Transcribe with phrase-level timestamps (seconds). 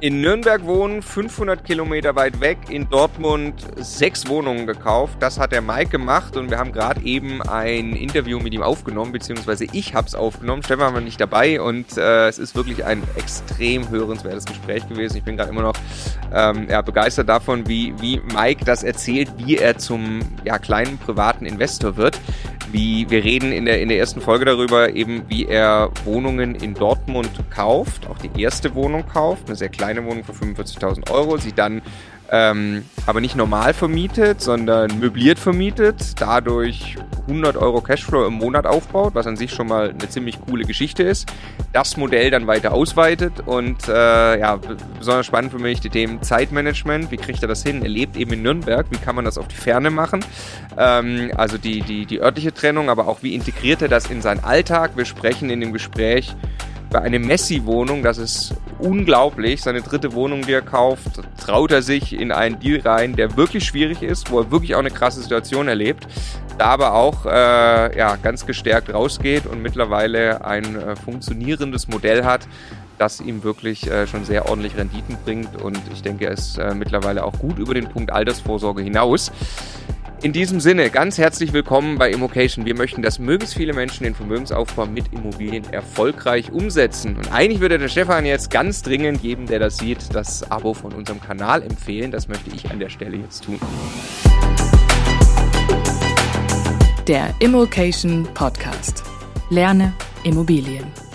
[0.00, 5.16] in Nürnberg wohnen, 500 Kilometer weit weg, in Dortmund sechs Wohnungen gekauft.
[5.20, 9.10] Das hat der Mike gemacht und wir haben gerade eben ein Interview mit ihm aufgenommen,
[9.10, 10.62] beziehungsweise ich habe es aufgenommen.
[10.62, 15.16] Stefan war nicht dabei und äh, es ist wirklich ein extrem hörenswertes Gespräch gewesen.
[15.16, 15.74] Ich bin gerade immer noch
[16.32, 21.44] ähm, ja, begeistert davon, wie, wie Mike das erzählt, wie er zum ja, kleinen privaten
[21.44, 22.20] Investor wird.
[22.70, 26.74] Wie wir reden in der, in der ersten Folge darüber, eben wie er Wohnungen in
[26.74, 31.52] Dortmund kauft, auch die erste Wohnung kauft, eine sehr kleine Wohnung für 45.000 Euro, sie
[31.52, 31.82] dann
[32.30, 39.14] ähm, aber nicht normal vermietet, sondern möbliert vermietet, dadurch 100 Euro Cashflow im Monat aufbaut,
[39.14, 41.30] was an sich schon mal eine ziemlich coole Geschichte ist.
[41.72, 44.58] Das Modell dann weiter ausweitet und äh, ja,
[44.98, 47.10] besonders spannend für mich die Themen Zeitmanagement.
[47.10, 47.82] Wie kriegt er das hin?
[47.82, 48.86] Er lebt eben in Nürnberg.
[48.90, 50.24] Wie kann man das auf die Ferne machen?
[50.76, 54.44] Ähm, also die, die, die örtliche Trennung, aber auch wie integriert er das in seinen
[54.44, 54.92] Alltag?
[54.96, 56.34] Wir sprechen in dem Gespräch
[56.90, 59.62] bei einer Messi-Wohnung, das ist unglaublich.
[59.62, 63.64] Seine dritte Wohnung, die er kauft, traut er sich in einen Deal rein, der wirklich
[63.64, 66.06] schwierig ist, wo er wirklich auch eine krasse Situation erlebt.
[66.56, 72.48] Da aber auch äh, ja, ganz gestärkt rausgeht und mittlerweile ein äh, funktionierendes Modell hat,
[72.98, 75.60] das ihm wirklich äh, schon sehr ordentlich Renditen bringt.
[75.60, 79.30] Und ich denke, er ist äh, mittlerweile auch gut über den Punkt Altersvorsorge hinaus.
[80.20, 82.66] In diesem Sinne, ganz herzlich willkommen bei Immocation.
[82.66, 87.16] Wir möchten, dass möglichst viele Menschen den Vermögensaufbau mit Immobilien erfolgreich umsetzen.
[87.16, 90.92] Und eigentlich würde der Stefan jetzt ganz dringend jedem, der das sieht, das Abo von
[90.92, 92.10] unserem Kanal empfehlen.
[92.10, 93.60] Das möchte ich an der Stelle jetzt tun.
[97.06, 99.04] Der Immocation Podcast.
[99.50, 99.92] Lerne
[100.24, 101.07] Immobilien.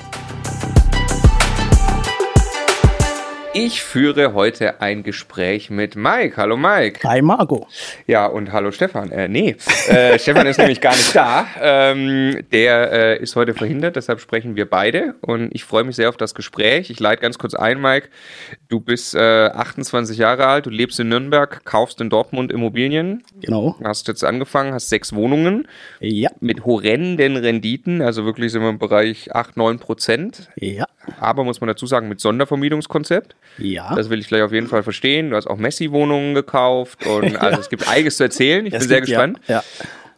[3.55, 6.37] Ich führe heute ein Gespräch mit Mike.
[6.37, 7.07] Hallo Mike.
[7.07, 7.67] Hi Marco.
[8.07, 9.11] Ja, und hallo Stefan.
[9.11, 9.55] Äh, nee,
[9.89, 11.45] äh, Stefan ist nämlich gar nicht da.
[11.61, 15.13] Ähm, der äh, ist heute verhindert, deshalb sprechen wir beide.
[15.21, 16.89] Und ich freue mich sehr auf das Gespräch.
[16.89, 18.09] Ich leite ganz kurz ein, Mike.
[18.69, 23.21] Du bist äh, 28 Jahre alt, du lebst in Nürnberg, kaufst in Dortmund Immobilien.
[23.39, 23.75] Genau.
[23.83, 25.67] Hast jetzt angefangen, hast sechs Wohnungen.
[25.99, 26.31] Ja.
[26.39, 30.49] Mit horrenden Renditen, also wirklich sind wir im Bereich 8, 9 Prozent.
[30.55, 30.85] Ja.
[31.19, 33.35] Aber muss man dazu sagen, mit Sondervermietungskonzept.
[33.57, 33.93] Ja.
[33.95, 35.29] Das will ich gleich auf jeden Fall verstehen.
[35.29, 38.65] Du hast auch Messi-Wohnungen gekauft und also es gibt einiges zu erzählen.
[38.65, 39.39] Ich Es bin sehr gespannt.
[39.47, 39.55] Ja.
[39.57, 39.63] ja.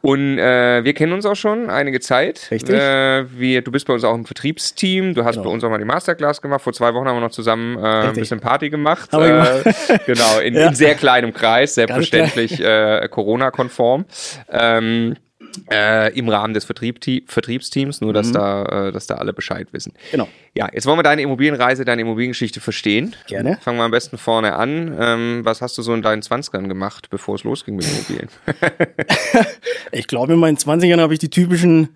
[0.02, 2.50] Und äh, wir kennen uns auch schon einige Zeit.
[2.52, 2.76] Richtig.
[2.76, 5.16] Äh, wir, du bist bei uns auch im Vertriebsteam.
[5.16, 5.46] Du hast Genau.
[5.48, 6.62] bei uns auch mal die Masterclass gemacht.
[6.62, 9.12] Vor zwei Wochen haben wir noch zusammen äh, ein bisschen Party gemacht.
[9.14, 9.64] Äh,
[10.06, 10.68] genau, in, Ja.
[10.68, 14.06] in sehr kleinem Kreis, selbstverständlich äh, Corona-konform.
[14.52, 15.16] Ähm,
[15.72, 19.94] äh, Im Rahmen des Vertriebsteams, nur dass, da, äh, dass da alle Bescheid wissen.
[19.96, 20.12] Mhm.
[20.12, 20.28] Genau.
[20.54, 23.16] Ja, jetzt wollen wir deine Immobilienreise, deine Immobiliengeschichte verstehen.
[23.28, 23.58] Gerne.
[23.62, 24.96] Fangen wir am besten vorne an.
[25.00, 28.30] Ähm, was hast du so in deinen 20ern gemacht, bevor es losging mit Immobilien?
[29.92, 31.96] Ich glaube, in meinen 20ern habe ich die typischen,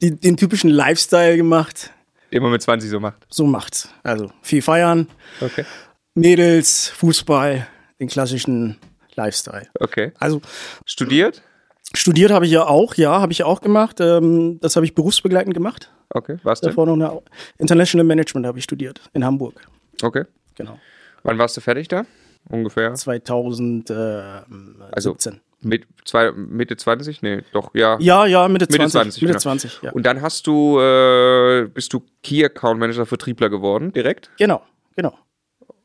[0.00, 1.90] die, den typischen Lifestyle gemacht.
[2.30, 3.26] Immer mit 20 so macht.
[3.28, 3.88] So macht's.
[4.02, 5.08] Also viel feiern,
[5.40, 5.64] Okay.
[6.14, 7.66] Mädels, Fußball,
[8.00, 8.78] den klassischen
[9.16, 9.68] Lifestyle.
[9.78, 10.12] Okay.
[10.18, 10.40] Also
[10.86, 11.42] Studiert?
[11.94, 14.00] Studiert habe ich ja auch, ja, habe ich auch gemacht.
[14.00, 15.90] Ähm, das habe ich berufsbegleitend gemacht.
[16.10, 16.38] Okay.
[16.42, 16.70] Was denn?
[16.70, 17.20] Davor noch eine
[17.58, 19.54] International Management habe ich studiert in Hamburg.
[20.02, 20.24] Okay.
[20.54, 20.78] Genau.
[21.22, 22.06] Wann warst du fertig da?
[22.48, 22.94] Ungefähr?
[22.94, 24.76] 2017.
[24.92, 25.16] Also
[25.62, 27.22] mit zwei, Mitte 20?
[27.22, 27.98] Nee, doch, ja.
[28.00, 28.78] ja, ja, Mitte 20.
[28.78, 29.22] Mitte 20.
[29.22, 29.40] Mitte genau.
[29.40, 29.92] 20, ja.
[29.92, 34.30] Und dann hast du, äh, bist du Key Account Manager Vertriebler geworden, direkt?
[34.38, 34.62] Genau,
[34.94, 35.14] genau.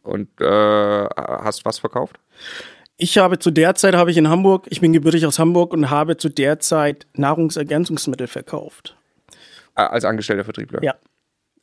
[0.03, 2.19] Und äh, hast was verkauft?
[3.03, 5.89] Ich habe zu der Zeit habe ich in Hamburg, ich bin gebürtig aus Hamburg und
[5.89, 8.95] habe zu der Zeit Nahrungsergänzungsmittel verkauft.
[9.75, 10.83] Äh, als angestellter Vertriebler?
[10.83, 10.93] Ja.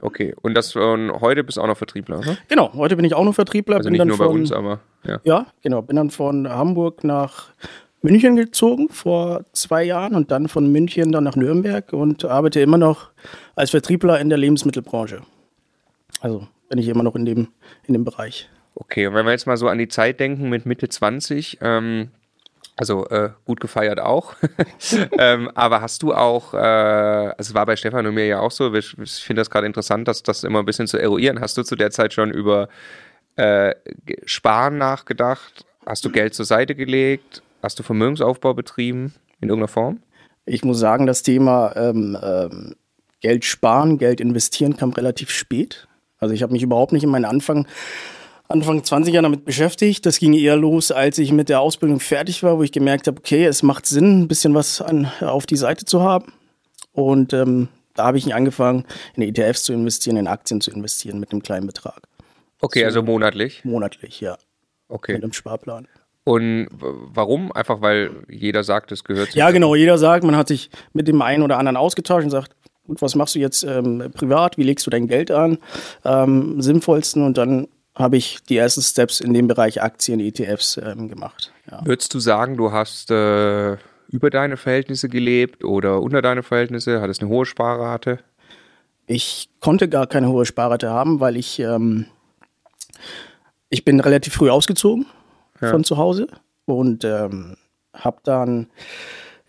[0.00, 0.34] Okay.
[0.42, 2.38] Und das und heute bist du auch noch Vertriebler, ne?
[2.48, 3.76] Genau, heute bin ich auch noch Vertriebler.
[3.76, 5.20] Also bin nicht dann nur von, bei uns, aber ja.
[5.22, 7.50] Ja, genau, bin dann von Hamburg nach
[8.02, 12.78] München gezogen vor zwei Jahren und dann von München dann nach Nürnberg und arbeite immer
[12.78, 13.10] noch
[13.54, 15.20] als Vertriebler in der Lebensmittelbranche.
[16.20, 17.46] Also bin ich immer noch in dem,
[17.84, 18.50] in dem Bereich.
[18.80, 22.10] Okay, und wenn wir jetzt mal so an die Zeit denken mit Mitte 20, ähm,
[22.76, 24.36] also äh, gut gefeiert auch,
[25.18, 28.52] ähm, aber hast du auch, äh, also es war bei Stefan und mir ja auch
[28.52, 31.40] so, ich, ich finde das gerade interessant, dass das immer ein bisschen zu eruieren.
[31.40, 32.68] Hast du zu der Zeit schon über
[33.34, 33.74] äh,
[34.26, 35.66] Sparen nachgedacht?
[35.84, 37.42] Hast du Geld zur Seite gelegt?
[37.64, 40.02] Hast du Vermögensaufbau betrieben in irgendeiner Form?
[40.46, 42.76] Ich muss sagen, das Thema ähm, ähm,
[43.20, 45.88] Geld sparen, Geld investieren kam relativ spät.
[46.18, 47.66] Also ich habe mich überhaupt nicht in meinen Anfang,
[48.48, 50.06] Anfang 20 Jahren damit beschäftigt.
[50.06, 53.18] Das ging eher los, als ich mit der Ausbildung fertig war, wo ich gemerkt habe,
[53.18, 56.32] okay, es macht Sinn, ein bisschen was an, auf die Seite zu haben.
[56.92, 58.84] Und ähm, da habe ich angefangen,
[59.14, 62.00] in ETFs zu investieren, in Aktien zu investieren mit einem kleinen Betrag.
[62.60, 63.64] Okay, also monatlich.
[63.64, 64.38] Monatlich, ja,
[64.88, 65.12] Okay.
[65.12, 65.86] mit einem Sparplan.
[66.24, 67.52] Und warum?
[67.52, 69.74] Einfach weil jeder sagt, es gehört zu Ja, genau.
[69.74, 72.54] Jeder sagt, man hat sich mit dem einen oder anderen ausgetauscht und sagt,
[72.86, 74.58] gut, was machst du jetzt ähm, privat?
[74.58, 75.58] Wie legst du dein Geld an?
[76.04, 77.24] Ähm, sinnvollsten.
[77.24, 77.68] Und dann
[77.98, 81.52] habe ich die ersten Steps in dem Bereich Aktien, ETFs ähm, gemacht.
[81.70, 81.84] Ja.
[81.84, 83.76] Würdest du sagen, du hast äh,
[84.08, 87.00] über deine Verhältnisse gelebt oder unter deine Verhältnisse?
[87.00, 88.20] Hattest eine hohe Sparrate?
[89.06, 92.06] Ich konnte gar keine hohe Sparrate haben, weil ich, ähm,
[93.68, 95.06] ich bin relativ früh ausgezogen
[95.60, 95.70] ja.
[95.70, 96.28] von zu Hause
[96.66, 97.56] und ähm,
[97.94, 98.68] habe dann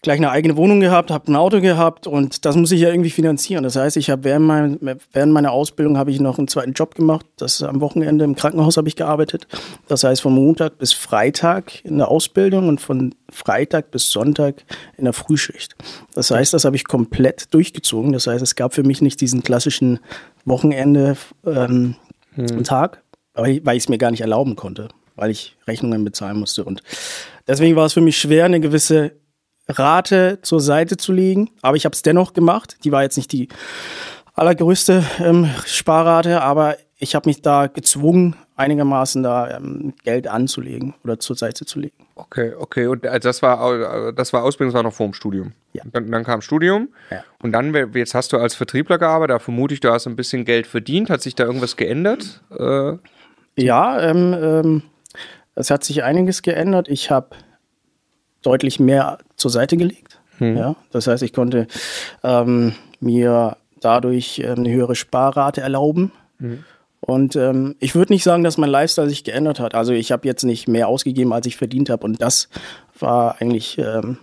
[0.01, 3.10] gleich eine eigene Wohnung gehabt, habe ein Auto gehabt und das muss ich ja irgendwie
[3.10, 3.63] finanzieren.
[3.63, 6.96] Das heißt, ich habe während, mein, während meiner Ausbildung habe ich noch einen zweiten Job
[6.96, 7.25] gemacht.
[7.38, 9.48] Das am Wochenende im Krankenhaus habe ich gearbeitet.
[9.88, 14.63] Das heißt von Montag bis Freitag in der Ausbildung und von Freitag bis Sonntag
[14.98, 15.75] in der Frühschicht.
[16.13, 18.13] Das heißt, das habe ich komplett durchgezogen.
[18.13, 20.00] Das heißt, es gab für mich nicht diesen klassischen
[20.45, 21.95] Wochenende ähm,
[22.36, 22.63] hm.
[22.63, 23.04] Tag,
[23.34, 26.81] weil ich es mir gar nicht erlauben konnte, weil ich Rechnungen bezahlen musste und
[27.48, 29.12] deswegen war es für mich schwer, eine gewisse
[29.69, 31.51] Rate zur Seite zu legen.
[31.62, 32.77] Aber ich habe es dennoch gemacht.
[32.83, 33.48] Die war jetzt nicht die
[34.33, 41.19] allergrößte ähm, Sparrate, aber ich habe mich da gezwungen, einigermaßen da ähm, Geld anzulegen oder
[41.19, 41.95] zur Seite zu legen.
[42.16, 42.88] Okay, okay.
[42.88, 45.54] Und äh, das war das war Ausbildung, das war noch vor dem Studium.
[45.74, 45.83] Ja.
[45.92, 46.89] Dann, dann kam Studium.
[47.10, 47.24] Ja.
[47.42, 50.44] Und dann, jetzt hast du als Vertriebler gearbeitet, da vermute ich, du hast ein bisschen
[50.44, 51.10] Geld verdient.
[51.10, 52.42] Hat sich da irgendwas geändert?
[52.57, 52.98] Äh,
[53.56, 54.83] ja, ähm, ähm,
[55.56, 56.88] es hat sich einiges geändert.
[56.89, 57.30] Ich habe
[58.41, 60.19] deutlich mehr zur Seite gelegt.
[60.38, 60.57] Hm.
[60.57, 61.68] Ja, das heißt, ich konnte
[62.24, 66.12] ähm, mir dadurch ähm, eine höhere Sparrate erlauben.
[66.39, 66.63] Hm.
[67.01, 69.74] Und ähm, ich würde nicht sagen, dass mein Lifestyle sich geändert hat.
[69.74, 72.03] Also ich habe jetzt nicht mehr ausgegeben, als ich verdient habe.
[72.03, 72.50] Und das
[72.97, 74.18] war eigentlich ähm,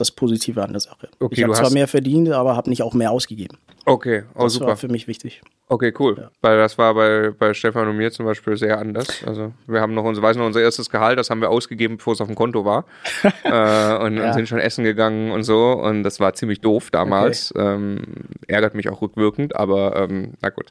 [0.00, 1.08] das Positive an der Sache.
[1.20, 3.58] Okay, ich habe zwar mehr verdient, aber habe nicht auch mehr ausgegeben.
[3.84, 4.66] Okay, oh, das super.
[4.66, 5.40] war für mich wichtig.
[5.70, 6.16] Okay, cool.
[6.18, 6.30] Ja.
[6.40, 9.22] Weil das war bei, bei Stefan und mir zum Beispiel sehr anders.
[9.26, 12.14] Also wir haben noch unser, weiß noch, unser erstes Gehalt, das haben wir ausgegeben, bevor
[12.14, 12.84] es auf dem Konto war.
[13.44, 14.32] äh, und, ja.
[14.32, 15.72] sind schon essen gegangen und so.
[15.72, 17.54] Und das war ziemlich doof damals.
[17.54, 17.74] Okay.
[17.74, 18.02] Ähm,
[18.46, 20.70] ärgert mich auch rückwirkend, aber ähm, na gut.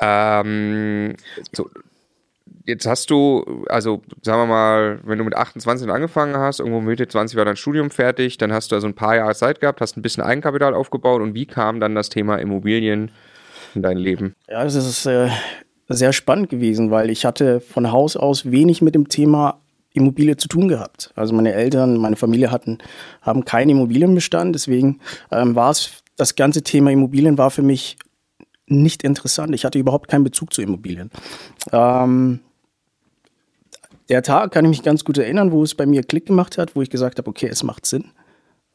[0.00, 1.16] Ähm,
[1.52, 1.68] so,
[2.66, 7.08] jetzt hast du, also sagen wir mal, wenn du mit 28 angefangen hast, irgendwo Mitte
[7.08, 9.96] 20 war dein Studium fertig, dann hast du also ein paar Jahre Zeit gehabt, hast
[9.96, 13.10] ein bisschen Eigenkapital aufgebaut und wie kam dann das Thema Immobilien
[13.74, 14.34] in dein Leben?
[14.48, 15.28] Ja, das ist äh,
[15.88, 19.60] sehr spannend gewesen, weil ich hatte von Haus aus wenig mit dem Thema
[19.94, 21.10] Immobilie zu tun gehabt.
[21.16, 22.78] Also meine Eltern, meine Familie hatten,
[23.22, 25.00] haben keinen Immobilienbestand, deswegen
[25.32, 27.96] ähm, war es, das ganze Thema Immobilien war für mich
[28.70, 29.54] nicht interessant.
[29.54, 31.10] Ich hatte überhaupt keinen Bezug zu Immobilien.
[31.72, 32.40] Ähm,
[34.08, 36.74] der Tag kann ich mich ganz gut erinnern, wo es bei mir Klick gemacht hat,
[36.74, 38.10] wo ich gesagt habe, okay, es macht Sinn.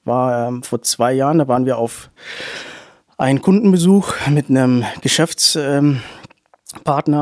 [0.03, 2.11] War ähm, vor zwei Jahren, da waren wir auf
[3.17, 6.01] einen Kundenbesuch mit einem Geschäftspartner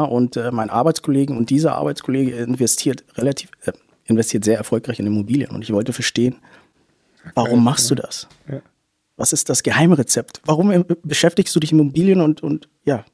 [0.03, 1.38] ähm, und äh, meinem Arbeitskollegen.
[1.38, 3.71] Und dieser Arbeitskollege investiert relativ, äh,
[4.06, 5.51] investiert sehr erfolgreich in Immobilien.
[5.51, 6.38] Und ich wollte verstehen,
[7.35, 8.27] warum machst du das?
[9.21, 10.41] Was ist das Geheimrezept?
[10.45, 13.06] Warum äh, beschäftigst du dich Immobilien und, und ja,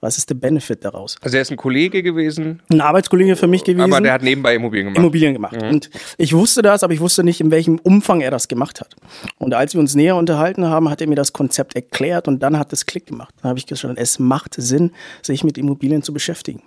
[0.00, 1.16] was ist der Benefit daraus?
[1.20, 2.62] Also er ist ein Kollege gewesen.
[2.70, 3.92] Ein Arbeitskollege für mich gewesen.
[3.92, 4.98] Aber der hat nebenbei Immobilien gemacht.
[4.98, 5.60] Immobilien gemacht.
[5.60, 5.68] Mhm.
[5.68, 8.94] Und ich wusste das, aber ich wusste nicht, in welchem Umfang er das gemacht hat.
[9.38, 12.56] Und als wir uns näher unterhalten haben, hat er mir das Konzept erklärt und dann
[12.56, 13.34] hat es Klick gemacht.
[13.42, 16.62] Dann habe ich gesagt, es macht Sinn, sich mit Immobilien zu beschäftigen.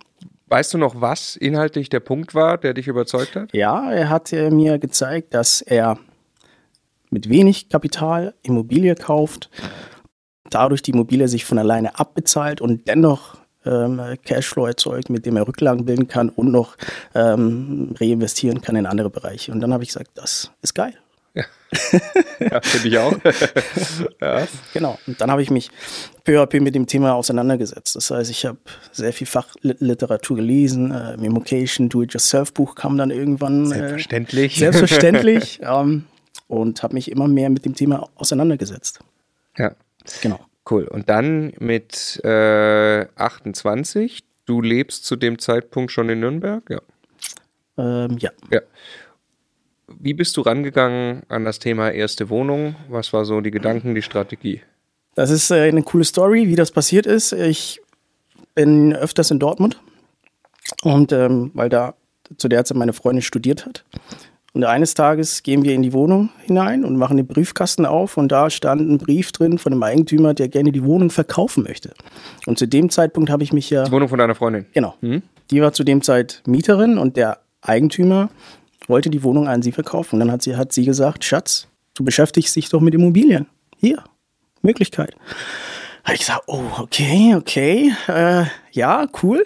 [0.48, 3.54] Weißt du noch, was inhaltlich der Punkt war, der dich überzeugt hat?
[3.54, 5.98] Ja, er hat mir gezeigt, dass er
[7.12, 9.50] mit wenig Kapital Immobilie kauft
[10.52, 15.48] dadurch die Immobilie sich von alleine abbezahlt und dennoch ähm, Cashflow erzeugt, mit dem er
[15.48, 16.78] Rücklagen bilden kann und noch
[17.16, 19.52] ähm, reinvestieren kann in andere Bereiche.
[19.52, 20.94] Und dann habe ich gesagt, das ist geil.
[21.34, 21.44] Ja,
[22.40, 23.14] ja finde ich auch.
[24.22, 24.48] ja.
[24.74, 25.00] Genau.
[25.08, 25.70] Und dann habe ich mich
[26.24, 27.96] peu à peu mit dem Thema auseinandergesetzt.
[27.96, 28.58] Das heißt, ich habe
[28.92, 30.92] sehr viel Fachliteratur gelesen.
[30.92, 33.68] Äh, Memocation, Do-It-Yourself-Buch kam dann irgendwann.
[33.68, 34.58] Selbstverständlich.
[34.58, 35.62] Äh, selbstverständlich.
[35.64, 36.06] ähm,
[36.52, 39.00] und habe mich immer mehr mit dem Thema auseinandergesetzt.
[39.58, 39.74] Ja.
[40.22, 40.40] Genau.
[40.70, 40.84] Cool.
[40.84, 46.70] Und dann mit äh, 28, du lebst zu dem Zeitpunkt schon in Nürnberg?
[46.70, 46.82] Ja.
[47.78, 48.32] Ähm, ja.
[48.52, 48.60] ja.
[49.98, 52.76] Wie bist du rangegangen an das Thema erste Wohnung?
[52.90, 54.62] Was war so die Gedanken, die Strategie?
[55.16, 57.32] Das ist äh, eine coole Story, wie das passiert ist.
[57.32, 57.82] Ich
[58.56, 59.80] bin öfters in Dortmund
[60.84, 61.96] und ähm, weil da
[62.38, 63.86] zu der Zeit meine Freundin studiert hat.
[64.54, 68.32] Und eines Tages gehen wir in die Wohnung hinein und machen den Briefkasten auf und
[68.32, 71.94] da stand ein Brief drin von einem Eigentümer, der gerne die Wohnung verkaufen möchte.
[72.46, 73.86] Und zu dem Zeitpunkt habe ich mich ja.
[73.86, 74.66] Die Wohnung von deiner Freundin?
[74.74, 74.96] Genau.
[75.00, 75.22] Mhm.
[75.52, 78.30] Die war zu dem Zeit Mieterin und der Eigentümer
[78.88, 80.16] wollte die Wohnung an sie verkaufen.
[80.16, 83.48] Und dann hat sie, hat sie gesagt, Schatz, du beschäftigst dich doch mit Immobilien.
[83.80, 84.04] Hier,
[84.62, 85.16] Möglichkeit.
[86.04, 89.46] Habe ich gesagt, oh, okay, okay, äh, ja, cool.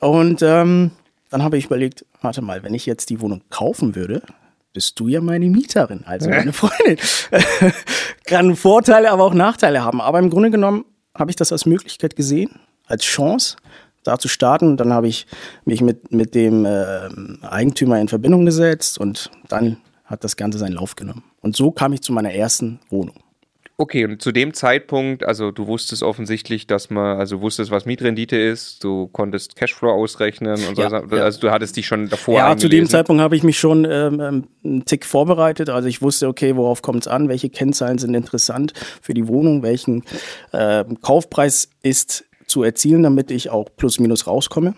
[0.00, 0.92] Und ähm,
[1.30, 4.22] dann habe ich überlegt, warte mal, wenn ich jetzt die Wohnung kaufen würde,
[4.72, 6.98] bist du ja meine Mieterin, also meine Freundin.
[8.24, 10.00] Kann Vorteile, aber auch Nachteile haben.
[10.00, 13.56] Aber im Grunde genommen habe ich das als Möglichkeit gesehen, als Chance,
[14.04, 14.76] da zu starten.
[14.76, 15.26] Dann habe ich
[15.64, 17.08] mich mit, mit dem äh,
[17.42, 21.24] Eigentümer in Verbindung gesetzt und dann hat das Ganze seinen Lauf genommen.
[21.40, 23.16] Und so kam ich zu meiner ersten Wohnung.
[23.80, 28.36] Okay, und zu dem Zeitpunkt, also du wusstest offensichtlich, dass man, also wusstest, was Mietrendite
[28.36, 31.30] ist, du konntest Cashflow ausrechnen und so, Ja, also ja.
[31.30, 32.88] du hattest dich schon davor Ja, zu dem.
[32.88, 35.70] Zeitpunkt habe ich mich schon ähm, ähm, einen Tick vorbereitet.
[35.70, 39.62] Also ich wusste, okay, worauf kommt es an, welche Kennzahlen sind interessant für die Wohnung,
[39.62, 40.02] welchen
[40.52, 44.74] ähm, Kaufpreis ist zu erzielen, damit ich auch plus minus rauskomme.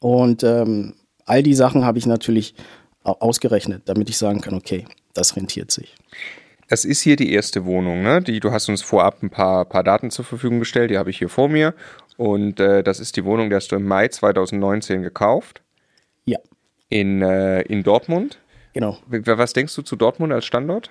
[0.00, 2.54] Und ähm, all die Sachen habe ich natürlich
[3.04, 4.84] au- ausgerechnet, damit ich sagen kann, okay,
[5.14, 5.94] das rentiert sich.
[6.68, 8.20] Das ist hier die erste Wohnung, ne?
[8.22, 11.18] Die, du hast uns vorab ein paar, paar Daten zur Verfügung gestellt, die habe ich
[11.18, 11.74] hier vor mir.
[12.16, 15.62] Und äh, das ist die Wohnung, die hast du im Mai 2019 gekauft
[16.24, 16.38] Ja,
[16.88, 18.38] in, äh, in Dortmund.
[18.72, 18.98] genau.
[19.08, 20.90] Was denkst du zu Dortmund als Standort?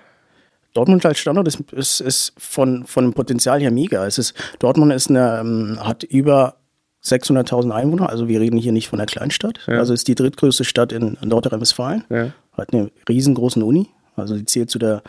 [0.72, 4.06] Dortmund als Standort ist, ist, ist von, von dem Potenzial her mega.
[4.06, 6.56] Es ist, Dortmund ist eine, ähm, hat über
[7.02, 9.60] 600.000 Einwohner, also wir reden hier nicht von einer Kleinstadt.
[9.66, 9.78] Ja.
[9.78, 12.04] Also ist die drittgrößte Stadt in, in Nordrhein-Westfalen.
[12.08, 12.32] Ja.
[12.52, 15.02] Hat eine riesengroßen Uni, also die zählt zu der,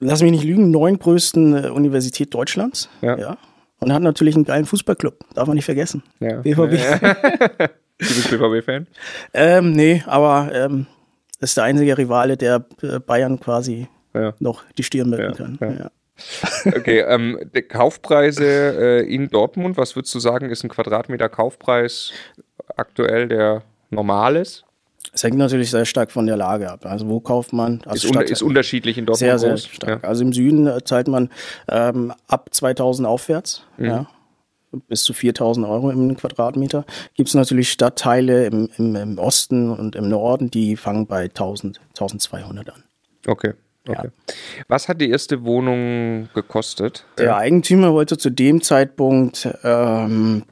[0.00, 2.88] lass mich nicht lügen, neuntgrößten äh, Universität Deutschlands.
[3.02, 3.36] Ja.
[3.78, 6.02] Und hat natürlich einen geilen Fußballclub, darf man nicht vergessen.
[6.18, 6.40] Ja.
[6.42, 6.72] BVB.
[7.98, 8.86] Du bist BVB-Fan?
[9.32, 10.86] Ähm, nee, aber ähm,
[11.40, 14.34] ist der einzige Rivale, der äh, Bayern quasi Ja.
[14.38, 15.58] noch die Stirn bilden Ja, kann.
[15.60, 15.84] ja.
[15.84, 15.90] Ja.
[16.76, 22.12] Okay, ähm, die Kaufpreise äh, in Dortmund, was würdest du sagen, ist ein Quadratmeter Kaufpreis
[22.76, 24.64] aktuell der normal ist?
[25.12, 26.84] Es hängt natürlich sehr stark von der Lage ab.
[26.86, 27.82] Also wo kauft man?
[27.86, 29.66] Also Ist, un ist unterschiedlich in Dortmund sehr, sehr groß?
[29.66, 30.02] stark.
[30.02, 30.08] Ja.
[30.08, 31.30] Also im Süden äh, zahlt man
[31.68, 33.84] ähm, ab 2000 aufwärts, Mhm.
[33.86, 34.06] ja,
[34.88, 36.84] bis zu 4000 Euro im Quadratmeter.
[37.14, 41.80] Gibt es natürlich Stadtteile im, im, im Osten und im Norden, die fangen bei 1000,
[41.88, 42.84] 1200 an.
[43.26, 43.54] Okay.
[43.88, 44.10] okay.
[44.68, 47.04] Was hat die erste Wohnung gekostet?
[47.18, 50.44] Der Eigentümer wollte zu dem Zeitpunkt ähm,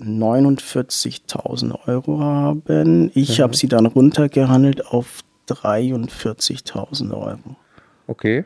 [0.00, 3.10] 49.000 Euro haben.
[3.14, 3.42] Ich Mhm.
[3.42, 7.56] habe sie dann runtergehandelt auf 43.000 Euro.
[8.06, 8.44] Okay.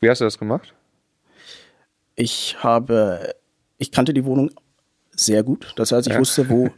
[0.00, 0.74] Wie hast du das gemacht?
[2.14, 3.34] Ich habe,
[3.78, 4.50] ich kannte die Wohnung
[5.12, 5.72] sehr gut.
[5.76, 6.20] Das heißt, ich Ja.
[6.20, 6.70] wusste, wo,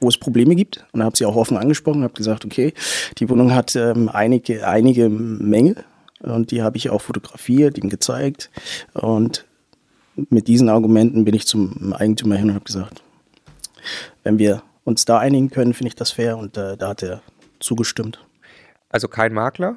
[0.00, 2.02] wo es Probleme gibt und habe sie auch offen angesprochen.
[2.02, 2.72] Habe gesagt, okay,
[3.18, 5.84] die Wohnung hat ähm, einige, einige Mängel
[6.20, 8.50] und die habe ich auch fotografiert, ihm gezeigt
[8.94, 9.44] und
[10.30, 13.02] mit diesen Argumenten bin ich zum Eigentümer hin und habe gesagt,
[14.22, 17.22] wenn wir uns da einigen können, finde ich das fair und äh, da hat er
[17.60, 18.24] zugestimmt.
[18.88, 19.76] Also kein Makler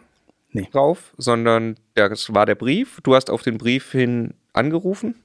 [0.52, 0.68] Nee.
[0.72, 3.00] drauf, sondern das war der Brief.
[3.04, 5.16] Du hast auf den Brief hin angerufen.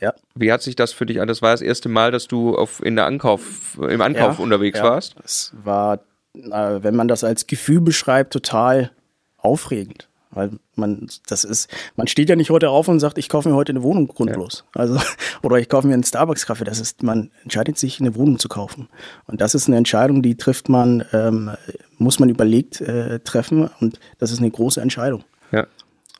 [0.00, 0.14] Ja.
[0.34, 1.28] Wie hat sich das für dich an?
[1.28, 4.78] Das war das erste Mal, dass du auf, in der Ankauf, im Ankauf Ja, unterwegs
[4.78, 4.84] ja.
[4.84, 5.16] warst.
[5.24, 5.98] Es war,
[6.34, 6.40] äh,
[6.82, 8.92] wenn man das als Gefühl beschreibt, total
[9.36, 10.08] aufregend.
[10.32, 13.56] Weil man, das ist, man steht ja nicht heute auf und sagt, ich kaufe mir
[13.56, 14.64] heute eine Wohnung grundlos.
[14.74, 15.00] Also,
[15.42, 16.64] oder ich kaufe mir einen Starbucks-Kaffee.
[16.64, 18.88] Das ist, man entscheidet sich, eine Wohnung zu kaufen.
[19.26, 21.50] Und das ist eine Entscheidung, die trifft man, ähm,
[21.98, 23.68] muss man überlegt äh, treffen.
[23.80, 25.24] Und das ist eine große Entscheidung.
[25.50, 25.66] Ja.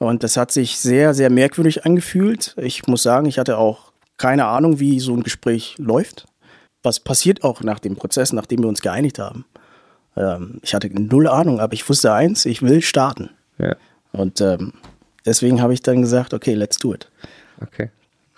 [0.00, 2.57] Und das hat sich sehr, sehr merkwürdig angefühlt.
[2.59, 6.26] Ich muss sagen, ich hatte auch keine Ahnung, wie so ein Gespräch läuft.
[6.83, 9.45] Was passiert auch nach dem Prozess, nachdem wir uns geeinigt haben.
[10.17, 13.31] Ähm, ich hatte null Ahnung, aber ich wusste eins, ich will starten.
[13.59, 13.76] Ja.
[14.12, 14.73] Und ähm,
[15.25, 17.11] deswegen habe ich dann gesagt, okay, let's do it.
[17.62, 17.90] Okay.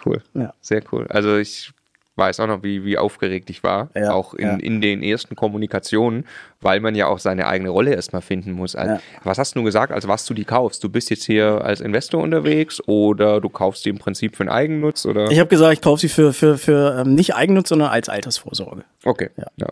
[0.05, 0.23] Cool.
[0.35, 0.52] Ja.
[0.61, 1.07] Sehr cool.
[1.09, 1.73] Also ich
[2.17, 4.57] weiß auch noch, wie, wie aufgeregt ich war, Ja, auch in, ja.
[4.57, 6.26] in den ersten Kommunikationen,
[6.61, 8.76] weil man ja auch seine eigene Rolle erstmal finden muss.
[8.76, 9.00] Also, Ja.
[9.25, 10.85] Was hast du gesagt, als was du die kaufst?
[10.85, 14.50] Du bist jetzt hier als Investor unterwegs oder du kaufst die im Prinzip für einen
[14.50, 15.31] Eigennutz oder?
[15.31, 18.85] Ich habe gesagt, ich kaufe sie für, für, für ähm, nicht Eigennutz, sondern als Altersvorsorge.
[19.05, 19.31] Okay.
[19.37, 19.47] Ja.
[19.57, 19.67] ja.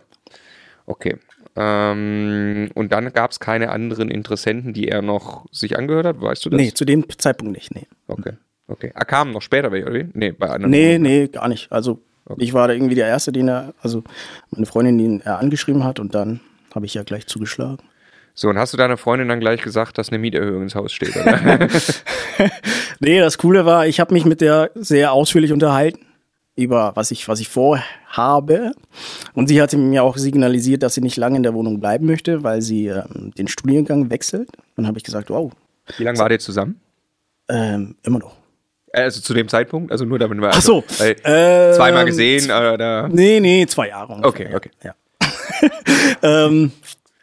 [0.87, 1.17] Okay.
[1.55, 6.45] Ähm, und dann gab es keine anderen Interessenten, die er noch sich angehört hat, weißt
[6.45, 6.59] du das?
[6.59, 7.87] Nee, zu dem Zeitpunkt nicht, nee.
[8.07, 8.33] Okay.
[8.67, 8.91] Okay.
[8.95, 10.07] Er kam noch später oder wie?
[10.13, 10.71] Nee, bei anderen.
[10.71, 11.71] Nee, nee, gar nicht.
[11.71, 11.99] Also
[12.37, 14.03] ich war da irgendwie der Erste, den er, also
[14.51, 16.39] meine Freundin, den er angeschrieben hat und dann
[16.73, 17.79] habe ich ja gleich zugeschlagen.
[18.33, 21.15] So, und hast du deiner Freundin dann gleich gesagt, dass eine Mieterhöhung ins Haus steht,
[21.17, 21.67] oder?
[23.03, 26.05] Nee, das Coole war, ich habe mich mit der sehr ausführlich unterhalten
[26.55, 28.71] über was ich, was ich vorhabe.
[29.33, 32.43] Und sie hatte mir auch signalisiert, dass sie nicht lange in der Wohnung bleiben möchte,
[32.43, 34.49] weil sie ähm, den Studiengang wechselt.
[34.75, 35.51] Dann habe ich gesagt, wow,
[35.97, 36.79] Wie lange wart ihr zusammen?
[37.49, 38.35] ähm, immer noch.
[38.93, 39.91] Also zu dem Zeitpunkt?
[39.91, 40.49] Also nur damit wir.
[40.49, 43.07] Ach so, Weil ähm, zweimal gesehen, oder?
[43.07, 44.13] Nee, nee, zwei Jahre.
[44.13, 44.71] ungefähr, Okay, okay.
[44.83, 44.95] Ja.
[46.21, 46.71] ähm,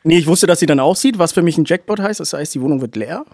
[0.04, 2.20] nee, ich wusste, dass sie dann aussieht, was für mich ein Jackpot heißt.
[2.20, 3.24] Das heißt, die Wohnung wird leer.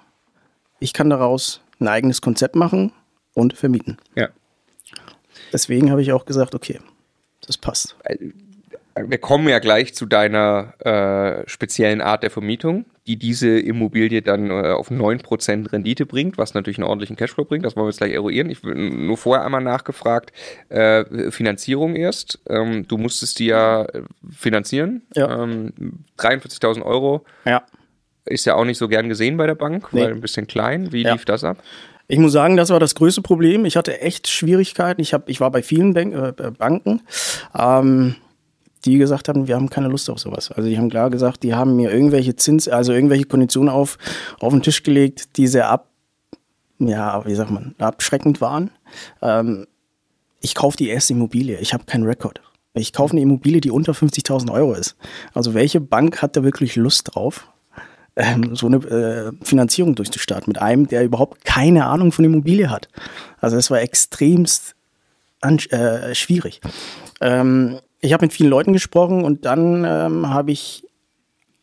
[0.80, 2.92] Ich kann daraus ein eigenes Konzept machen
[3.34, 3.98] und vermieten.
[4.16, 4.28] Ja.
[5.54, 6.80] Deswegen habe ich auch gesagt, okay,
[7.46, 7.96] das passt.
[8.96, 12.84] Wir kommen ja gleich zu deiner äh, speziellen Art der Vermietung.
[13.06, 17.64] die diese Immobilie dann äh, auf 9% Rendite bringt, was natürlich einen ordentlichen Cashflow bringt.
[17.66, 18.48] Das wollen wir jetzt gleich eruieren.
[18.50, 20.32] Ich will nur vorher einmal nachgefragt,
[20.70, 22.38] äh, Finanzierung erst.
[22.48, 25.02] Ähm, du musstest die ja äh, finanzieren.
[25.14, 25.42] Ja.
[25.42, 25.72] Ähm,
[26.18, 27.24] 43.000 Euro.
[27.44, 27.62] Ja.
[28.24, 30.00] Ist ja auch nicht so gern gesehen bei der Bank, Nee.
[30.00, 30.90] weil ein bisschen klein.
[30.92, 31.12] Wie Ja.
[31.12, 31.58] lief das ab?
[32.06, 33.64] Ich muss sagen, das war das größte Problem.
[33.64, 35.00] Ich hatte echt Schwierigkeiten.
[35.00, 37.00] Ich, hab, ich war bei vielen Bank, äh, Banken,
[37.56, 38.16] ähm,
[38.84, 40.50] die gesagt haben, wir haben keine Lust auf sowas.
[40.52, 43.96] Also die haben klar gesagt, die haben mir irgendwelche Zins, also irgendwelche Konditionen auf,
[44.40, 45.88] auf den Tisch gelegt, die sehr ab,
[46.78, 48.70] ja, wie sagt man, abschreckend waren.
[49.22, 49.66] Ähm,
[50.40, 51.58] ich kaufe die erste Immobilie.
[51.60, 52.42] Ich habe keinen Rekord.
[52.74, 54.96] Ich kaufe eine Immobilie, die unter 50.000 Euro ist.
[55.32, 57.48] Also welche Bank hat da wirklich Lust drauf?
[58.16, 62.88] Ähm, so eine äh, Finanzierung durchzustarten mit einem, der überhaupt keine Ahnung von Immobilie hat.
[63.40, 64.74] Also das war extremst
[65.40, 66.60] äh, schwierig.
[67.20, 70.86] Ähm, ich habe mit vielen Leuten gesprochen und dann ähm, habe ich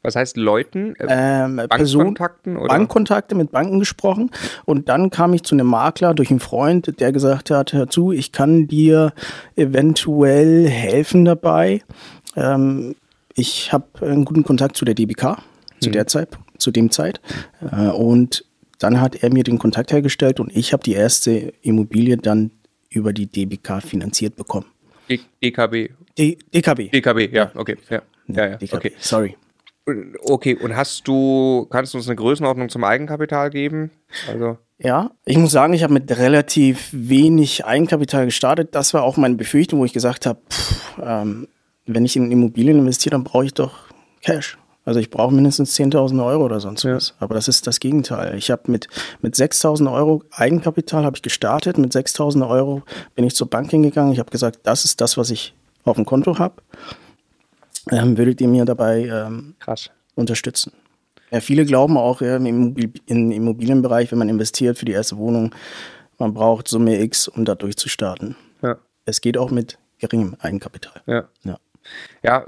[0.03, 0.95] Was heißt Leuten?
[0.97, 2.57] Äh, ähm, Bankkontakten?
[2.57, 2.67] Oder?
[2.67, 4.29] Bankkontakte mit Banken gesprochen
[4.65, 8.11] und dann kam ich zu einem Makler durch einen Freund, der gesagt hat, hör zu,
[8.11, 9.13] ich kann dir
[9.55, 11.81] eventuell helfen dabei.
[12.35, 12.95] Ähm,
[13.33, 15.37] ich habe einen guten Kontakt zu der DBK
[15.81, 17.19] zu der Zeit, zu dem Zeit
[17.71, 18.45] äh, und
[18.79, 22.51] dann hat er mir den Kontakt hergestellt und ich habe die erste Immobilie dann
[22.89, 24.65] über die DBK finanziert bekommen.
[25.09, 25.89] D- DKB.
[26.17, 26.91] D DKB.
[26.91, 27.77] DKB, ja, okay.
[27.89, 28.73] Ja, ja, ja DKB.
[28.75, 28.91] okay.
[28.99, 29.35] Sorry.
[30.23, 33.89] Okay, und hast du, kannst du uns eine Größenordnung zum Eigenkapital geben?
[34.29, 38.69] Also, Ja, ich muss sagen, ich habe mit relativ wenig Eigenkapital gestartet.
[38.75, 41.47] Das war auch meine Befürchtung, wo ich gesagt habe, pff, ähm,
[41.87, 43.73] wenn ich in Immobilien investiere, dann brauche ich doch
[44.21, 44.57] Cash.
[44.83, 47.13] Also ich brauche mindestens 10.000 Euro oder sonst was.
[47.19, 48.35] Aber das ist das Gegenteil.
[48.37, 48.87] Ich habe mit,
[49.21, 51.77] mit 6.000 Euro Eigenkapital habe ich gestartet.
[51.77, 52.81] Mit 6.000 Euro
[53.13, 54.11] bin ich zur Bank hingegangen.
[54.11, 56.55] Ich habe gesagt, das ist das, was ich auf dem Konto habe.
[57.91, 59.55] Ähm, würdet ihr mir dabei ähm,
[60.15, 60.71] unterstützen.
[61.31, 65.53] Ja, viele glauben auch ja, im im Immobilienbereich, wenn man investiert für die erste Wohnung,
[66.17, 68.35] man braucht Summe X, um da durchzustarten.
[68.61, 71.01] Ja, Es geht auch mit geringem Eigenkapital.
[71.07, 71.23] ja.
[71.43, 71.57] Ja,
[72.23, 72.41] Ja,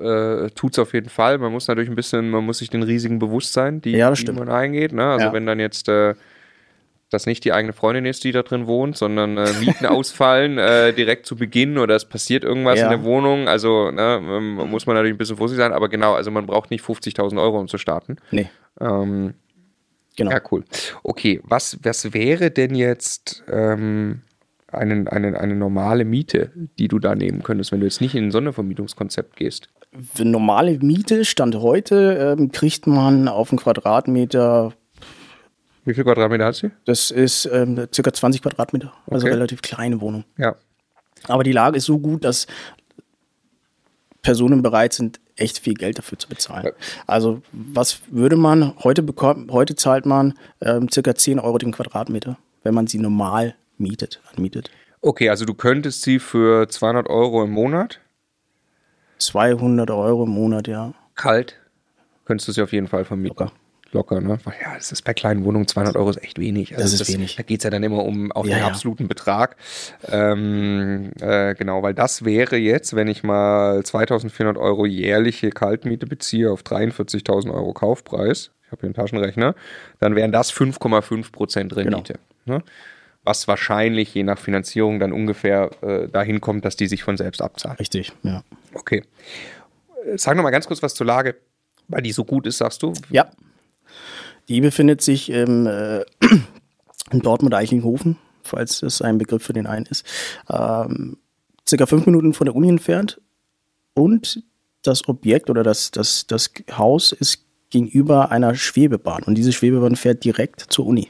[0.46, 1.38] äh, tut's auf jeden Fall.
[1.38, 4.32] Man muss natürlich ein bisschen, man muss sich den Risiken bewusst sein, die, Ja, die
[4.32, 4.94] man eingeht.
[4.94, 5.04] Ne?
[5.06, 5.34] Also Ja.
[5.34, 6.14] wenn dann jetzt äh,
[7.10, 10.94] das nicht die eigene Freundin ist, die da drin wohnt, sondern äh, Mieten ausfallen äh,
[10.94, 12.86] direkt zu Beginn oder es passiert irgendwas Ja.
[12.86, 16.14] in der Wohnung, also ne, ähm, muss man natürlich ein bisschen vorsichtig sein, aber genau,
[16.14, 18.18] also man braucht nicht 50.000 Euro, um zu starten.
[18.32, 18.50] nee,
[18.82, 19.36] Ähm,
[20.16, 20.32] genau.
[20.32, 20.64] Ja, cool.
[21.04, 24.22] Okay, was, was wäre denn jetzt ähm,
[24.76, 28.26] eine, eine, eine normale Miete, die du da nehmen könntest, wenn du jetzt nicht in
[28.26, 29.70] ein Sondervermietungskonzept gehst?
[30.14, 34.74] Für normale Miete, Stand heute, ähm, kriegt man auf einen Quadratmeter,
[35.86, 36.72] Wie viel Quadratmeter hast du?
[36.86, 39.34] das ist ähm, circa 20 Quadratmeter, also Okay.
[39.36, 40.24] relativ kleine Wohnung.
[40.38, 40.56] Ja.
[41.28, 42.48] Aber die Lage ist so gut, dass
[44.22, 46.66] Personen bereit sind, echt viel Geld dafür zu bezahlen.
[46.66, 46.72] Ja.
[47.08, 49.50] Also was würde man heute bekommen?
[49.52, 54.72] Heute zahlt man ähm, circa 10 Euro den Quadratmeter, wenn man sie normal mietet, anmietet.
[55.02, 58.00] Okay, also du könntest sie für 200 Euro im Monat,
[59.20, 60.94] 200 Euro im Monat, ja.
[61.16, 61.60] kalt,
[62.26, 63.38] könntest du sie auf jeden Fall vermieten.
[63.38, 63.52] Locker.
[63.92, 64.40] Locker, ne?
[64.60, 66.76] Ja, das ist bei kleinen Wohnungen 200 Euro ist echt wenig.
[66.76, 67.36] Also Das ist wenig.
[67.36, 68.68] Da geht's ja dann immer um auch Ja, den ja.
[68.68, 69.56] absoluten Betrag.
[70.08, 76.52] Ähm, äh, genau, weil das wäre jetzt, wenn ich mal 2400 Euro jährliche Kaltmiete beziehe
[76.52, 79.54] auf 43.000 Euro Kaufpreis, ich habe hier einen Taschenrechner,
[80.00, 82.16] dann wären das 5,5 Prozent Rendite.
[82.46, 82.64] Ne?
[83.24, 87.42] Was wahrscheinlich je nach Finanzierung dann ungefähr äh, dahin kommt, dass die sich von selbst
[87.42, 87.78] abzahlen.
[87.78, 88.44] Richtig, ja.
[88.74, 89.04] Okay.
[90.16, 91.36] Sag noch mal ganz kurz was zur Lage,
[91.88, 92.94] weil die so gut ist, sagst du.
[93.10, 93.32] Ja.
[94.50, 96.02] Die befindet sich im, äh,
[97.12, 100.06] in Dortmund-Eichlinghofen, falls das ein Begriff für den einen ist.
[100.50, 101.18] Ähm,
[101.68, 103.22] circa fünf Minuten von der Uni entfernt.
[103.94, 104.44] Und
[104.82, 109.24] das Objekt oder das, das, das Haus ist gegenüber einer Schwebebahn.
[109.24, 111.10] Und diese Schwebebahn fährt direkt zur Uni.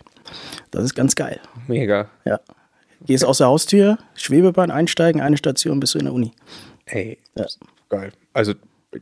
[0.72, 1.40] Das ist ganz geil.
[1.68, 2.10] Mega.
[2.26, 2.40] Ja.
[3.06, 6.32] Gehst aus der Haustür, Schwebebahn einsteigen, eine Station, bist du in der Uni.
[6.86, 7.46] Ey, Ja.
[7.90, 8.12] geil.
[8.34, 8.54] Also,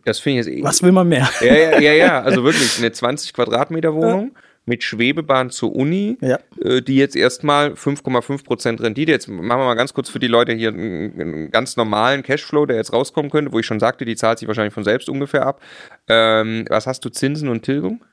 [0.05, 0.63] das finde ich jetzt eh.
[0.63, 1.29] Was will man mehr?
[1.41, 2.21] Ja, ja, ja, ja.
[2.21, 4.31] Also wirklich eine 20 Quadratmeter Wohnung
[4.65, 6.39] mit Schwebebahn zur Uni, Ja.
[6.63, 9.11] äh, die jetzt erstmal 5,5 Prozent Rendite.
[9.11, 12.65] Jetzt machen wir mal ganz kurz für die Leute hier einen, einen ganz normalen Cashflow,
[12.67, 15.45] der jetzt rauskommen könnte, wo ich schon sagte, die zahlt sich wahrscheinlich von selbst ungefähr
[15.45, 15.61] ab.
[16.07, 18.03] Ähm, was hast du Zinsen und Tilgung?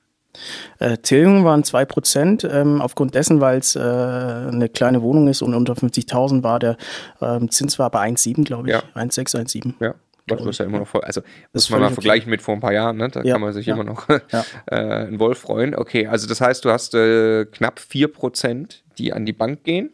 [0.79, 2.49] Äh, Tilgung waren 2%.
[2.49, 6.77] Ähm, aufgrund dessen, weil es äh, eine kleine Wohnung ist und unter 50.000 war der
[7.21, 8.75] ähm, Zins war bei 1,7, glaube ich.
[8.75, 8.83] Ja.
[8.95, 9.75] 1,6, 1,7.
[9.81, 9.95] Ja.
[10.27, 11.01] Das ist ja immer noch voll.
[11.03, 11.23] Also
[11.55, 11.95] muss man mal okay.
[11.95, 13.09] vergleichen mit vor ein paar Jahren, ne?
[13.09, 13.75] Da Ja, kann man sich ja.
[13.75, 14.45] immer noch Ja.
[14.67, 15.75] äh, einen Wolf freuen.
[15.75, 19.93] Okay, also das heißt, du hast äh, knapp 4%, die an die Bank gehen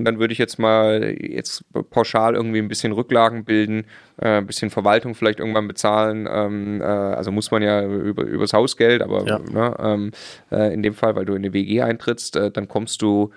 [0.00, 3.84] und dann würde ich jetzt mal jetzt pauschal irgendwie ein bisschen Rücklagen bilden,
[4.16, 6.26] äh, ein bisschen Verwaltung vielleicht irgendwann bezahlen.
[6.30, 9.38] Ähm, äh, also muss man ja über, übers Hausgeld, aber Ja.
[9.38, 10.10] ne, ähm,
[10.50, 13.30] äh, in dem Fall, weil du in eine WG eintrittst, äh, dann kommst du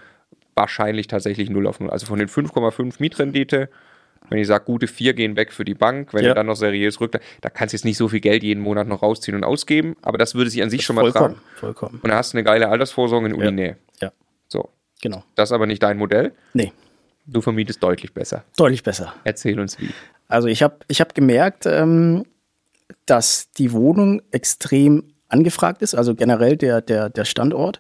[0.55, 1.89] wahrscheinlich tatsächlich 0 auf 0.
[1.89, 3.67] Also von den 5,5 Mietrendite,
[4.29, 6.29] wenn ich sage, gute 4 gehen weg für die Bank, wenn Ja.
[6.29, 8.87] du dann noch seriös rückt, da kannst du jetzt nicht so viel Geld jeden Monat
[8.87, 11.41] noch rausziehen und ausgeben, aber das würde sich an sich schon mal vollkommen, tragen.
[11.59, 11.99] vollkommen.
[12.01, 13.67] Und dann hast du eine geile Altersvorsorge in Uninähe.
[13.67, 13.75] Ja.
[15.03, 15.23] Genau.
[15.35, 16.31] Das ist aber nicht dein Modell.
[16.53, 16.71] Nee,
[17.25, 18.43] Du vermietest deutlich besser.
[18.57, 19.13] deutlich besser.
[19.23, 19.89] Erzähl uns wie.
[20.27, 22.25] Also ich habe ich hab gemerkt, ähm,
[23.05, 27.79] dass die Wohnung extrem angefragt ist, also generell der, der, der Standort.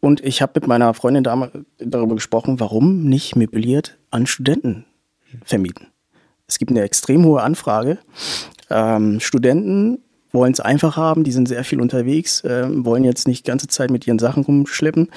[0.00, 4.84] Und ich habe mit meiner Freundin damals darüber gesprochen, warum nicht möbliert an Studenten
[5.44, 5.88] vermieten.
[6.46, 7.98] Es gibt eine extrem hohe Anfrage.
[8.70, 9.98] Ähm, Studenten
[10.32, 13.68] wollen es einfach haben, die sind sehr viel unterwegs, ähm, wollen jetzt nicht die ganze
[13.68, 15.10] Zeit mit ihren Sachen rumschleppen.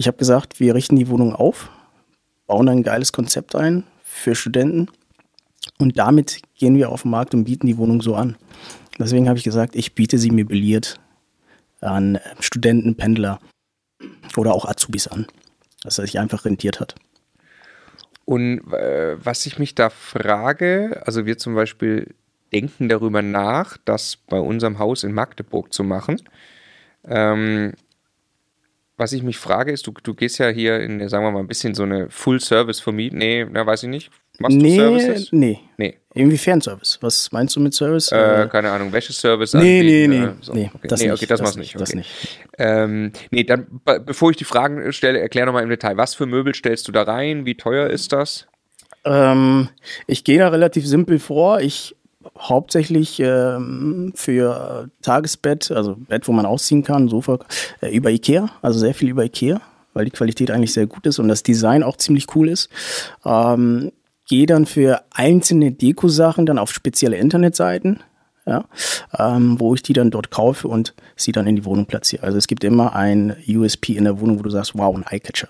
[0.00, 1.70] Ich habe gesagt, wir richten die Wohnung auf,
[2.46, 4.88] bauen ein geiles Konzept ein für Studenten
[5.78, 8.36] und damit gehen wir auf den Markt und bieten die Wohnung so an.
[8.96, 11.00] Deswegen habe ich gesagt, ich biete sie möbliert
[11.80, 13.40] an Studenten, Pendler
[14.36, 15.26] oder auch Azubis an,
[15.82, 16.94] dass er sich einfach rentiert hat.
[18.24, 22.14] Und äh, was ich mich da frage, also wir zum Beispiel
[22.52, 26.22] denken darüber nach, das bei unserem Haus in Magdeburg zu machen.
[27.04, 27.72] Ähm,
[28.98, 31.46] was ich mich frage, ist, du, du gehst ja hier in, sagen wir mal, ein
[31.46, 33.18] bisschen so eine Full-Service-Vermietung.
[33.18, 34.10] Nee, na, weiß ich nicht.
[34.40, 35.28] Machst du nee, Services?
[35.32, 35.58] nee.
[35.78, 35.98] Nee.
[36.14, 36.98] Inwiefern Service?
[37.00, 38.12] Was meinst du mit Service?
[38.12, 40.52] Äh, Äh, keine Ahnung, Wäscheservice nee, nee, anbieten, nee, äh, so.
[40.52, 40.88] nee, okay.
[40.88, 41.80] das nee, okay, das, das machst du nicht, nicht.
[41.80, 41.98] das Okay.
[41.98, 42.38] nicht.
[42.58, 46.26] Ähm, nee, dann, be- bevor ich die Fragen stelle, erklär nochmal im Detail, was für
[46.26, 47.46] Möbel stellst du da rein?
[47.46, 48.46] Wie teuer ist das?
[49.04, 49.68] Ähm,
[50.06, 51.60] ich gehe da relativ simpel vor.
[51.60, 51.96] Ich
[52.38, 57.38] hauptsächlich ähm, für Tagesbett, also Bett, wo man ausziehen kann, Sofa,
[57.80, 59.60] äh, über Ikea, also sehr viel über Ikea,
[59.94, 62.68] weil die Qualität eigentlich sehr gut ist und das Design auch ziemlich cool ist.
[63.24, 63.92] Ähm,
[64.28, 68.00] gehe dann für einzelne Deko-Sachen dann auf spezielle Internetseiten,
[68.46, 68.64] ja,
[69.18, 72.22] ähm, wo ich die dann dort kaufe und sie dann in die Wohnung platziere.
[72.24, 75.48] Also es gibt immer ein USP in der Wohnung, wo du sagst, wow, ein Eyecatcher.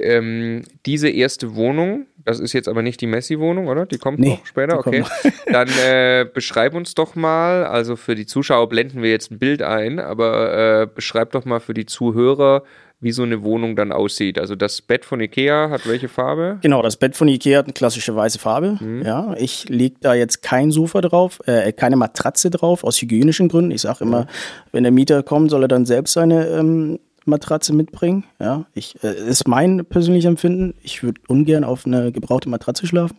[0.00, 3.86] Ähm, diese erste Wohnung, das ist jetzt aber nicht die Messi-Wohnung, oder?
[3.86, 5.04] Die kommt Nee, noch später, okay.
[5.52, 9.62] Dann äh, beschreib uns doch mal, also für die Zuschauer blenden wir jetzt ein Bild
[9.62, 12.62] ein, aber äh, beschreib doch mal für die Zuhörer,
[12.98, 14.38] wie so eine Wohnung dann aussieht.
[14.38, 16.58] Also das Bett von Ikea hat welche Farbe?
[16.62, 18.78] Genau, das Bett von Ikea hat eine klassische weiße Farbe.
[19.04, 23.70] Ja, ich lege da jetzt kein Sofa drauf, äh, keine Matratze drauf, aus hygienischen Gründen.
[23.70, 24.26] Ich sage immer,
[24.72, 28.24] wenn der Mieter kommt, soll er dann selbst seine ähm, Matratze mitbringen.
[28.40, 30.74] Ja, ich äh, ist mein persönliches Empfinden.
[30.82, 33.18] Ich würde ungern auf eine gebrauchte Matratze schlafen.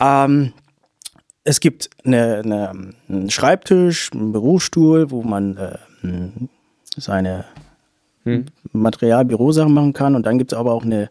[0.00, 0.52] Ähm,
[1.44, 5.78] es gibt eine, eine, einen Schreibtisch, einen Bürostuhl, wo man äh,
[6.96, 7.44] seine
[8.72, 10.16] Material, Bürosachen machen kann.
[10.16, 11.08] Und dann gibt es aber auch eine,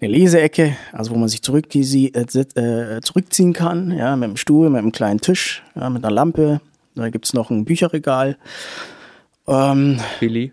[0.00, 4.70] eine Leseecke, also wo man sich zurück, äh, äh, zurückziehen kann, ja, mit einem Stuhl,
[4.70, 6.60] mit einem kleinen Tisch, ja, mit einer Lampe.
[6.94, 8.36] Da gibt es noch ein Bücherregal.
[9.46, 10.52] Ähm, Billy.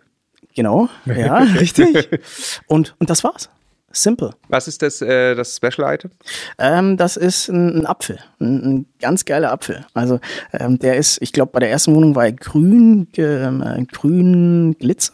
[0.56, 2.10] Genau, ja, richtig.
[2.68, 3.50] Und, und das war's.
[3.94, 4.32] Simple.
[4.48, 6.12] Was ist das, äh, das Special Item?
[6.58, 9.86] Ähm, das ist ein, ein Apfel, ein, ein ganz geiler Apfel.
[9.94, 10.20] Also
[10.54, 15.14] ähm, der ist, ich glaube, bei der ersten Wohnung war er grün, äh, grün Glitzer.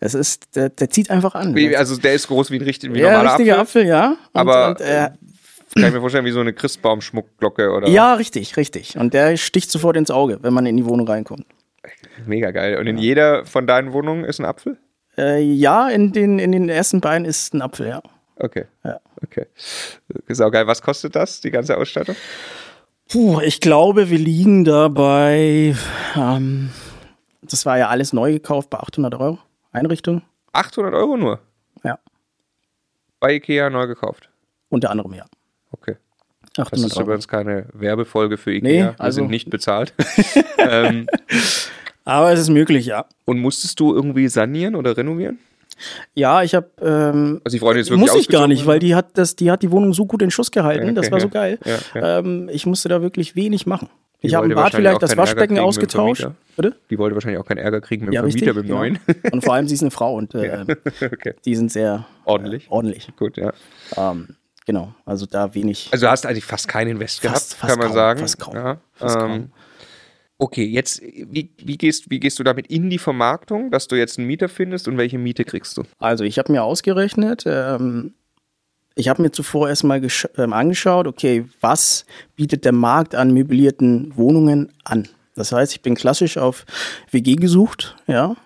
[0.00, 1.54] Es ist, der, der zieht einfach an.
[1.54, 3.82] Wie, also der ist groß wie ein, richtig, wie ja, normaler richtiger Apfel.
[3.82, 4.08] Apfel, ja.
[4.10, 5.10] Und, Aber und, äh,
[5.74, 7.88] kann ich mir vorstellen, wie so eine Christbaumschmuckglocke oder?
[7.88, 8.96] ja, richtig, richtig.
[8.96, 11.44] Und der sticht sofort ins Auge, wenn man in die Wohnung reinkommt.
[12.24, 12.78] Mega geil.
[12.78, 14.78] Und in jeder von deinen Wohnungen ist ein Apfel?
[15.18, 18.02] Äh, ja, in den, in den ersten beiden ist ein Apfel, ja.
[18.36, 18.66] Okay.
[18.84, 19.00] Ja.
[19.24, 19.46] Okay.
[20.28, 20.66] Sau geil.
[20.66, 22.16] Was kostet das, die ganze Ausstattung?
[23.08, 25.74] Puh, ich glaube, wir liegen dabei,
[26.16, 26.70] ähm,
[27.40, 29.38] das war ja alles neu gekauft, bei 800 Euro
[29.72, 30.22] Einrichtung.
[30.52, 31.38] 800 Euro nur.
[31.84, 31.98] Ja,
[33.20, 34.28] Bei Ikea neu gekauft.
[34.70, 35.24] unter anderem, ja.
[35.70, 35.96] Okay.
[36.56, 37.04] Das 800 ist Euro.
[37.06, 38.68] übrigens keine Werbefolge für Ikea.
[38.70, 39.94] Nee, Wir also- sind nicht bezahlt.
[40.58, 41.06] ähm,
[42.06, 43.04] Aber es ist möglich, ja.
[43.26, 45.38] und musstest du irgendwie sanieren oder renovieren?
[46.14, 48.68] Ja, ich habe ähm, Also die Freundin ist wirklich muss ich gar nicht, oder?
[48.72, 50.86] weil die hat das, die hat die Wohnung so gut in Schuss gehalten.
[50.86, 51.58] Ja, das okay, war so geil.
[51.64, 52.18] Ja, ja.
[52.20, 53.90] Ähm, ich musste da wirklich wenig machen.
[54.22, 56.28] Die ich habe im Bad vielleicht das Waschbecken dem ausgetauscht.
[56.56, 56.74] Bitte?
[56.88, 58.56] Die wollte wahrscheinlich auch keinen Ärger kriegen mit dem Ja, Vermieter, richtig.
[58.56, 58.98] mit dem neuen.
[59.06, 59.18] Genau.
[59.34, 60.64] Und vor allem, sie ist eine Frau und äh,
[61.02, 61.34] okay.
[61.44, 62.64] die sind sehr Ordentlich.
[62.68, 63.08] Äh, ordentlich.
[63.18, 63.52] Gut, ja.
[63.98, 64.28] Ähm,
[64.64, 65.88] genau, also da wenig.
[65.92, 68.20] Also du hast eigentlich fast keinen Invest gehabt, Fast- fast kann man kaum, sagen.
[68.20, 69.50] fast kaum, Ja, fast ähm, kaum.
[70.38, 74.18] Okay, jetzt, wie, wie, gehst, wie gehst du damit in die Vermarktung, dass du jetzt
[74.18, 75.84] einen Mieter findest und welche Miete kriegst du?
[75.98, 78.12] Also ich habe mir ausgerechnet, ähm,
[78.94, 84.72] ich habe mir zuvor erstmal ähm, angeschaut, okay, was bietet der Markt an möblierten Wohnungen
[84.84, 85.08] an?
[85.34, 86.66] Das heißt, ich bin klassisch auf
[87.10, 88.36] WG gesucht, ja,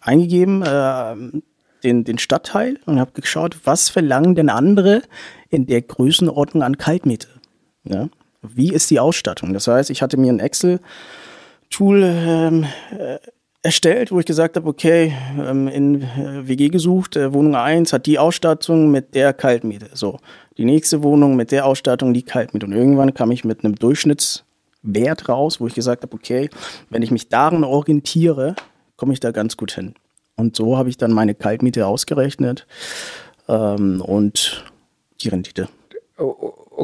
[0.00, 0.62] eingegeben.
[0.66, 1.42] ähm,
[1.84, 5.02] den, den Stadtteil und habe geschaut, was verlangen denn andere
[5.50, 7.28] in der Größenordnung an Kaltmiete.
[7.84, 8.08] Ja?
[8.54, 9.52] Wie ist die Ausstattung?
[9.54, 13.18] Das heißt, ich hatte mir ein Excel-Tool ähm, äh,
[13.64, 18.06] erstellt, wo ich gesagt habe, okay, ähm, in äh, WG gesucht, äh, Wohnung 1 hat
[18.06, 19.88] die Ausstattung mit der Kaltmiete.
[19.94, 20.18] So,
[20.58, 22.66] die nächste Wohnung mit der Ausstattung, die Kaltmiete.
[22.66, 26.50] Und irgendwann kam ich mit einem Durchschnittswert raus, wo ich gesagt habe, okay,
[26.90, 28.54] wenn ich mich daran orientiere,
[28.96, 29.94] komme ich da ganz gut hin.
[30.36, 32.66] Und so habe ich dann meine Kaltmiete ausgerechnet
[33.48, 34.64] ähm, und
[35.22, 35.68] die Rendite.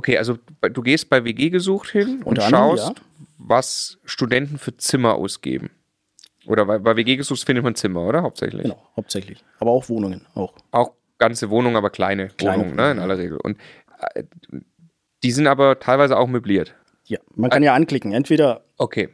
[0.01, 3.05] Okay, also du gehst bei WG gesucht hin und anderem, schaust, ja.
[3.37, 5.69] was Studenten für Zimmer ausgeben.
[6.47, 8.23] Oder bei, bei WG gesucht findet man Zimmer, oder?
[8.23, 8.63] Hauptsächlich.
[8.63, 9.45] Genau, hauptsächlich.
[9.59, 10.55] Aber auch Wohnungen, auch.
[10.71, 13.37] Auch ganze Wohnungen, aber kleine, Kleine Wohnungen, ne, in Wohnungen, aller Regel.
[13.43, 13.59] Und
[14.15, 14.23] äh,
[15.23, 16.75] die sind aber teilweise auch möbliert.
[17.05, 19.11] Ja, man kann ja anklicken, entweder Okay.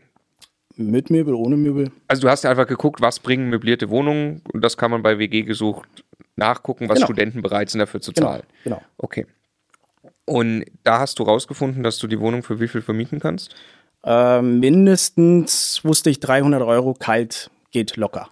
[0.76, 1.90] mit Möbel, ohne Möbel.
[2.06, 5.18] Also du hast ja einfach geguckt, was bringen möblierte Wohnungen und das kann man bei
[5.18, 6.04] WG gesucht
[6.36, 7.06] nachgucken, was Genau.
[7.06, 8.42] Studenten bereit sind dafür zu Genau, zahlen.
[8.62, 8.80] genau.
[8.98, 9.26] Okay.
[10.26, 13.54] Und da hast du rausgefunden, dass du die Wohnung für wie viel vermieten kannst?
[14.04, 18.28] Äh, mindestens wusste ich 300 Euro kalt geht locker.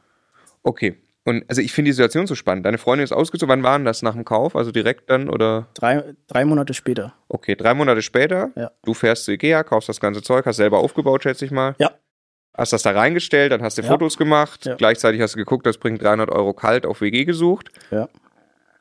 [0.62, 0.96] Okay.
[1.26, 2.66] Und also ich finde die Situation so spannend.
[2.66, 3.50] Deine Freundin ist ausgezogen.
[3.50, 4.56] Wann war denn das nach dem Kauf?
[4.56, 5.68] Also direkt dann oder?
[5.74, 7.14] Drei, drei Monate später.
[7.28, 8.50] Okay, drei Monate später.
[8.56, 8.70] Ja.
[8.84, 11.74] Du fährst zu Ikea, kaufst das ganze Zeug, hast selber aufgebaut, schätze ich mal.
[11.78, 11.92] Ja,
[12.56, 13.88] Hast das da reingestellt, dann hast du Ja.
[13.88, 14.64] Fotos gemacht.
[14.66, 14.76] Ja.
[14.76, 17.70] Gleichzeitig hast du geguckt, das bringt 300 Euro kalt auf WG gesucht.
[17.90, 18.08] ja,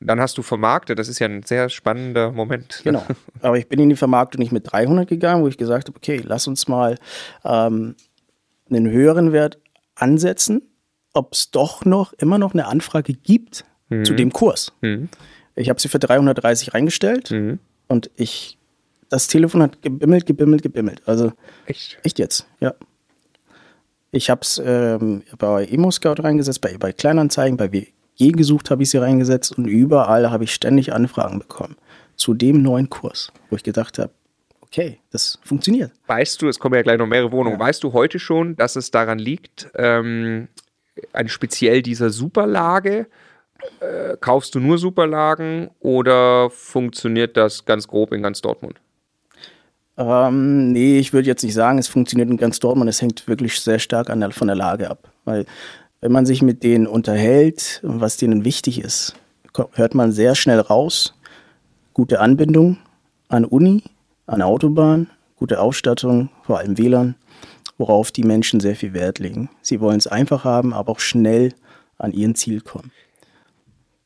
[0.06, 0.98] Dann hast du vermarktet.
[0.98, 2.80] Das ist ja ein sehr spannender Moment.
[2.84, 3.04] genau.
[3.40, 6.20] Aber ich bin in die Vermarktung nicht mit 300 gegangen, wo ich gesagt habe, okay,
[6.24, 6.98] lass uns mal
[7.44, 7.94] ähm,
[8.70, 9.58] einen höheren Wert
[9.94, 10.62] ansetzen,
[11.12, 13.64] ob es doch noch immer noch eine Anfrage gibt
[14.02, 14.72] zu dem Kurs.
[14.80, 15.08] Mhm.
[15.54, 17.60] Ich habe sie für 330 reingestellt Mhm.
[17.86, 18.58] und ich,
[19.08, 21.02] das Telefon hat gebimmelt, gebimmelt, gebimmelt.
[21.06, 21.32] Also
[21.66, 21.98] Echt?
[22.02, 22.74] Echt jetzt, ja.
[24.10, 27.70] Ich habe es ähm, bei Emo-Scout reingesetzt, bei, bei Kleinanzeigen, bei
[28.18, 31.76] WG gesucht habe ich sie reingesetzt und überall habe ich ständig Anfragen bekommen
[32.16, 34.10] zu dem neuen Kurs, wo ich gedacht habe,
[34.60, 35.92] okay, das funktioniert.
[36.06, 37.58] Weißt du, es kommen ja gleich noch mehrere Wohnungen.
[37.58, 40.48] Weißt du heute schon, dass es daran liegt, ähm,
[41.12, 43.06] an speziell dieser Superlage?
[43.80, 48.80] Äh, kaufst du nur Superlagen oder funktioniert das ganz grob in ganz Dortmund?
[49.96, 52.90] Ähm, nee, ich würde jetzt nicht sagen, es funktioniert in ganz Dortmund.
[52.90, 55.08] Es hängt wirklich sehr stark an der, von der Lage ab.
[55.24, 55.46] Weil
[56.04, 59.14] wenn man sich mit denen unterhält, was denen wichtig ist,
[59.72, 61.14] hört man sehr schnell raus,
[61.94, 62.76] gute Anbindung
[63.28, 63.84] an Uni,
[64.26, 67.14] an Autobahn, gute Ausstattung, vor allem WLAN,
[67.78, 69.48] worauf die Menschen sehr viel Wert legen.
[69.62, 71.54] Sie wollen es einfach haben, aber auch schnell
[71.96, 72.92] an ihren Ziel kommen.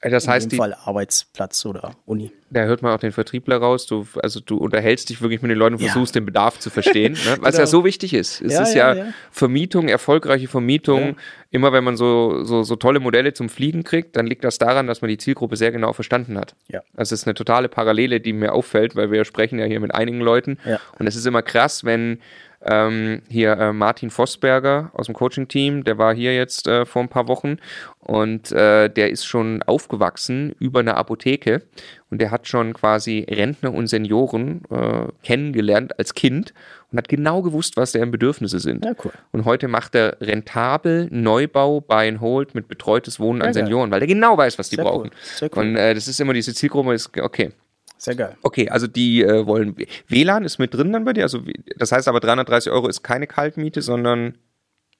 [0.00, 2.30] Äh, Das In heißt, dem die, Fall Arbeitsplatz oder Uni.
[2.50, 3.86] da hört man auch den Vertriebler raus.
[3.86, 5.90] Du, also du unterhältst dich wirklich mit den Leuten und Ja.
[5.90, 7.18] versuchst den Bedarf zu verstehen, ne?
[7.40, 7.58] was Genau.
[7.58, 8.40] ja so wichtig ist.
[8.40, 9.06] Es Ja, ist ja, ja.
[9.30, 11.16] Vermietung, erfolgreiche Vermietung.
[11.50, 14.86] Immer wenn man so, so, so tolle Modelle zum Fliegen kriegt, dann liegt das daran,
[14.86, 16.54] dass man die Zielgruppe sehr genau verstanden hat.
[16.68, 16.82] Ja.
[16.94, 20.20] Das ist eine totale Parallele, die mir auffällt, weil wir sprechen ja hier mit einigen
[20.20, 20.58] Leuten.
[20.64, 20.78] Ja.
[20.98, 22.20] Und es ist immer krass, wenn
[22.64, 27.08] ähm, hier äh, Martin Vossberger aus dem Coaching-Team, der war hier jetzt äh, vor ein
[27.08, 27.58] paar Wochen
[28.00, 31.62] und äh, der ist schon aufgewachsen über eine Apotheke
[32.10, 36.52] und der hat schon quasi Rentner und Senioren äh, kennengelernt als Kind
[36.90, 38.84] und hat genau gewusst, was deren Bedürfnisse sind.
[38.84, 39.12] Ja, cool.
[39.30, 43.64] Und heute macht er rentabel Neubau, Buy and Hold mit betreutes Wohnen an Ja, geil.
[43.64, 45.10] Senioren, weil er genau weiß, was die Sehr brauchen.
[45.40, 45.50] cool.
[45.54, 45.62] Cool.
[45.62, 47.52] Und äh, das ist immer diese Zielgruppe, ist okay.
[47.98, 48.36] Sehr geil.
[48.42, 49.76] Okay, also die äh, wollen.
[50.06, 51.24] WLAN ist mit drin dann bei dir?
[51.24, 51.40] Also,
[51.76, 54.38] das heißt aber 330 Euro ist keine Kaltmiete, sondern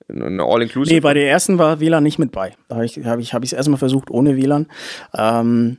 [0.09, 0.95] eine All-Inclusive.
[0.95, 2.57] Nee, bei der ersten war WLAN nicht mit bei.
[2.69, 4.67] Da habe ich es hab ich, hab erstmal versucht ohne WLAN.
[5.15, 5.79] Ähm,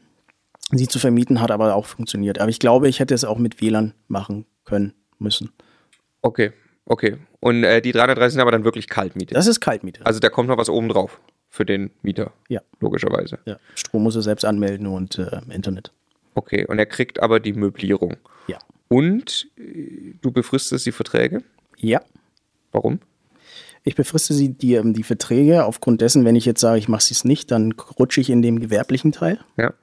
[0.72, 2.40] sie zu vermieten, hat aber auch funktioniert.
[2.40, 5.52] Aber ich glaube, ich hätte es auch mit WLAN machen können müssen.
[6.22, 6.54] okay,
[6.86, 7.18] okay.
[7.42, 9.34] Und äh, die 330 sind aber dann wirklich Kaltmiete.
[9.34, 10.06] Das ist Kaltmiete.
[10.06, 13.40] also da kommt noch was oben drauf für den Mieter, ja, logischerweise.
[13.46, 13.58] ja.
[13.76, 15.92] Strom muss er selbst anmelden und äh, Internet.
[16.40, 18.16] Okay, und er kriegt aber die Möblierung.
[18.48, 18.60] Ja.
[18.88, 21.44] Und äh, du befristest die Verträge?
[21.78, 22.02] Ja.
[22.72, 23.00] Warum?
[23.84, 27.12] Ich befriste sie die, ähm, die Verträge aufgrund dessen, wenn ich jetzt sage, ich mache
[27.12, 29.40] es nicht, dann rutsche ich in dem gewerblichen Teil.
[29.58, 29.74] Ja.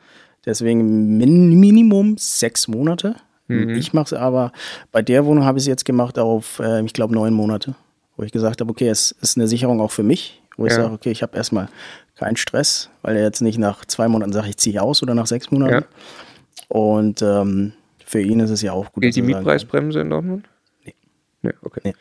[0.47, 3.17] Deswegen min Minimum sechs Monate.
[3.49, 4.51] Ich mache es aber,
[4.93, 7.77] bei der Wohnung habe ich es jetzt gemacht auf, äh, ich glaube, neun Monate.
[8.17, 10.43] Wo ich gesagt habe, okay, es ist eine Sicherung auch für mich.
[10.57, 10.83] Wo ich Ja.
[10.83, 11.69] sage, okay, ich habe erstmal
[12.17, 15.27] keinen Stress, weil er jetzt nicht nach zwei Monaten sagt, ich ziehe aus oder nach
[15.29, 15.73] sechs Monaten.
[15.75, 15.83] Ja.
[16.69, 17.73] Und ähm,
[18.05, 19.03] für ihn ist es ja auch gut.
[19.03, 20.49] Gilt die Mietpreisbremse in Dortmund?
[20.85, 20.95] Nee.
[21.43, 21.81] Nee, okay.
[21.85, 21.95] Nee.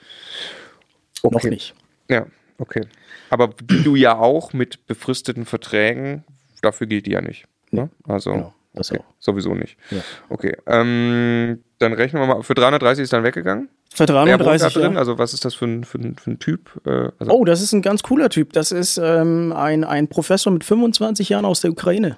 [1.23, 1.35] okay.
[1.35, 1.73] Noch nicht.
[2.09, 2.25] Ja,
[2.57, 2.81] okay.
[3.29, 3.49] Aber
[3.83, 6.23] du ja auch mit befristeten Verträgen,
[6.61, 7.45] dafür gilt die ja nicht.
[7.71, 7.89] Ne?
[8.07, 9.13] Also, Genau, das okay, auch.
[9.19, 9.77] sowieso nicht.
[9.91, 10.01] Ja.
[10.29, 13.69] Okay, ähm, dann rechnen wir mal, für 330 ist dann weggegangen?
[13.97, 14.81] Veteran Wer wohnt da 30 drin?
[14.83, 14.97] Jahre.
[14.99, 16.81] Also was ist das für ein, für ein, für ein Typ?
[16.85, 18.53] Äh, also Oh, das ist ein ganz cooler Typ.
[18.53, 22.17] Das ist ähm, ein, ein Professor mit 25 Jahren aus der Ukraine.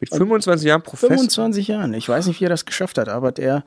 [0.00, 1.94] Mit 25 Jahren Professor 25 Jahren.
[1.94, 3.64] Ich weiß nicht, wie er das geschafft hat, aber der,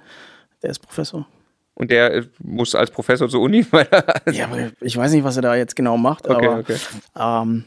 [0.62, 1.28] der ist Professor.
[1.76, 5.24] und der äh, muss als Professor zur Uni, weil er Ja, aber ich weiß nicht,
[5.24, 6.78] was er da jetzt genau macht, Okay, aber okay.
[7.18, 7.66] Ähm,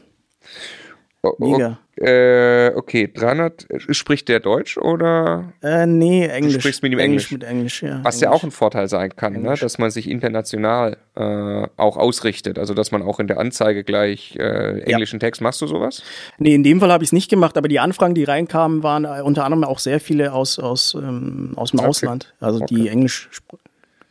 [1.37, 1.77] Mega.
[1.97, 5.53] Äh, okay, 300, äh, spricht der Deutsch oder?
[5.61, 6.55] Äh, nee, Englisch.
[6.55, 7.29] sprichst mit ihm Englisch.
[7.31, 7.99] mit Englisch, ja.
[8.03, 8.39] Was ja Englisch.
[8.39, 9.39] auch ein Vorteil sein kann, ne?
[9.39, 9.59] Englisch.
[9.59, 12.57] dass man sich international äh, auch ausrichtet.
[12.57, 15.41] Also, dass man auch in der Anzeige gleich äh, englischen Text.
[15.41, 16.01] Machst du sowas?
[16.39, 19.05] Nee, in dem Fall habe ich es nicht gemacht, aber die Anfragen, die reinkamen, waren
[19.05, 21.87] äh, unter anderem auch sehr viele aus, aus, ähm, aus dem Okay.
[21.89, 22.89] Ausland, also die Okay.
[22.89, 23.57] Englisch spr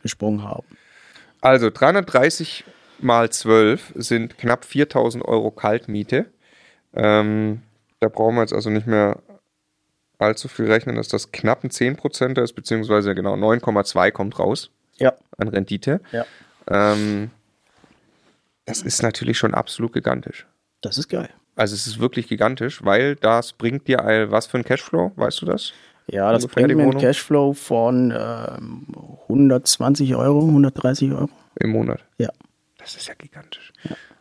[0.01, 0.63] gesprochen haben.
[1.41, 2.63] Also 330
[2.99, 6.27] mal 12 sind knapp 4000 Euro Kaltmiete.
[6.93, 7.61] Ähm,
[7.99, 9.19] da brauchen wir jetzt also nicht mehr
[10.17, 15.13] allzu viel rechnen, dass das knapp ein 10% ist, beziehungsweise genau 9,2 kommt raus Ja,
[15.37, 16.01] an Rendite.
[16.11, 16.25] ja.
[16.67, 17.31] Ähm,
[18.65, 20.45] das ist natürlich schon absolut gigantisch.
[20.81, 21.29] Das ist geil.
[21.55, 25.41] Also es ist wirklich gigantisch, weil das bringt dir ein, was für ein Cashflow, weißt
[25.41, 25.73] du das?
[26.07, 26.99] Ja, das Ungefähr bringt mir einen?
[26.99, 28.85] Cashflow von ähm,
[29.23, 31.29] 120 Euro, 130 Euro.
[31.59, 32.03] Im Monat.
[32.17, 32.29] Ja.
[32.77, 33.73] Das ist ja gigantisch.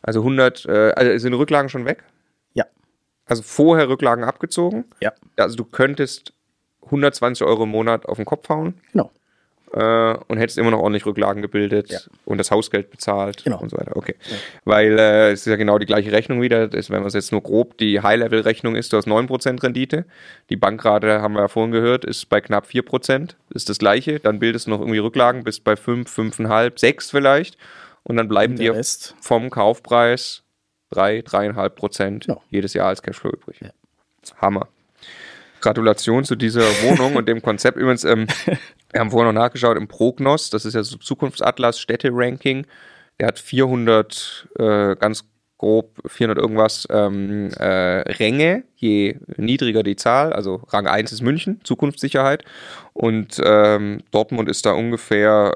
[0.02, 2.02] Also 100, äh, also sind Rücklagen schon weg?
[3.31, 4.85] Ja, Also vorher Rücklagen abgezogen?
[5.01, 6.33] ja, Also du könntest
[6.87, 9.11] 120 Euro im Monat auf den Kopf hauen genau.
[9.73, 12.01] äh, und hättest immer noch ordentlich Rücklagen gebildet Ja.
[12.25, 13.61] und das Hausgeld bezahlt Genau.
[13.61, 13.97] und so weiter.
[13.97, 14.16] Okay.
[14.64, 16.66] Weil äh, es ist ja genau die gleiche Rechnung wieder.
[16.66, 20.05] Das, wenn man es jetzt nur grob die High-Level-Rechnung ist, du hast 9% Rendite.
[20.49, 23.37] Die Bankrate, haben wir ja vorhin gehört, ist bei knapp 4%.
[23.55, 24.19] Ist das gleiche.
[24.19, 27.57] Dann bildest du noch irgendwie Rücklagen, bist bei 5, 5,5, 6 vielleicht.
[28.03, 28.83] Und dann bleiben dir
[29.21, 30.43] vom Kaufpreis
[30.90, 32.37] 3, 3,5 Prozent Ja.
[32.50, 33.61] jedes Jahr als Cashflow übrig.
[33.61, 33.70] Ja.
[34.40, 34.68] Hammer.
[35.61, 37.76] Gratulation zu dieser Wohnung und dem Konzept.
[37.76, 38.26] Übrigens, ähm,
[38.92, 42.66] wir haben vorher noch nachgeschaut im Prognos, das ist ja so Zukunftsatlas, Städte-Ranking.
[43.18, 45.24] Der hat 400, äh, ganz
[45.61, 50.33] grob 400 irgendwas ähm, äh, Ränge, je niedriger die Zahl.
[50.33, 52.46] Also Rang 1 ist München, Zukunftssicherheit.
[52.94, 55.53] Und ähm, Dortmund ist da ungefähr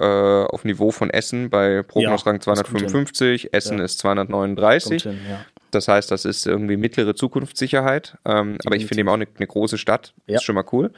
[0.50, 2.88] äh, auf Niveau von Essen bei Prognos Ja, Rang das kommt hin.
[2.90, 3.84] 255, Essen Ja.
[3.84, 5.04] ist 239.
[5.04, 5.40] kommt hin, ja.
[5.70, 8.18] Das heißt, das ist irgendwie mittlere Zukunftssicherheit.
[8.26, 10.12] Ähm, aber ich finde eben auch eine, eine große Stadt.
[10.26, 10.92] Ist schon mal cool.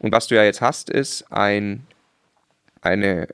[0.00, 1.86] Und was du ja jetzt hast, ist ein,
[2.82, 3.28] eine,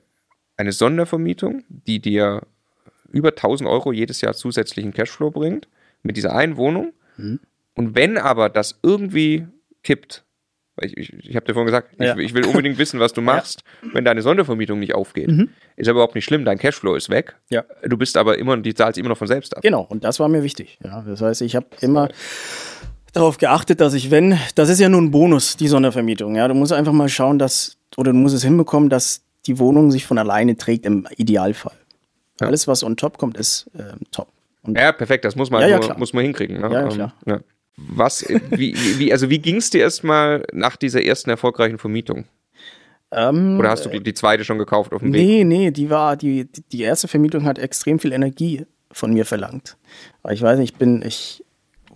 [0.59, 2.43] eine Sondervermietung, die dir
[3.13, 5.69] über 1000 Euro jedes Jahr zusätzlichen Cashflow bringt,
[6.03, 6.93] mit dieser einen Wohnung.
[7.17, 7.41] Mhm.
[7.75, 9.47] Und wenn aber das irgendwie
[9.83, 10.25] kippt,
[10.77, 12.17] weil ich, ich, ich habe dir vorhin gesagt, Ja.
[12.17, 15.31] ich, ich will unbedingt wissen, was du machst, wenn deine Sondervermietung nicht aufgeht.
[15.77, 17.37] Ist aber überhaupt nicht schlimm, dein Cashflow ist weg.
[17.51, 17.55] Mhm.
[17.55, 17.65] Ja.
[17.87, 19.63] Du bist aber immer, die zahlst immer noch von selbst ab.
[19.63, 20.79] Genau, und das war mir wichtig.
[20.83, 22.09] Ja, das heißt, ich habe immer
[23.13, 26.35] darauf geachtet, dass ich, wenn, das ist ja nur ein Bonus, die Sondervermietung.
[26.37, 29.91] Ja, du musst einfach mal schauen, dass, oder du musst es hinbekommen, dass die Wohnung
[29.91, 31.75] sich von alleine trägt im Idealfall.
[32.43, 32.49] Ja.
[32.49, 34.29] Alles, was on top kommt, ist ähm, top.
[34.63, 36.61] Und Ja, perfekt, das muss man, Ja, nur, muss man hinkriegen.
[36.61, 36.71] Ne?
[36.73, 37.15] Ja, Ähm, klar.
[37.77, 42.27] Was, äh, wie, wie, also wie ging es dir erstmal nach dieser ersten erfolgreichen Vermietung?
[43.11, 45.21] ähm, Oder hast du die, die zweite schon gekauft auf dem Weg?
[45.27, 49.25] Nee, nee, die war, die, die- die erste Vermietung hat extrem viel Energie von mir
[49.25, 49.77] verlangt.
[50.23, 51.45] Weil ich weiß nicht, ich bin, ich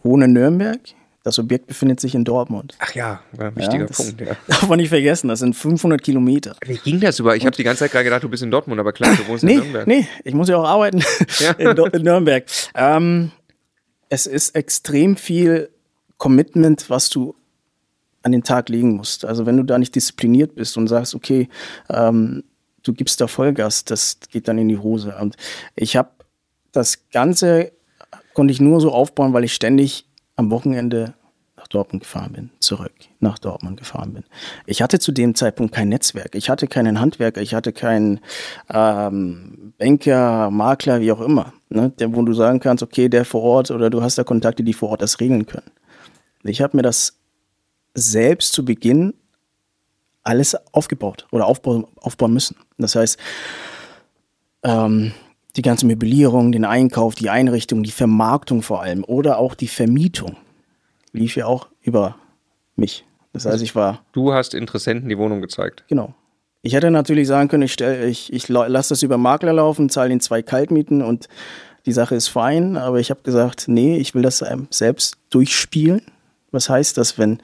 [0.02, 0.80] wohne in Nürnberg,
[1.26, 2.76] das Objekt befindet sich in Dortmund.
[2.78, 4.20] Ach ja, ein wichtiger Ja, Punkt.
[4.20, 4.36] Ja.
[4.46, 6.54] Darf man nicht vergessen, das sind 500 Kilometer.
[6.64, 7.34] Wie ging das über?
[7.34, 9.42] Ich habe die ganze Zeit gerade gedacht, du bist in Dortmund, aber klar, du wohnst
[9.42, 9.86] in Nee, Nürnberg.
[9.88, 11.02] nee, ich muss ja auch arbeiten
[11.40, 11.50] Ja.
[11.52, 12.44] in, in Nürnberg.
[12.76, 13.32] Ähm,
[14.08, 15.68] es ist extrem viel
[16.16, 17.34] Commitment, was du
[18.22, 19.24] an den Tag legen musst.
[19.24, 21.48] Also wenn du da nicht diszipliniert bist und sagst, okay,
[21.90, 22.44] ähm,
[22.84, 25.14] du gibst da Vollgas, das geht dann in die Hose.
[25.20, 25.36] Und
[25.74, 26.10] ich habe
[26.72, 27.72] das Ganze
[28.34, 30.05] konnte ich nur so aufbauen, weil ich ständig
[30.36, 31.14] am Wochenende
[31.56, 34.24] nach Dortmund gefahren bin, zurück nach Dortmund gefahren bin.
[34.66, 38.20] Ich hatte zu dem Zeitpunkt kein Netzwerk, ich hatte keinen Handwerker, ich hatte keinen
[38.68, 43.42] ähm, Banker, Makler, wie auch immer, ne, der, wo du sagen kannst, okay, der vor
[43.42, 45.70] Ort oder du hast da Kontakte, die vor Ort das regeln können.
[46.42, 47.18] Ich habe mir das
[47.94, 49.14] selbst zu Beginn
[50.22, 52.56] alles aufgebaut oder aufbauen, aufbauen müssen.
[52.78, 53.18] Das heißt,
[54.64, 55.12] ähm,
[55.56, 60.36] die ganze Möblierung, den Einkauf, die Einrichtung, die Vermarktung vor allem oder auch die Vermietung
[61.12, 62.16] lief ja auch über
[62.76, 63.04] mich.
[63.32, 65.84] Das heißt, ich war, Du hast Interessenten die Wohnung gezeigt.
[65.88, 66.14] genau.
[66.62, 70.08] Ich hätte natürlich sagen können, ich, stell, ich, ich lasse das über Makler laufen, zahle
[70.08, 71.28] den zwei Kaltmieten und
[71.84, 72.76] die Sache ist fein.
[72.76, 76.02] Aber ich habe gesagt, nee, ich will das ähm, selbst durchspielen.
[76.50, 77.38] Was heißt das, wenn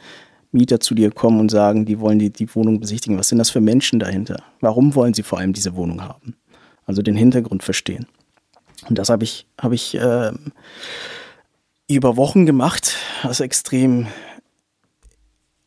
[0.50, 3.16] Mieter zu dir kommen und sagen, die wollen die, die Wohnung besichtigen?
[3.16, 4.42] Was sind das für Menschen dahinter?
[4.60, 6.34] Warum wollen sie vor allem diese Wohnung haben?
[6.86, 8.06] Also den Hintergrund verstehen.
[8.88, 10.52] Und das habe ich, habe ich ähm,
[11.88, 14.08] über Wochen gemacht, was extrem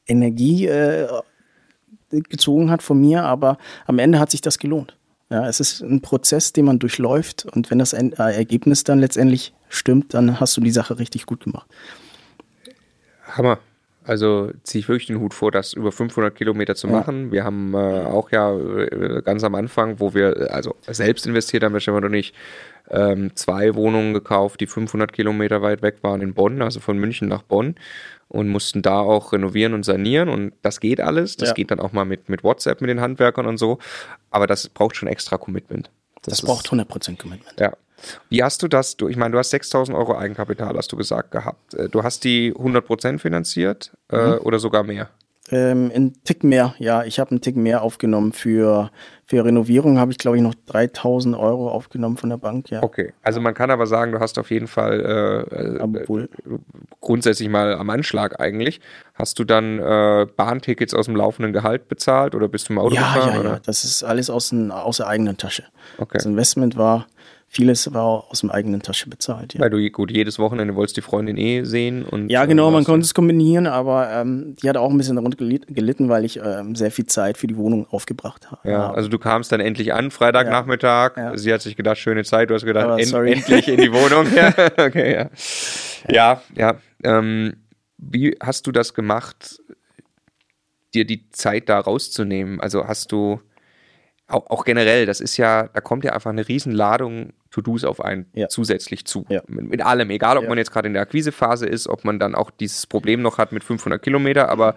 [0.08, 1.08] Energie äh,
[2.10, 4.98] gezogen hat von mir, aber am Ende hat sich das gelohnt.
[5.30, 10.14] Ja, es ist ein Prozess, den man durchläuft und wenn das Ergebnis dann letztendlich stimmt,
[10.14, 11.68] dann hast du die Sache richtig gut gemacht.
[13.26, 13.60] Hammer.
[14.06, 17.26] Also ziehe ich wirklich den Hut vor, das über 500 Kilometer zu machen.
[17.26, 17.32] Ja.
[17.32, 21.80] Wir haben äh, auch ja äh, ganz am Anfang, wo wir also selbst investiert haben,
[21.80, 22.34] Stefan und ich,
[22.92, 27.28] ähm, zwei Wohnungen gekauft, die 500 Kilometer weit weg waren in Bonn, also von München
[27.28, 27.76] nach Bonn
[28.28, 31.38] und mussten da auch renovieren und sanieren und das geht alles.
[31.38, 31.56] Das ja.
[31.56, 33.80] geht dann auch mal mit, mit WhatsApp mit den Handwerkern und so,
[34.30, 35.90] aber das braucht schon extra Commitment.
[36.22, 37.60] Das, das braucht 100% Commitment.
[37.60, 37.74] Ja.
[38.30, 41.32] Wie hast du das, du, ich meine, du hast 6000 Euro Eigenkapital, hast du gesagt
[41.32, 41.74] gehabt.
[41.74, 44.38] Äh, du hast die 100% finanziert äh, mhm.
[44.40, 45.10] oder sogar mehr?
[45.52, 47.04] Ähm, ein Tick mehr, ja.
[47.04, 48.34] Ich habe einen Tick mehr aufgenommen.
[48.34, 48.90] Für,
[49.26, 52.82] für Renovierung habe ich, glaube ich, noch 3000 Euro aufgenommen von der Bank, ja.
[52.82, 56.28] Okay, also man kann aber sagen, du hast auf jeden Fall äh, äh,
[57.00, 58.82] grundsätzlich mal am Anschlag eigentlich.
[59.14, 62.96] Hast du dann äh, Bahntickets aus dem laufenden Gehalt bezahlt oder bist du im Auto
[62.96, 63.34] ja, gefahren?
[63.36, 63.50] Ja, oder?
[63.52, 65.66] ja, das ist alles aus, aus der eigenen Tasche.
[66.00, 66.18] Okay.
[66.18, 67.06] Das Investment war
[67.56, 69.54] vieles war aus dem eigenen Tasche bezahlt.
[69.54, 69.62] Ja.
[69.62, 73.06] Weil du gut jedes Wochenende wolltest die Freundin eh sehen und ja genau, man konnte
[73.06, 76.92] es kombinieren, aber ähm, die hat auch ein bisschen darunter gelitten, weil ich ähm, sehr
[76.92, 78.70] viel Zeit für die Wohnung aufgebracht habe.
[78.70, 81.16] Ja, also du kamst dann endlich an Freitagnachmittag.
[81.16, 81.38] Ja.
[81.38, 82.50] Sie hat sich gedacht, schöne Zeit.
[82.50, 84.28] Du hast gedacht, en endlich in die Wohnung.
[84.36, 85.30] ja, okay, ja,
[86.10, 86.76] ja, ja.
[87.04, 87.54] Ähm,
[87.98, 89.62] wie hast du das gemacht,
[90.94, 92.60] dir die Zeit da rauszunehmen?
[92.60, 93.40] Also hast du
[94.28, 98.26] auch, auch, generell, das ist ja, da kommt ja einfach eine Riesenladung To-Dos auf einen
[98.34, 98.50] ja.
[98.50, 99.26] zusätzlich zu.
[99.30, 99.42] Ja.
[99.48, 100.50] Mit, mit, allem, egal ob ja.
[100.50, 103.52] man jetzt gerade in der Akquisephase ist, ob man dann auch dieses Problem noch hat
[103.52, 104.76] mit 500 Kilometer, aber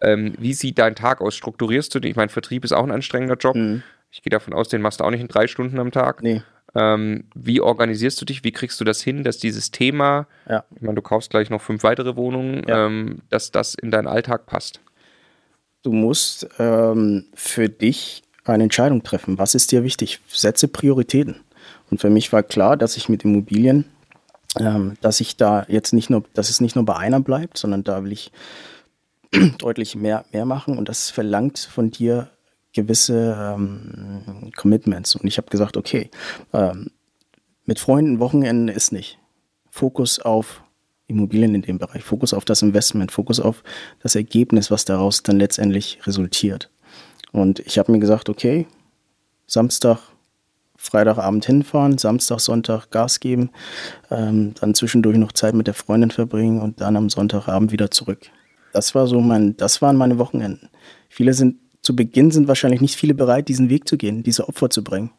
[0.00, 1.34] ähm, wie sieht dein Tag aus?
[1.34, 2.10] Strukturierst du den?
[2.10, 3.56] Ich meine, Vertrieb ist auch ein anstrengender Job.
[3.56, 3.82] Mhm.
[4.10, 6.22] Ich gehe davon aus, den machst du auch nicht in drei Stunden am Tag.
[6.22, 6.42] Nee.
[6.74, 8.42] Ähm, wie organisierst du dich?
[8.42, 10.26] Wie kriegst du das hin, dass dieses Thema,
[10.74, 14.46] ich meine, du kaufst gleich noch fünf weitere Wohnungen, ähm, dass das in deinen Alltag
[14.46, 14.80] passt?
[15.82, 18.22] Du musst ähm, für dich
[18.52, 19.38] eine Entscheidung treffen.
[19.38, 20.20] Was ist dir wichtig?
[20.28, 21.36] Setze Prioritäten.
[21.94, 23.84] Und für mich war klar, dass ich mit Immobilien,
[24.58, 27.84] ähm, dass ich da jetzt nicht nur, dass es nicht nur bei einer bleibt, sondern
[27.84, 28.32] da will ich
[29.58, 32.30] deutlich mehr, mehr machen und das verlangt von dir
[32.72, 35.14] gewisse ähm, Commitments.
[35.14, 36.10] Und ich habe gesagt, okay,
[36.52, 36.90] ähm,
[37.64, 39.20] mit Freunden Wochenende ist nicht.
[39.70, 40.64] Fokus auf
[41.06, 43.62] Immobilien in dem Bereich, Fokus auf das Investment, Fokus auf
[44.02, 46.70] das Ergebnis, was daraus dann letztendlich resultiert.
[47.30, 48.66] Und ich habe mir gesagt, okay,
[49.46, 50.00] Samstag,
[50.76, 53.50] Freitagabend hinfahren, Samstag, Sonntag Gas geben,
[54.10, 58.20] ähm, dann zwischendurch noch Zeit mit der Freundin verbringen und dann am Sonntagabend wieder zurück.
[58.72, 60.68] Das war so mein, das waren meine Wochenenden.
[61.08, 64.68] Viele sind, zu Beginn sind wahrscheinlich nicht viele bereit, diesen Weg zu gehen, diese Opfer
[64.68, 65.10] zu bringen.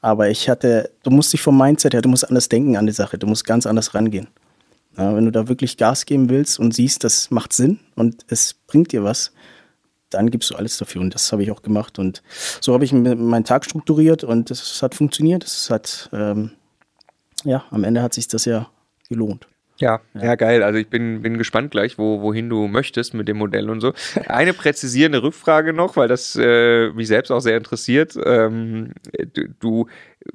[0.00, 2.92] Aber ich hatte, du musst dich vom Mindset her, du musst anders denken an die
[2.92, 4.28] Sache, du musst ganz anders rangehen.
[4.96, 8.54] Ja, wenn du da wirklich Gas geben willst und siehst, das macht Sinn und es
[8.54, 9.32] bringt dir was,
[10.14, 11.00] dann gibst du alles dafür.
[11.00, 11.98] Und das habe ich auch gemacht.
[11.98, 12.22] Und
[12.60, 15.44] so habe ich meinen Tag strukturiert und es hat funktioniert.
[15.44, 16.52] Es hat, ähm,
[17.44, 18.68] ja, am Ende hat sich das ja
[19.08, 19.46] gelohnt.
[19.76, 20.62] Ja, ja, ja, geil.
[20.62, 23.92] Also ich bin, bin gespannt gleich, wo, wohin du möchtest mit dem Modell und so.
[24.28, 28.16] Eine präzisierende Rückfrage noch, weil das äh, mich selbst auch sehr interessiert.
[28.24, 28.92] Ähm,
[29.32, 29.86] du, du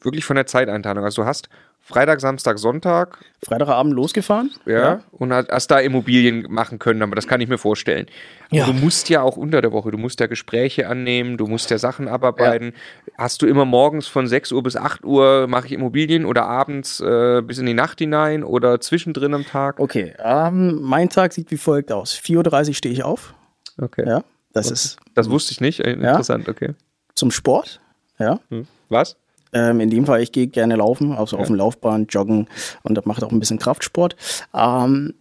[0.01, 1.05] wirklich von der Zeiteinteilung.
[1.05, 1.47] Also du hast
[1.81, 3.17] Freitag, Samstag, Sonntag.
[3.43, 4.51] Freitagabend losgefahren.
[4.65, 5.03] Ja, ja.
[5.11, 8.07] Und hast da Immobilien machen können, aber das kann ich mir vorstellen.
[8.51, 8.65] Ja.
[8.65, 11.77] du musst ja auch unter der Woche, du musst ja Gespräche annehmen, du musst ja
[11.77, 12.73] Sachen abarbeiten.
[13.07, 13.13] Ja.
[13.19, 16.99] Hast du immer morgens von 6 Uhr bis 8 Uhr mache ich Immobilien oder abends
[16.99, 19.79] äh, bis in die Nacht hinein oder zwischendrin am Tag?
[19.79, 22.15] Okay, ähm, mein Tag sieht wie folgt aus.
[22.15, 23.35] 4.30 Uhr stehe ich auf.
[23.79, 24.07] Okay.
[24.07, 24.23] Ja,
[24.53, 24.97] das ist.
[25.13, 25.79] Das wusste ich nicht.
[25.79, 26.73] Interessant, okay.
[27.13, 27.81] Zum Sport.
[28.17, 28.39] Ja.
[28.49, 28.67] Hm.
[28.89, 29.15] Was?
[29.53, 31.41] Ähm, in dem Fall, ich gehe gerne laufen, also ja.
[31.41, 32.47] auf dem Laufbahn, joggen
[32.83, 34.15] und das macht auch ein bisschen Kraftsport.
[34.53, 35.13] Ähm,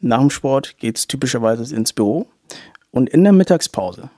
[0.00, 2.26] nach dem Sport geht es typischerweise ins Büro
[2.92, 4.10] und in der Mittagspause,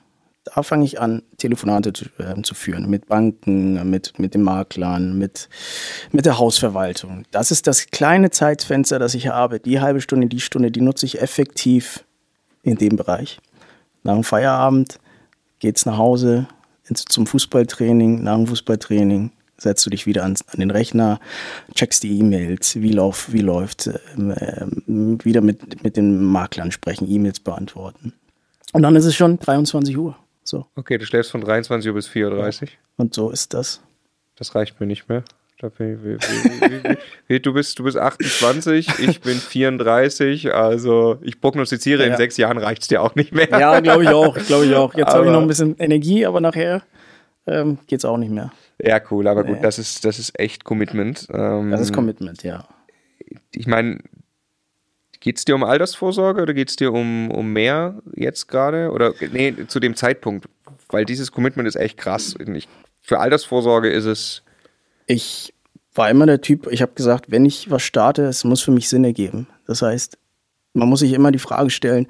[0.43, 5.17] da fange ich an, Telefonate zu, äh, zu, führen mit Banken, mit, mit den Maklern,
[5.17, 5.49] mit,
[6.11, 7.23] mit der Hausverwaltung.
[7.31, 9.59] Das ist das kleine Zeitfenster, das ich habe.
[9.59, 12.05] Die halbe Stunde, die Stunde, die nutze ich effektiv
[12.61, 13.39] in dem Bereich.
[14.03, 14.99] Nach dem Feierabend
[15.59, 16.47] geht es nach Hause,
[16.93, 21.19] zum Fußballtraining, nach dem Fußballtraining setzt du dich wieder an, an den Rechner,
[21.73, 27.39] checkst die E-Mails, wie, lauf, wie läuft, ähm, wieder mit, mit den Maklern sprechen, E-Mails
[27.39, 28.13] beantworten.
[28.75, 30.17] Und dann ist es schon 23 Uhr.
[30.43, 30.65] So.
[30.75, 32.67] Okay, du schläfst von 23 Uhr bis 4.30 Uhr.
[32.97, 33.79] Und so ist das.
[34.35, 35.23] Das reicht mir nicht mehr.
[35.61, 42.11] Du bist, du bist 28, ich bin 34, also ich prognostiziere, ja.
[42.11, 43.49] in sechs Jahren reicht es dir auch nicht mehr.
[43.49, 44.93] Ja, glaube ich auch, glaube ich auch.
[44.93, 46.83] Jetzt habe ich noch ein bisschen Energie, aber nachher
[47.47, 48.51] ähm, geht es auch nicht mehr.
[48.83, 49.53] Ja, cool, aber nee.
[49.53, 51.27] gut, das ist, das ist echt Commitment.
[51.33, 52.67] Ähm, das ist Commitment, ja.
[53.53, 53.99] Ich meine,
[55.25, 58.91] geht es dir um Altersvorsorge oder geht es dir um, um mehr jetzt gerade?
[58.91, 60.47] Oder nee, zu dem Zeitpunkt?
[60.89, 62.35] Weil dieses Commitment ist echt krass.
[62.53, 62.67] Ich
[63.01, 64.43] Für Altersvorsorge ist es.
[65.07, 65.51] Ich
[65.95, 68.87] war immer der Typ, ich habe gesagt, wenn ich was starte, es muss für mich
[68.87, 69.47] Sinn ergeben.
[69.65, 70.15] Das heißt,
[70.73, 72.05] man muss sich immer die Frage stellen,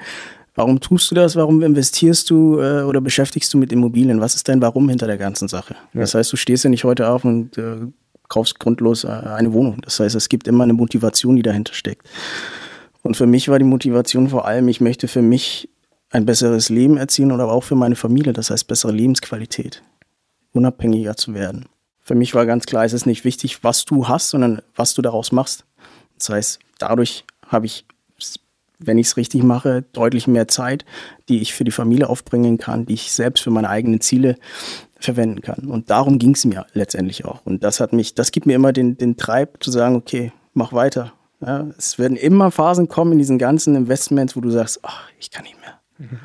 [0.53, 4.20] warum tust du das, warum investierst du äh, oder beschäftigst du mit Immobilien?
[4.20, 5.78] Was ist dein Warum hinter der ganzen Sache?
[5.93, 6.01] Ja.
[6.01, 7.78] Das heißt, du stehst ja nicht heute auf und äh,
[8.28, 9.80] kaufst grundlos äh, eine Wohnung.
[9.84, 12.09] Das heißt, es gibt immer eine Motivation, die dahinter steckt.
[13.06, 15.70] Und für mich war die Motivation vor allem, ich möchte für mich
[16.10, 19.84] ein besseres Leben erzielen oder auch für meine Familie, das heißt bessere Lebensqualität,
[20.53, 21.66] unabhängiger zu werden.
[22.01, 25.03] Für mich war ganz klar, es ist nicht wichtig, was du hast, sondern was du
[25.03, 25.66] daraus machst.
[26.18, 27.86] Das heißt, dadurch habe ich,
[28.80, 30.84] wenn ich es richtig mache, deutlich mehr Zeit,
[31.30, 34.36] die ich für die Familie aufbringen kann, die ich selbst für meine eigenen Ziele
[34.99, 35.68] verwenden kann.
[35.68, 37.45] Und darum ging es mir letztendlich auch.
[37.45, 40.74] Und das hat mich, das gibt mir immer den, den Treib zu sagen, okay, mach
[40.74, 41.14] weiter.
[41.46, 45.30] Ja, es werden immer Phasen kommen in diesen ganzen Investments, wo du sagst, ach, ich
[45.30, 45.80] kann nicht mehr.
[45.98, 46.20] Mhm.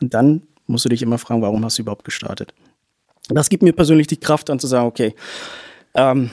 [0.00, 2.52] Und dann musst du dich immer fragen, warum hast du überhaupt gestartet?
[3.28, 5.14] Das gibt mir persönlich die Kraft, dann zu sagen, okay,
[5.94, 6.30] ähm,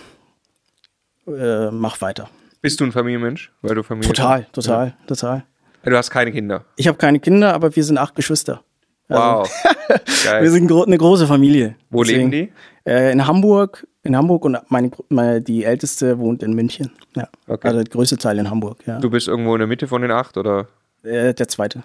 [1.28, 2.30] äh, mach weiter.
[2.62, 3.52] Bist du ein Familienmensch?
[3.62, 5.06] Weil du Familie total, total, ja.
[5.08, 5.46] total.
[5.84, 6.66] Du hast keine Kinder.
[6.78, 8.64] Ich habe keine Kinder, aber wir sind acht Geschwister.
[9.08, 9.66] Also, wow.
[10.42, 11.76] wir sind eine große Familie.
[11.92, 12.52] Wo Deswegen, leben
[12.86, 12.90] die?
[12.90, 16.92] Äh, in Hamburg, in Hamburg und meine, meine, die älteste wohnt in München.
[17.16, 17.28] Ja.
[17.48, 17.68] Okay.
[17.68, 18.78] Also der größte Teil in Hamburg.
[18.86, 19.00] Ja.
[19.00, 20.68] Du bist irgendwo in der Mitte von den acht oder?
[21.04, 21.84] Äh, der zweite.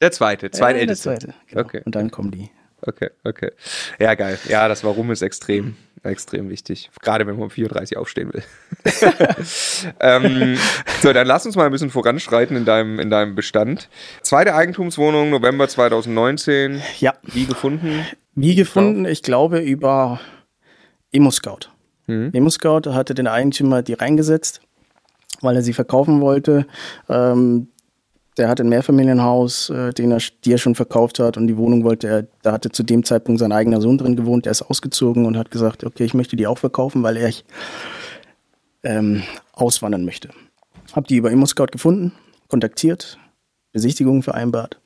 [0.00, 1.10] Der zweite, zweitälteste.
[1.10, 1.34] Äh, der zweite.
[1.48, 1.60] Genau.
[1.62, 1.82] Okay.
[1.84, 2.50] Und dann kommen die.
[2.82, 3.50] Okay, okay.
[3.98, 4.38] Ja, geil.
[4.48, 6.90] Ja, das Warum ist extrem, extrem wichtig.
[7.02, 8.42] Gerade wenn man um 34 aufstehen will.
[10.00, 10.56] ähm,
[11.02, 13.90] so, dann lass uns mal ein bisschen voranschreiten in deinem, in deinem Bestand.
[14.22, 16.80] Zweite Eigentumswohnung, November 2019.
[17.00, 17.14] Ja.
[17.22, 18.06] Wie gefunden?
[18.34, 19.04] Wie gefunden?
[19.04, 20.20] Ich glaube über
[21.12, 21.70] Emo-Scout.
[22.06, 22.30] Mhm.
[22.32, 24.60] Emo-Scout hatte den Eigentümer die reingesetzt,
[25.40, 26.66] weil er sie verkaufen wollte.
[27.08, 27.68] Ähm,
[28.36, 31.84] der hat ein Mehrfamilienhaus, äh, den er, die er schon verkauft hat und die Wohnung
[31.84, 35.26] wollte er, da hatte zu dem Zeitpunkt sein eigener Sohn drin gewohnt, der ist ausgezogen
[35.26, 37.32] und hat gesagt, okay, ich möchte die auch verkaufen, weil er
[38.82, 40.30] ähm, auswandern möchte.
[40.92, 42.12] Hab die über ImmoScout gefunden,
[42.48, 43.18] kontaktiert,
[43.72, 44.79] Besichtigungen vereinbart.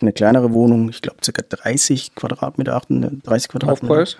[0.00, 1.42] Eine kleinere Wohnung, ich glaube ca.
[1.42, 3.94] 30 Quadratmeter, 30 Quadratmeter.
[3.94, 4.16] Kaufpreis?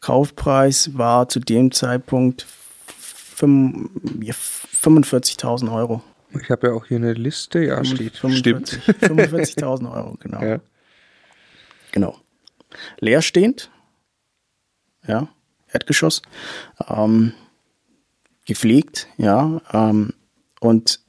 [0.00, 2.46] Kaufpreis war zu dem Zeitpunkt
[3.36, 6.02] 45.000 Euro.
[6.40, 8.78] Ich habe ja auch hier eine Liste, ja, 45, stimmt.
[9.00, 10.40] 45.000 Euro, genau.
[10.42, 10.60] Ja.
[11.92, 12.16] Genau.
[13.00, 13.70] Leerstehend,
[15.06, 15.28] ja,
[15.72, 16.20] Erdgeschoss,
[16.86, 17.32] ähm,
[18.44, 20.12] gepflegt, ja, ähm,
[20.60, 21.00] und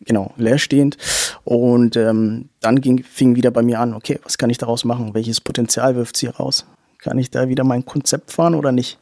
[0.00, 0.96] genau, leerstehend.
[1.44, 5.14] Und ähm, dann ging, fing wieder bei mir an, okay, was kann ich daraus machen?
[5.14, 6.66] Welches Potenzial wirft sie raus?
[6.98, 8.98] Kann ich da wieder mein Konzept fahren oder nicht?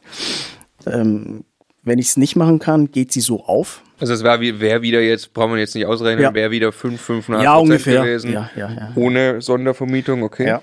[0.85, 1.43] Ähm,
[1.83, 3.81] wenn ich es nicht machen kann, geht sie so auf.
[3.99, 6.33] Also es wäre wär wieder jetzt, brauchen wir jetzt nicht ausrechnen, ja.
[6.33, 8.01] wäre wieder 5, 5,5 ja, ungefähr.
[8.01, 8.31] gewesen.
[8.31, 8.91] Ja, ja, ja.
[8.95, 10.47] Ohne Sondervermietung, okay.
[10.47, 10.61] Ja.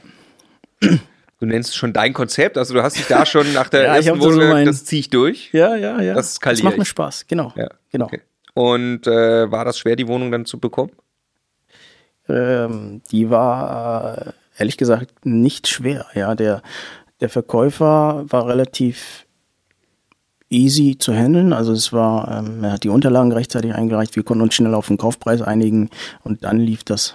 [1.38, 3.96] Du nennst es schon dein Konzept, also du hast dich da schon nach der ja,
[3.96, 5.50] ersten Wohnung, so das ziehe ich durch.
[5.52, 6.14] Ja, ja, ja.
[6.14, 7.52] Das, das macht mir Spaß, genau.
[7.56, 8.06] Ja, genau.
[8.06, 8.22] Okay.
[8.56, 10.92] Und äh, war das schwer, die Wohnung dann zu bekommen?
[12.26, 16.06] Ähm, die war äh, ehrlich gesagt nicht schwer.
[16.14, 16.62] Ja, der,
[17.20, 19.26] der Verkäufer war relativ
[20.48, 21.52] easy zu handeln.
[21.52, 24.88] Also es war, ähm, er hat die Unterlagen rechtzeitig eingereicht, wir konnten uns schnell auf
[24.88, 25.90] den Kaufpreis einigen
[26.24, 27.14] und dann lief das,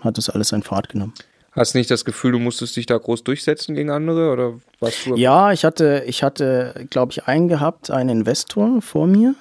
[0.00, 1.14] hat das alles seinen Fahrt genommen.
[1.52, 5.02] Hast du nicht das Gefühl, du musstest dich da groß durchsetzen gegen andere oder was
[5.04, 5.16] du?
[5.16, 9.34] Ja, ich hatte, ich hatte, glaube ich, einen gehabt, einen Investor vor mir,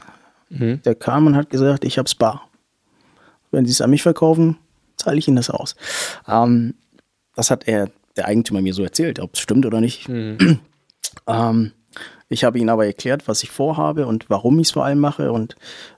[0.54, 0.82] mhm.
[0.84, 2.48] der kam und hat gesagt, ich hab's bar.
[3.52, 4.58] Wenn Sie es an mich verkaufen,
[4.98, 5.76] zahle ich Ihnen das aus.
[6.28, 6.76] Ähm,
[7.36, 10.08] das hat er, der Eigentümer mir so erzählt, ob es stimmt oder nicht.
[10.08, 10.60] Mhm.
[11.28, 11.72] ähm,
[12.30, 15.32] ich habe ihnen aber erklärt, was ich vorhabe und warum ich es vor allem mache.
[15.32, 15.56] Und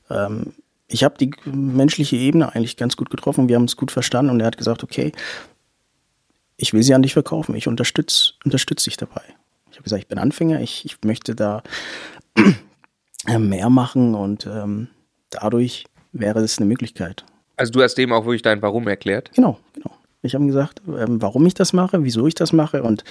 [0.10, 0.54] ähm,
[0.88, 3.48] ich habe die menschliche Ebene eigentlich ganz gut getroffen.
[3.48, 5.14] Wir haben es gut verstanden und er hat gesagt, okay,
[6.58, 7.56] ich will sie an dich verkaufen.
[7.56, 9.22] Ich unterstütze unterstütz dich dabei.
[9.72, 11.64] Ich habe gesagt, ich bin Anfänger, ich, ich möchte da
[13.26, 14.88] mehr machen und ähm,
[15.30, 17.26] dadurch wäre es eine Möglichkeit.
[17.58, 19.32] Also du hast dem auch wirklich dein Warum erklärt?
[19.34, 19.92] Genau, genau.
[20.22, 22.82] Ich habe gesagt, ähm, warum ich das mache, wieso ich das mache.
[22.84, 23.04] Und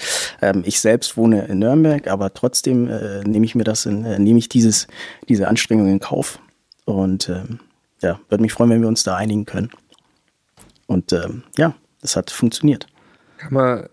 [0.42, 4.18] ähm, ich selbst wohne in Nürnberg, aber trotzdem äh, nehme ich mir das in, äh,
[4.18, 4.88] nehme ich dieses,
[5.28, 6.40] diese Anstrengung in Kauf.
[6.84, 7.60] Und ähm,
[8.02, 9.70] ja, würde mich freuen, wenn wir uns da einigen können.
[10.86, 12.86] Und ähm, ja, das hat funktioniert.
[13.38, 13.88] Kann man,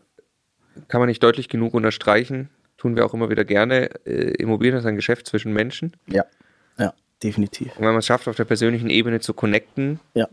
[0.87, 2.49] kann man nicht deutlich genug unterstreichen,
[2.81, 3.89] tun wir auch immer wieder gerne.
[4.05, 5.93] Äh, Immobilien ist ein Geschäft zwischen Menschen.
[6.07, 6.25] Ja,
[6.79, 7.67] ja, definitiv.
[7.77, 10.27] Und wenn man es schafft, auf der persönlichen Ebene zu connecten, ja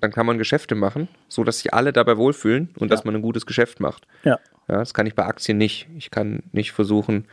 [0.00, 2.96] dann kann man Geschäfte machen, so dass sich alle dabei wohlfühlen und ja.
[2.96, 4.06] dass man ein gutes Geschäft macht.
[4.24, 4.38] Ja.
[4.68, 4.78] ja.
[4.78, 5.88] Das kann ich bei Aktien nicht.
[5.96, 7.24] Ich kann nicht versuchen,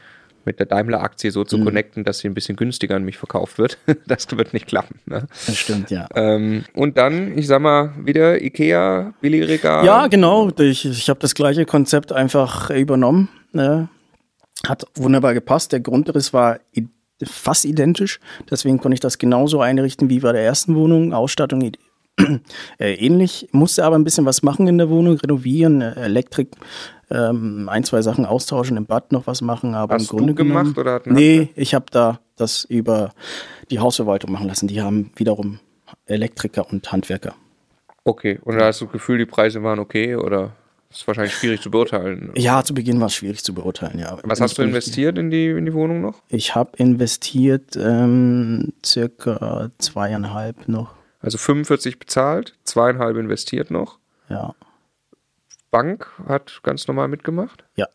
[0.46, 1.66] mit der Daimler-Aktie so zu Mhm.
[1.66, 3.78] connecten, dass sie ein bisschen günstiger an mich verkauft wird.
[4.08, 5.00] Das wird nicht klappen.
[5.06, 5.28] Ne?
[5.46, 6.08] Das stimmt, ja.
[6.16, 9.86] Ähm, und dann, ich sag mal, wieder Ikea, Billigregal.
[9.86, 10.50] Ja, genau.
[10.58, 13.30] Ich, ich habe das gleiche Konzept einfach übernommen.
[13.52, 13.88] Ne?
[14.66, 15.72] Hat wunderbar gepasst.
[15.72, 16.60] Der Grundriss war
[17.22, 18.20] fast identisch.
[18.50, 21.14] Deswegen konnte ich das genauso einrichten wie bei der ersten Wohnung.
[21.14, 21.72] Ausstattung
[22.80, 23.50] äh, ähnlich.
[23.52, 26.52] Musste aber ein bisschen was machen in der Wohnung, renovieren, Elektrik,
[27.10, 29.74] ähm, ein, zwei Sachen austauschen, im Bad noch was machen.
[29.76, 33.12] Aber Hast im Grunde du gemacht genommen, oder hat Nee, ich habe da das über
[33.70, 34.68] die Hausverwaltung machen lassen.
[34.68, 35.60] Die haben wiederum
[36.06, 37.36] Elektriker und Handwerker.
[38.06, 40.52] Okay, und da hast du das Gefühl, die Preise waren okay oder
[41.00, 42.32] ist wahrscheinlich schwierig zu beurteilen.
[42.36, 44.18] Ja, zu Beginn war es schwierig zu beurteilen, ja.
[44.24, 46.22] Was hast du investiert in die, in die Wohnung noch?
[46.30, 50.96] Ich habe investiert ähm, circa zweieinhalb noch.
[51.20, 54.00] Also 45 bezahlt, zweieinhalb investiert noch.
[54.30, 54.56] Ja,
[55.72, 57.66] Bank hat ganz normal mitgemacht.
[57.76, 57.88] ja.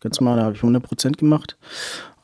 [0.00, 1.56] Ganz mal, da habe ich 100% gemacht.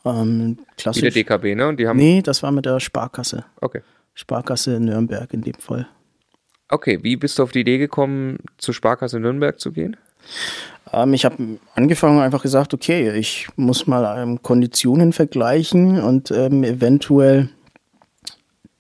[0.05, 1.15] Ähm, Wie der klassisch.
[1.15, 1.69] DKB, ne?
[1.69, 1.97] Und die haben.
[1.97, 3.45] Nee, das war mit der Sparkasse.
[3.61, 3.83] Okay.
[4.15, 5.87] Sparkasse Nürnberg in dem Fall.
[6.69, 9.97] Okay, wie bist du auf die Idee gekommen, zur Sparkasse Nürnberg zu gehen?
[10.93, 16.65] Ähm, ich habe angefangen, einfach gesagt, okay, ich muss mal ähm, Konditionen vergleichen und ähm,
[16.65, 17.51] eventuell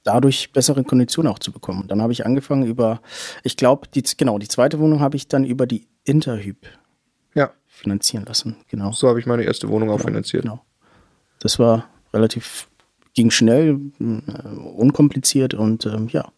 [0.05, 1.83] dadurch bessere Konditionen auch zu bekommen.
[1.83, 3.01] Und dann habe ich angefangen über,
[3.43, 6.67] ich glaube, die, genau, die zweite Wohnung habe ich dann über die Interhyp
[7.35, 8.57] Ja, finanzieren lassen.
[8.69, 8.93] Genau.
[8.93, 10.45] so habe ich meine erste Wohnung auch finanziert.
[10.45, 10.65] genau.
[11.41, 12.69] Das war relativ,
[13.15, 16.33] ging schnell, äh, unkompliziert und ähm, ja.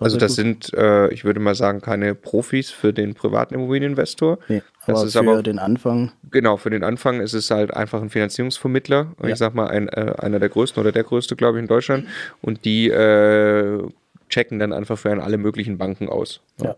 [0.00, 0.36] Also das gut.
[0.36, 4.38] sind, äh, ich würde mal sagen, keine Profis für den privaten Immobilieninvestor.
[4.48, 7.72] Nee, das aber ist für aber den Anfang, Genau, für den Anfang ist es halt
[7.72, 9.12] einfach ein Finanzierungsvermittler.
[9.22, 9.28] Ja.
[9.28, 12.06] Ich sag mal, ein, äh, einer der größten oder der größte, glaube ich, in Deutschland.
[12.42, 13.82] Und die äh,
[14.28, 16.40] checken dann einfach für einen alle möglichen Banken aus.
[16.60, 16.74] Ja.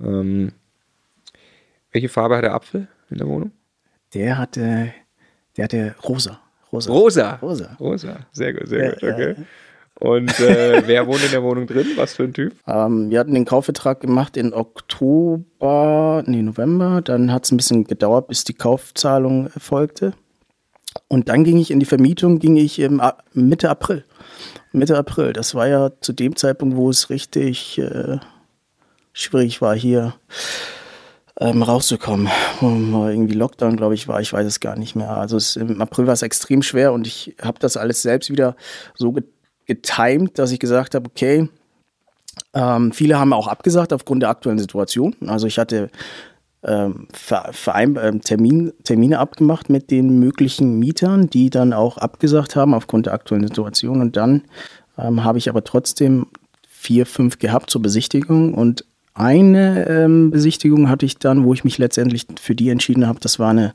[0.00, 0.52] Ähm,
[1.92, 3.52] welche Farbe hat der Apfel in der Wohnung?
[4.14, 4.92] der hatte,
[5.56, 6.40] der hatte rosa.
[6.72, 6.90] Rosa.
[6.90, 7.34] Rosa.
[7.36, 7.76] Rosa.
[7.78, 8.16] Rosa.
[8.32, 9.34] Sehr gut, sehr Ja, gut, okay.
[10.00, 11.86] Und äh, wer wohnt in der Wohnung drin?
[11.96, 12.54] Was für ein Typ?
[12.66, 17.00] Ähm, wir hatten den Kaufvertrag gemacht in Oktober, nee, November.
[17.02, 20.12] Dann hat es ein bisschen gedauert, bis die Kaufzahlung erfolgte.
[21.08, 24.04] Und dann ging ich in die Vermietung, ging ich im Mitte April.
[24.72, 25.32] Mitte April.
[25.32, 28.18] Das war ja zu dem Zeitpunkt, wo es richtig äh,
[29.12, 30.14] schwierig war, hier
[31.40, 32.28] ähm, rauszukommen.
[32.60, 34.20] Irgendwie Lockdown, glaube ich, war.
[34.20, 35.16] Ich weiß es gar nicht mehr.
[35.16, 38.56] Also es, im April war es extrem schwer und ich habe das alles selbst wieder
[38.94, 39.24] so ge
[39.66, 41.48] getimed, dass ich gesagt habe, okay,
[42.54, 45.14] ähm, viele haben auch abgesagt aufgrund der aktuellen Situation.
[45.26, 45.90] Also ich hatte
[46.62, 52.56] ähm, Ver Verein ähm, Termin Termine abgemacht mit den möglichen Mietern, die dann auch abgesagt
[52.56, 54.00] haben aufgrund der aktuellen Situation.
[54.00, 54.42] Und dann
[54.98, 56.26] ähm, habe ich aber trotzdem
[56.68, 58.54] vier, fünf gehabt zur Besichtigung.
[58.54, 63.20] Und eine ähm, Besichtigung hatte ich dann, wo ich mich letztendlich für die entschieden habe.
[63.20, 63.72] Das war eine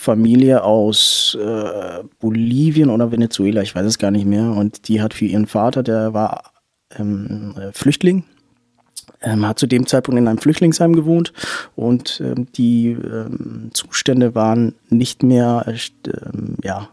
[0.00, 4.50] Familie aus äh, Bolivien oder Venezuela, ich weiß es gar nicht mehr.
[4.50, 6.52] Und die hat für ihren Vater, der war
[6.98, 8.24] ähm, äh, Flüchtling,
[9.20, 11.34] ähm, hat zu dem Zeitpunkt in einem Flüchtlingsheim gewohnt
[11.76, 15.76] und ähm, die ähm, Zustände waren nicht mehr, äh,
[16.08, 16.88] ähm, ja,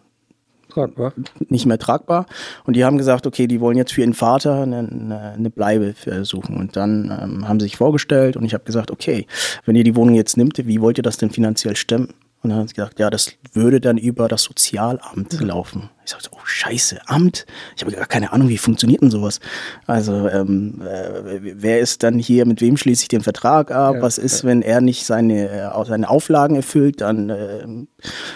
[0.68, 1.14] Tragbar.
[1.47, 2.26] nicht mehr tragbar.
[2.66, 5.95] Und die haben gesagt, okay, die wollen jetzt für ihren Vater eine, eine, eine Bleibe
[6.05, 6.58] äh, suchen.
[6.58, 9.26] Und dann ähm, haben sie sich vorgestellt und ich habe gesagt, okay,
[9.66, 12.10] wenn ihr die Wohnung jetzt nimmt, wie wollt ihr das denn finanziell stemmen?
[12.48, 15.89] Und dann haben sie gesagt, ja, das würde dann über das Sozialamt laufen.
[16.06, 17.45] Ich sagte, oh Scheiße, Amt?
[17.76, 19.41] Ich habe gar keine Ahnung, wie funktioniert denn sowas?
[19.86, 23.95] Also, ähm, äh, wer ist dann hier, mit wem schließe ich den Vertrag ab?
[23.95, 27.02] Ja, Was ist, wenn er nicht seine, äh, seine Auflagen erfüllt?
[27.02, 27.68] Dann äh,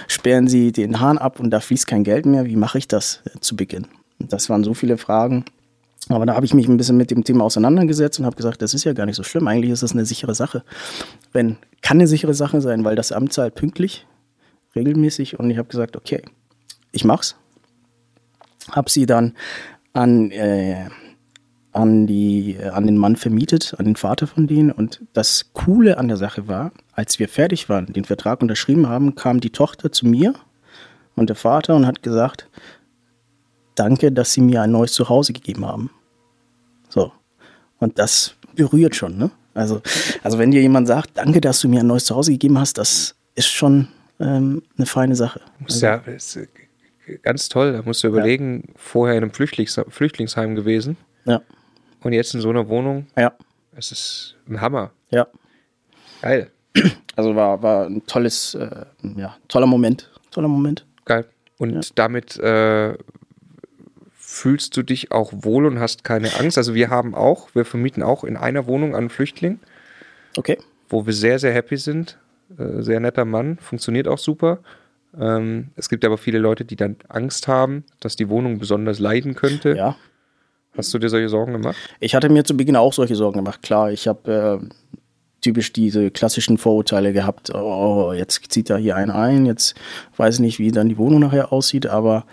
[0.09, 2.43] sperren sie den Hahn ab und da fließt kein Geld mehr.
[2.43, 3.88] Wie mache ich das äh, zu Beginn?
[4.20, 5.45] Das waren so viele Fragen.
[6.14, 8.74] Aber da habe ich mich ein bisschen mit dem Thema auseinandergesetzt und habe gesagt, das
[8.74, 9.47] ist ja gar nicht so schlimm.
[9.47, 10.64] Eigentlich ist das eine sichere Sache.
[11.32, 14.05] Wenn, kann eine sichere Sache sein, weil das Amt zahlt pünktlich,
[14.76, 15.39] regelmäßig.
[15.39, 16.22] Und ich habe gesagt, okay,
[16.91, 17.36] ich mach's.
[18.72, 19.34] Habe sie dann
[19.93, 20.88] an, äh,
[21.72, 24.72] an, die, an den Mann vermietet, an den Vater von denen.
[24.72, 29.16] Und das Coole an der Sache war, als wir fertig waren, den Vertrag unterschrieben haben,
[29.16, 30.34] kam die Tochter zu mir
[31.16, 32.49] und der Vater und hat gesagt,
[33.76, 35.89] danke, dass Sie mir ein neues Zuhause gegeben haben.
[37.82, 39.29] Und das berührt schon, ne?
[39.53, 39.82] Also,
[40.23, 43.15] also wenn dir jemand sagt, danke, dass du mir ein neues Zuhause gegeben hast, das
[43.36, 43.89] ist schon
[44.21, 45.41] ähm, eine feine Sache.
[45.59, 46.47] Muss ja, ist äh,
[47.21, 47.73] ganz toll.
[47.73, 51.41] Da musst du überlegen, vorher in einem Flüchtlings Flüchtlingsheim gewesen Ja,
[52.01, 53.07] und jetzt in so einer Wohnung.
[53.17, 53.34] ja,
[53.75, 54.91] Es ist ein Hammer.
[55.09, 55.27] ja.
[56.21, 56.49] Geil.
[57.17, 58.86] Also war, war ein tolles, äh,
[59.17, 60.09] ja, toller Moment.
[60.29, 60.86] Toller Moment.
[61.03, 61.25] Geil.
[61.57, 62.95] Und damit äh,
[64.41, 66.57] fühlst du dich auch wohl und hast keine Angst.
[66.57, 69.59] Also wir haben auch, wir vermieten auch in einer Wohnung einen Flüchtling,
[70.35, 70.57] Okay.
[70.89, 72.17] wo wir sehr, sehr happy sind.
[72.57, 74.57] Äh, sehr netter Mann, funktioniert auch super.
[75.19, 79.35] Ähm, es gibt aber viele Leute, die dann Angst haben, dass die Wohnung besonders leiden
[79.35, 79.75] könnte.
[79.77, 79.95] Ja.
[80.75, 81.77] Hast du dir solche Sorgen gemacht?
[81.99, 83.61] Ich hatte mir zu Beginn auch solche Sorgen gemacht.
[83.61, 84.69] Klar, ich habe äh,
[85.41, 87.53] typisch diese klassischen Vorurteile gehabt.
[87.53, 89.75] Oh, jetzt zieht da hier einer ein, jetzt
[90.17, 92.25] weiß ich nicht, wie dann die Wohnung nachher aussieht, aber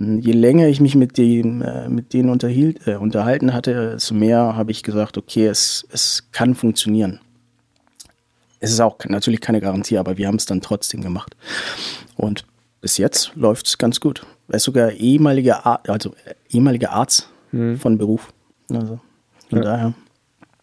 [0.00, 4.54] je länger ich mich mit, dem, äh, mit denen unterhielt, äh, unterhalten hatte, desto mehr
[4.56, 7.20] habe ich gesagt, okay, es, es kann funktionieren.
[8.60, 11.36] Es ist auch natürlich keine Garantie, aber wir haben es dann trotzdem gemacht.
[12.16, 12.44] Und
[12.80, 14.26] bis jetzt läuft es ganz gut.
[14.48, 18.32] Er ist sogar ehemaliger, Ar also, äh, ehemaliger Arzt von Beruf.
[18.70, 19.00] Also
[19.48, 19.64] von Ja.
[19.64, 19.94] daher.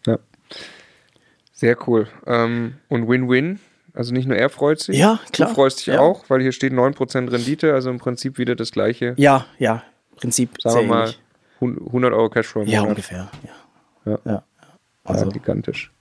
[0.06, 0.18] Ja.
[1.52, 2.06] Sehr cool.
[2.26, 3.58] Ähm, und Win-Win.
[3.96, 5.48] Also nicht nur er freut sich, Ja, klar.
[5.48, 6.00] du freust dich Ja.
[6.00, 9.14] auch, weil hier steht 9% Rendite, also im Prinzip wieder das gleiche.
[9.16, 9.82] Ja, ja,
[10.16, 11.20] Prinzip Sagen wir mal ähnlich.
[11.60, 12.90] hun- 100 Euro Cashflow im Ja, Monat.
[12.90, 13.30] ungefähr.
[14.04, 14.12] Ja.
[14.12, 14.18] Ja.
[14.32, 14.42] ja.
[15.04, 15.92] Also gigantisch.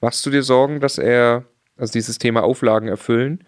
[0.00, 1.44] Machst du dir Sorgen, dass er,
[1.78, 3.44] also dieses Thema Auflagen erfüllen?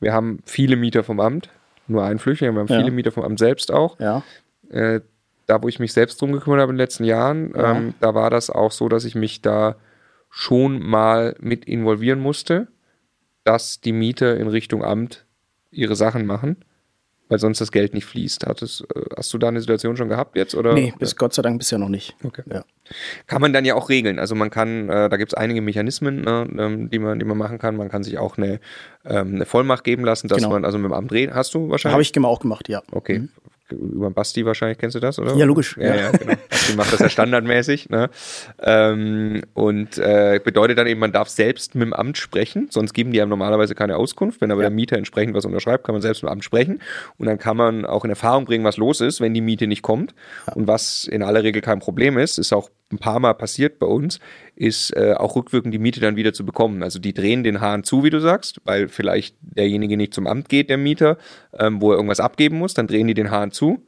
[0.00, 1.48] Wir haben viele Mieter vom Amt,
[1.86, 2.78] nur ein Flüchtling, wir haben Ja.
[2.78, 3.98] viele Mieter vom Amt selbst auch.
[4.00, 4.22] ja.
[4.68, 5.00] Äh,
[5.46, 7.76] da, wo ich mich selbst drum gekümmert habe in den letzten Jahren, Ja.
[7.76, 9.76] ähm, da war das auch so, dass ich mich da
[10.28, 12.66] schon mal mit involvieren musste,
[13.46, 15.24] dass die Mieter in Richtung Amt
[15.70, 16.56] ihre Sachen machen,
[17.28, 18.46] weil sonst das Geld nicht fließt.
[18.46, 20.54] Hattest, äh, hast du da eine Situation schon gehabt jetzt?
[20.54, 20.74] Oder?
[20.74, 22.14] Nee, bis Gott sei Dank bisher noch nicht.
[22.24, 22.42] Okay.
[22.52, 22.64] Ja.
[23.26, 24.18] Kann man dann ja auch regeln.
[24.18, 27.38] Also man kann, äh, da gibt es einige Mechanismen, ne, ähm, die, man, die man
[27.38, 27.76] machen kann.
[27.76, 28.60] Man kann sich auch eine,
[29.04, 30.50] ähm, eine Vollmacht geben lassen, dass Genau.
[30.50, 31.94] man, also mit dem Amt reden, hast du wahrscheinlich?
[31.94, 32.82] Habe ich immer auch gemacht, ja.
[32.92, 33.28] Okay.
[33.70, 35.34] Über Basti wahrscheinlich kennst du das, oder?
[35.34, 35.76] Ja, logisch.
[35.76, 36.10] Ja, ja, Ja.
[36.12, 36.34] genau.
[36.48, 37.88] Basti macht das ja standardmäßig.
[37.88, 38.10] Ne?
[38.60, 43.10] Ähm, und äh, bedeutet dann eben, man darf selbst mit dem Amt sprechen, sonst geben
[43.10, 44.40] die ja normalerweise keine Auskunft.
[44.40, 46.80] Wenn aber der Mieter entsprechend was unterschreibt, kann man selbst mit dem Amt sprechen.
[47.18, 49.82] Und dann kann man auch in Erfahrung bringen, was los ist, wenn die Miete nicht
[49.82, 50.14] kommt.
[50.54, 53.86] Und was in aller Regel kein Problem ist, ist auch ein paar Mal passiert bei
[53.86, 54.20] uns,
[54.54, 56.82] ist äh, auch rückwirkend die Miete dann wieder zu bekommen.
[56.82, 60.48] Also die drehen den Hahn zu, wie du sagst, weil vielleicht derjenige nicht zum Amt
[60.48, 61.18] geht, der Mieter,
[61.58, 63.84] ähm, wo er irgendwas abgeben muss, dann drehen die den Hahn zu.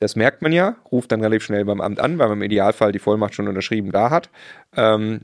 [0.00, 2.92] Das merkt man ja, ruft dann relativ schnell beim Amt an, weil man im Idealfall
[2.92, 4.28] die Vollmacht schon unterschrieben da hat.
[4.76, 5.22] Ähm,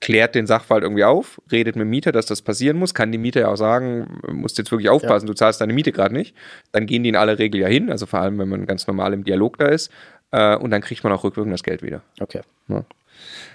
[0.00, 3.18] klärt den Sachverhalt irgendwie auf, redet mit dem Mieter, dass das passieren muss, kann die
[3.18, 6.34] Mieter ja auch sagen, musst jetzt wirklich aufpassen, du zahlst deine Miete gerade nicht.
[6.72, 9.12] Dann gehen die in aller Regel ja hin, also vor allem, wenn man ganz normal
[9.12, 9.92] im Dialog da ist.
[10.32, 12.02] Äh, und dann kriegt man auch rückwirkend das Geld wieder.
[12.20, 12.40] Okay.
[12.68, 12.84] Ja.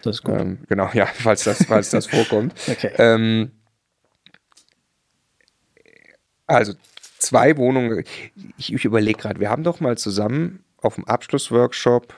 [0.04, 0.40] Das ist gut.
[0.40, 2.54] Ähm, genau, ja, falls das, falls das vorkommt.
[2.68, 2.92] Okay.
[2.98, 3.52] Ähm,
[6.46, 6.74] also
[7.18, 8.04] zwei Wohnungen.
[8.58, 12.14] Ich, ich überlege gerade, wir haben doch mal zusammen auf dem Abschlussworkshop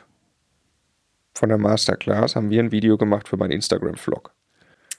[1.33, 4.33] von der Masterclass haben wir ein Video gemacht für meinen Instagram-Vlog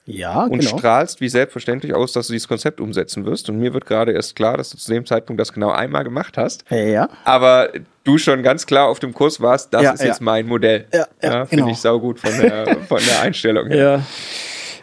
[0.05, 0.77] ja, und genau.
[0.77, 3.49] strahlst wie selbstverständlich aus, dass du dieses Konzept umsetzen wirst.
[3.49, 6.37] Und mir wird gerade erst klar, dass du zu dem Zeitpunkt das genau einmal gemacht
[6.37, 6.65] hast.
[6.69, 7.09] Ja, ja.
[7.23, 7.69] Aber
[8.03, 10.23] du schon ganz klar auf dem Kurs warst, das Ja, ist jetzt ja.
[10.25, 10.87] mein Modell.
[10.93, 11.67] Ja, ja, Finde genau.
[11.71, 14.03] ich saugut von der, von der Einstellung her.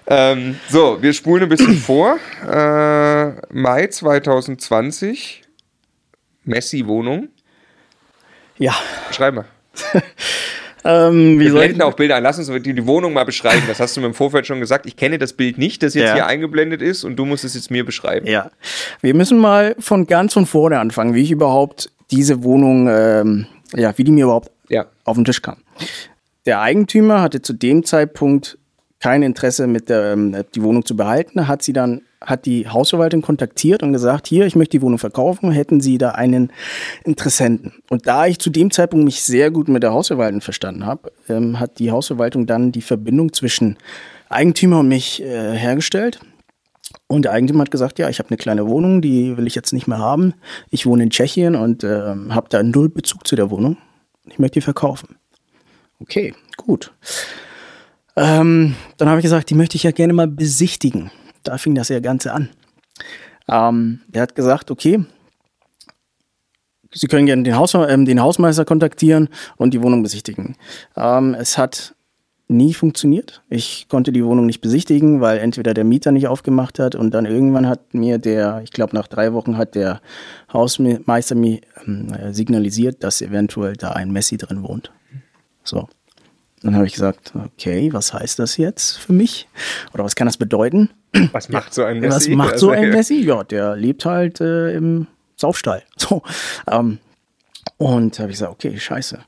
[0.07, 2.17] Ähm, so, wir spulen ein bisschen vor.
[2.43, 5.43] Äh, Mai 2020,
[6.45, 7.29] Messi-Wohnung.
[8.59, 8.75] Ja.
[9.11, 9.45] Schreib mal.
[10.85, 12.23] Ähm, Wir blenden auch Bilder ein.
[12.23, 13.65] Lass uns die, die Wohnung mal beschreiben.
[13.67, 14.87] Das hast du mir im Vorfeld schon gesagt.
[14.87, 16.15] Ich kenne das Bild nicht, das jetzt Ja.
[16.15, 18.27] hier eingeblendet ist und du musst es jetzt mir beschreiben.
[18.29, 18.51] Ja.
[19.01, 23.97] Wir müssen mal von ganz von vorne anfangen, wie ich überhaupt diese Wohnung, ähm, ja,
[23.97, 24.87] wie die mir überhaupt Ja.
[25.05, 25.57] auf den Tisch kam.
[26.47, 28.59] Der Eigentümer hatte zu dem Zeitpunkt
[29.01, 33.23] kein Interesse, mit der, ähm, die Wohnung zu behalten, hat sie dann hat die Hausverwaltung
[33.23, 36.51] kontaktiert und gesagt, hier, ich möchte die Wohnung verkaufen, hätten Sie da einen
[37.05, 37.75] Interessenten.
[37.91, 41.61] Und da ich zu dem Zeitpunkt mich sehr gut mit der Hausverwaltung verstanden habe, ähm,
[41.61, 43.77] hat die Hausverwaltung dann die Verbindung zwischen
[44.29, 46.19] Eigentümer und mich äh, hergestellt.
[47.07, 49.73] Und der Eigentümer hat gesagt, ja, ich habe eine kleine Wohnung, die will ich jetzt
[49.73, 50.35] nicht mehr haben.
[50.71, 53.77] Ich wohne in Tschechien und ähm, habe da null Bezug zu der Wohnung.
[54.27, 55.17] Ich möchte die verkaufen.
[56.01, 56.93] Okay, gut.
[58.17, 61.11] Ähm, dann habe ich gesagt, die möchte ich ja gerne mal besichtigen.
[61.43, 62.49] Da fing das ja Ganze an.
[63.49, 65.05] Ähm, der hat gesagt, okay,
[66.93, 70.57] Sie können gerne den, Haus, ähm, den Hausmeister kontaktieren und die Wohnung besichtigen.
[70.97, 71.95] Ähm, es hat
[72.49, 73.43] nie funktioniert.
[73.51, 77.27] Ich konnte die Wohnung nicht besichtigen, weil entweder der Mieter nicht aufgemacht hat und dann
[77.27, 80.01] irgendwann hat mir der, ich glaube nach drei Wochen hat der
[80.53, 84.91] Hausmeister mir ähm, signalisiert, dass eventuell da ein Messi drin wohnt.
[85.63, 85.89] So.
[86.63, 89.47] Dann habe ich gesagt, okay, was heißt das jetzt für mich?
[89.95, 90.91] Oder was kann das bedeuten?
[91.33, 92.35] Was macht so ein Was Messi?
[92.37, 93.21] macht so Also, ein Messi?
[93.23, 95.83] Ja, der lebt halt äh, im Saufstall.
[95.99, 96.23] So.
[96.71, 96.99] Ähm,
[97.77, 99.19] und habe ich gesagt, okay, scheiße.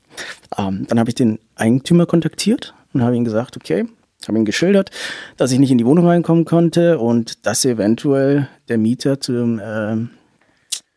[0.57, 3.85] Ähm, dann habe ich den Eigentümer kontaktiert und habe ihm gesagt, okay,
[4.27, 4.91] habe ihm geschildert,
[5.37, 9.61] dass ich nicht in die Wohnung reinkommen konnte und dass eventuell der Mieter zu einem
[9.63, 10.09] ähm,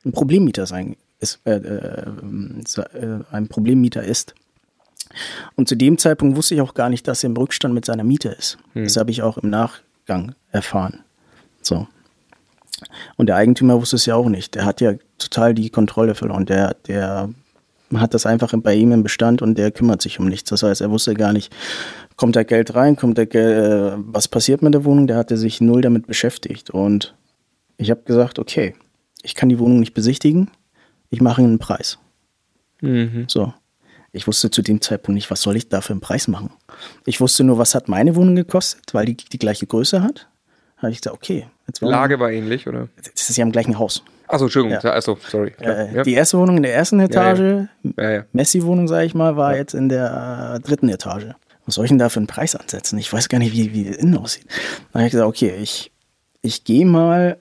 [0.05, 2.07] ein Problemmieter sein ist, äh, äh,
[2.77, 4.35] äh, ein Problemmieter ist.
[5.57, 8.05] Und zu dem Zeitpunkt wusste ich auch gar nicht, dass er im Rückstand mit seiner
[8.05, 8.59] Miete ist.
[8.75, 11.01] Das habe ich auch im Nachgang erfahren.
[11.63, 11.87] So.
[13.17, 14.57] Und der Eigentümer wusste es ja auch nicht.
[14.57, 16.47] Der hat ja total die Kontrolle verloren.
[16.47, 17.31] Der, der
[18.01, 20.51] hat das einfach bei ihm im Bestand und der kümmert sich um nichts.
[20.51, 21.55] Das heißt, er wusste gar nicht,
[22.17, 25.07] kommt da Geld rein, kommt da Geld, äh, was passiert mit der Wohnung?
[25.07, 26.71] Der hatte sich null damit beschäftigt.
[26.71, 27.15] Und
[27.77, 28.75] ich habe gesagt, okay,
[29.23, 30.51] ich kann die Wohnung nicht besichtigen,
[31.11, 31.99] ich mache einen Preis.
[32.81, 33.25] Mhm.
[33.29, 33.53] So.
[34.13, 36.51] Ich wusste zu dem Zeitpunkt nicht, was soll ich da für einen Preis machen.
[37.05, 40.29] Ich wusste nur, was hat meine Wohnung gekostet, weil die die gleiche Größe hat.
[40.77, 41.47] Da habe ich gesagt, okay.
[41.81, 42.89] Lage war ähnlich, oder?
[42.97, 44.05] Das ist ja im gleichen Haus.
[44.27, 44.79] Achso, Entschuldigung.
[44.83, 44.93] Ja.
[44.95, 45.53] Achso, sorry.
[45.61, 46.03] Äh, ja.
[46.03, 48.25] Die erste Wohnung in der ersten Etage, ja.
[48.33, 51.35] Messi-Wohnung, sage ich mal, war jetzt in der äh, dritten Etage.
[51.67, 52.99] Was soll ich denn da für einen Preis ansetzen?
[52.99, 54.47] Ich weiß gar nicht, wie, wie innen aussieht.
[54.93, 55.93] Dann habe ich gesagt, okay, ich,
[56.43, 57.39] ich gehe mal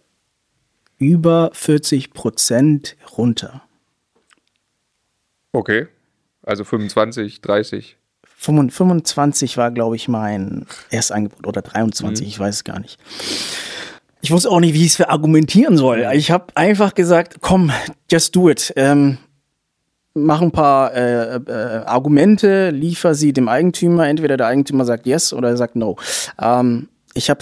[0.97, 3.63] über 40 Prozent runter.
[5.51, 5.88] Okay.
[6.41, 7.97] Also 25, 30.
[8.43, 12.99] 25 war, glaube ich, mein Erstangebot oder 23, ich weiß es gar nicht.
[14.24, 16.07] Ich wusste auch nicht, wie ich es verargumentieren soll.
[16.13, 17.74] Ich habe einfach gesagt, komm,
[18.09, 18.71] just do it.
[18.78, 19.17] Ähm,
[20.13, 24.07] mach ein paar äh, äh, Argumente, liefer sie dem Eigentümer.
[24.07, 25.97] Entweder der Eigentümer sagt yes oder er sagt no.
[26.41, 27.41] Ähm, ich habe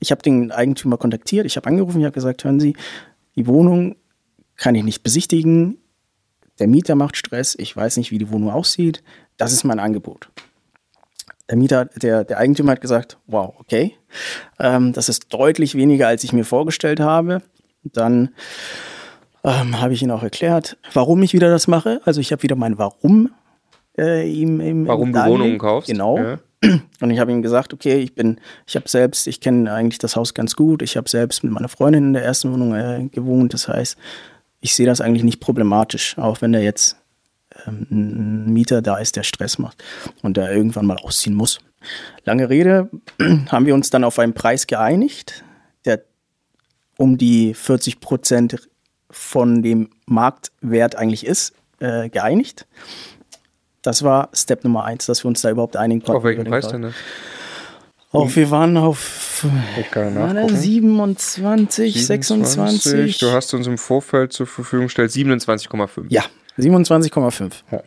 [0.00, 2.74] ich hab den Eigentümer kontaktiert, ich habe angerufen, ich habe gesagt, hören Sie,
[3.36, 3.96] die Wohnung
[4.56, 5.76] kann ich nicht besichtigen.
[6.60, 9.02] Der Mieter macht Stress, ich weiß nicht, wie die Wohnung aussieht.
[9.36, 10.30] Das ist mein Angebot.
[11.50, 13.94] Der Mieter, der, der Eigentümer hat gesagt, wow, okay,
[14.58, 17.42] ähm, das ist deutlich weniger, als ich mir vorgestellt habe.
[17.84, 18.30] Dann
[19.44, 22.00] ähm, habe ich ihn auch erklärt, warum ich wieder das mache.
[22.04, 23.30] Also ich habe wieder mein Warum
[23.98, 25.24] äh, ihm, ihm Warum du.
[25.24, 25.88] Wohnungen kaufst.
[25.90, 26.18] Genau.
[26.18, 26.38] Ja.
[27.00, 30.16] Und ich habe ihm gesagt, okay, ich bin, ich habe selbst, ich kenne eigentlich das
[30.16, 30.82] Haus ganz gut.
[30.82, 33.54] Ich habe selbst mit meiner Freundin in der ersten Wohnung äh, gewohnt.
[33.54, 33.96] Das heißt,
[34.60, 36.96] ich sehe das eigentlich nicht problematisch, auch wenn da jetzt
[37.66, 39.82] ein Mieter da ist, der Stress macht
[40.22, 41.58] und der irgendwann mal ausziehen muss.
[42.24, 42.90] Lange Rede,
[43.48, 45.44] haben wir uns dann auf einen Preis geeinigt,
[45.84, 46.02] der
[46.96, 48.68] um die 40 Prozent
[49.10, 52.66] von dem Marktwert eigentlich ist, äh, geeinigt.
[53.82, 56.18] Das war Step Nummer eins, dass wir uns da überhaupt einigen konnten.
[56.18, 56.80] Auf welchen Preis denn?
[56.80, 56.94] ne?
[58.10, 59.52] Auch wir waren auf war
[59.92, 60.56] das nachgucken.
[60.56, 63.18] 27, 26.
[63.18, 66.06] Du hast uns im Vorfeld zur Verfügung gestellt 27,5.
[66.08, 66.24] Ja,
[66.58, 67.52] 27,5.
[67.70, 67.82] Ja.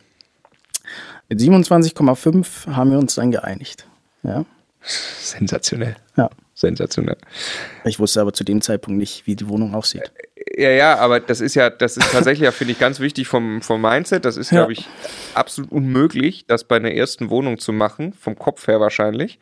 [1.29, 3.87] Mit 27,5 haben wir uns dann geeinigt.
[4.23, 4.45] Ja.
[4.81, 5.95] Sensationell.
[6.17, 6.29] ja.
[6.53, 7.17] Sensationell.
[7.85, 10.11] Ich wusste aber zu dem Zeitpunkt nicht, wie die Wohnung aussieht.
[10.57, 13.63] Ja, ja, aber das ist ja, das ist tatsächlich, ja, finde ich, ganz wichtig vom,
[13.63, 14.25] vom Mindset.
[14.25, 14.59] Das ist, Ja.
[14.59, 14.87] glaube ich,
[15.33, 19.39] absolut unmöglich, das bei einer ersten Wohnung zu machen, vom Kopf her wahrscheinlich.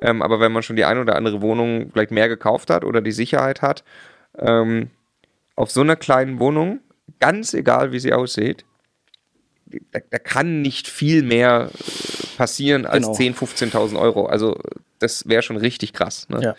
[0.00, 3.02] Ähm, aber wenn man schon die eine oder andere Wohnung vielleicht mehr gekauft hat oder
[3.02, 3.84] die Sicherheit hat,
[4.38, 4.88] ähm,
[5.56, 6.80] auf so einer kleinen Wohnung,
[7.20, 8.64] ganz egal wie sie aussieht,
[9.92, 13.34] da, da kann nicht viel mehr äh, passieren als Genau.
[13.34, 14.26] 10.000, 15.000 Euro.
[14.26, 14.58] Also
[14.98, 16.28] das wäre schon richtig krass.
[16.28, 16.40] Ne?
[16.42, 16.54] Ja.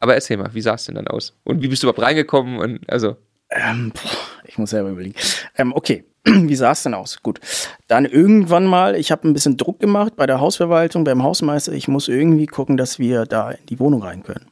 [0.00, 1.34] Aber erzähl mal, wie sah es denn dann aus?
[1.44, 2.58] Und wie bist du überhaupt reingekommen?
[2.58, 3.16] Und also,
[3.50, 4.10] Ähm, boah,
[4.44, 5.14] ich muss selber überlegen.
[5.56, 7.20] Ähm, okay, wie sah es denn aus?
[7.22, 7.40] Gut.
[7.88, 11.72] Dann irgendwann mal, ich habe ein bisschen Druck gemacht bei der Hausverwaltung, beim Hausmeister.
[11.72, 14.46] Ich muss irgendwie gucken, dass wir da in die Wohnung rein können.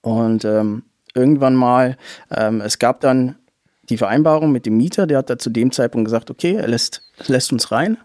[0.00, 0.84] Und ähm,
[1.14, 1.96] irgendwann mal,
[2.30, 3.36] ähm, es gab dann
[3.88, 7.02] die Vereinbarung mit dem Mieter, der hat da zu dem Zeitpunkt gesagt, okay, er lässt,
[7.26, 7.98] lässt uns rein.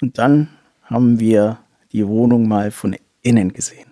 [0.00, 0.48] Und dann
[0.82, 1.58] haben wir
[1.92, 3.86] die Wohnung mal von innen gesehen.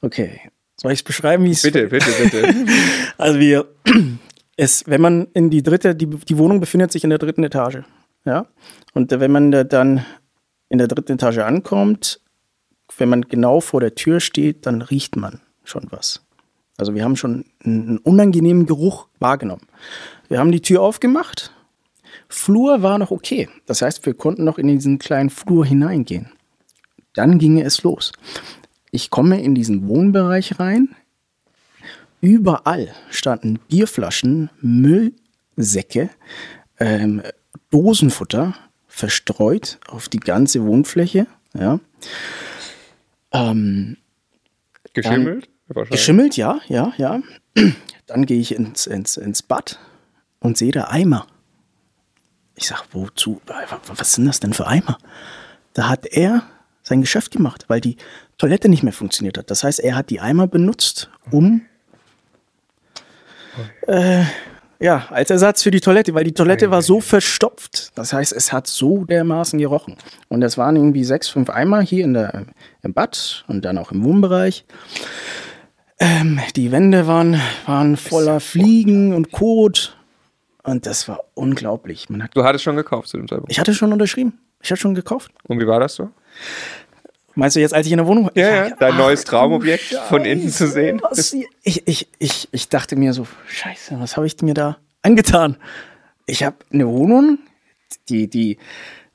[0.00, 0.40] Okay.
[0.76, 2.54] Soll ich es beschreiben, wie es bitte, bitte, bitte.
[3.16, 3.66] also wir,
[4.56, 7.78] es, wenn man in die dritte, die, die Wohnung befindet sich in der dritten Etage,
[8.24, 8.46] ja.
[8.94, 10.04] Und wenn man da dann
[10.68, 12.20] in der dritten Etage ankommt,
[12.96, 16.26] wenn man genau vor der Tür steht, dann riecht man schon was.
[16.78, 19.66] Also wir haben schon einen unangenehmen Geruch wahrgenommen.
[20.28, 21.52] Wir haben die Tür aufgemacht.
[22.28, 23.48] Flur war noch okay.
[23.66, 26.30] Das heißt, wir konnten noch in diesen kleinen Flur hineingehen.
[27.14, 28.12] Dann ginge es los.
[28.92, 30.94] Ich komme in diesen Wohnbereich rein.
[32.20, 36.10] Überall standen Bierflaschen, Müllsäcke,
[36.78, 37.22] ähm,
[37.70, 38.54] Dosenfutter
[38.86, 41.26] verstreut auf die ganze Wohnfläche.
[41.54, 41.80] Ja.
[43.32, 43.96] Ähm,
[44.92, 45.48] Geschimmelt?
[45.90, 47.20] Geschimmelt, ja, ja, ja.
[48.06, 49.78] Dann gehe ich ins, ins, ins Bad
[50.40, 51.26] und sehe da Eimer.
[52.54, 53.40] Ich sage, wozu?
[53.94, 54.98] Was sind das denn für Eimer?
[55.74, 56.42] Da hat er
[56.82, 57.96] sein Geschäft gemacht, weil die
[58.38, 59.50] Toilette nicht mehr funktioniert hat.
[59.50, 61.62] Das heißt, er hat die Eimer benutzt, um
[63.86, 64.24] äh,
[64.80, 67.90] ja, als Ersatz für die Toilette, weil die Toilette war so verstopft.
[67.96, 69.96] Das heißt, es hat so dermaßen gerochen.
[70.28, 72.46] Und das waren irgendwie sechs, fünf Eimer hier in der,
[72.82, 74.64] im Bad und dann auch im Wohnbereich.
[76.00, 79.96] Ähm, die Wände waren, waren voller Fliegen und Kot.
[80.62, 82.08] Und das war unglaublich.
[82.08, 83.50] Man hat, Du hattest schon gekauft zu dem Zeitpunkt.
[83.50, 84.38] ich hatte schon unterschrieben.
[84.62, 85.32] Ich hatte schon gekauft.
[85.44, 86.10] Und wie war das so?
[87.34, 88.32] Meinst du jetzt, als ich in der Wohnung war?
[88.36, 91.00] Ja, ja, dein neues Traumobjekt von innen zu sehen.
[91.10, 91.32] Was,
[91.62, 95.56] ich, ich, ich, ich dachte mir so, scheiße, was habe ich mir da angetan?
[96.26, 97.38] Ich habe eine Wohnung,
[98.08, 98.58] die, die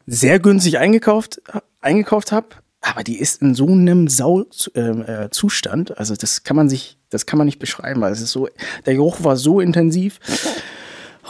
[0.07, 1.41] sehr günstig eingekauft,
[1.81, 2.47] eingekauft habe,
[2.83, 7.25] aber die ist in so einem Sau äh, Zustand, also das kann man sich, das
[7.25, 8.49] kann man nicht beschreiben, weil es ist so,
[8.85, 10.19] der Geruch war so intensiv.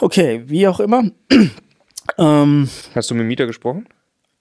[0.00, 1.04] Okay, wie auch immer.
[2.18, 3.86] ähm, Hast du mit dem Mieter gesprochen?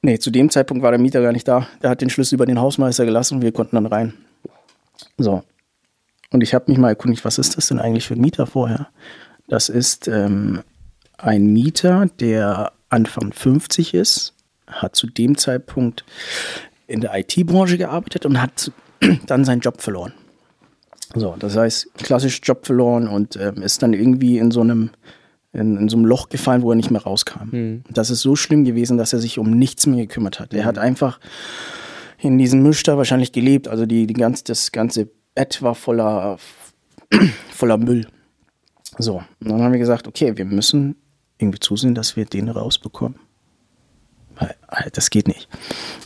[0.01, 1.68] Nee, zu dem Zeitpunkt war der Mieter gar nicht da.
[1.82, 4.14] Der hat den Schlüssel über den Hausmeister gelassen und wir konnten dann rein.
[5.18, 5.43] So.
[6.32, 8.89] Und ich habe mich mal erkundigt, was ist das denn eigentlich für ein Mieter vorher?
[9.47, 10.64] Das ist ähm,
[11.18, 14.34] ein Mieter, der Anfang 50 ist,
[14.68, 16.03] hat zu dem Zeitpunkt
[16.93, 18.71] in der IT-Branche gearbeitet und hat
[19.27, 20.13] dann seinen Job verloren.
[21.15, 24.91] So, das heißt, klassisch Job verloren und ähm, ist dann irgendwie in so einem
[25.51, 27.49] in, in so einem Loch gefallen, wo er nicht mehr rauskam.
[27.51, 27.83] Mhm.
[27.89, 30.51] Das ist so schlimm gewesen, dass er sich um nichts mehr gekümmert hat.
[30.51, 30.59] Mhm.
[30.59, 31.19] Er hat einfach
[32.19, 33.67] in diesem Misch da wahrscheinlich gelebt.
[33.67, 36.37] Also die, die ganz, das ganze Bett war voller,
[37.51, 38.07] voller Müll.
[38.97, 40.95] So, und dann haben wir gesagt, okay, wir müssen
[41.37, 43.19] irgendwie zusehen, dass wir den rausbekommen.
[44.35, 44.55] Weil,
[44.93, 45.47] das geht nicht.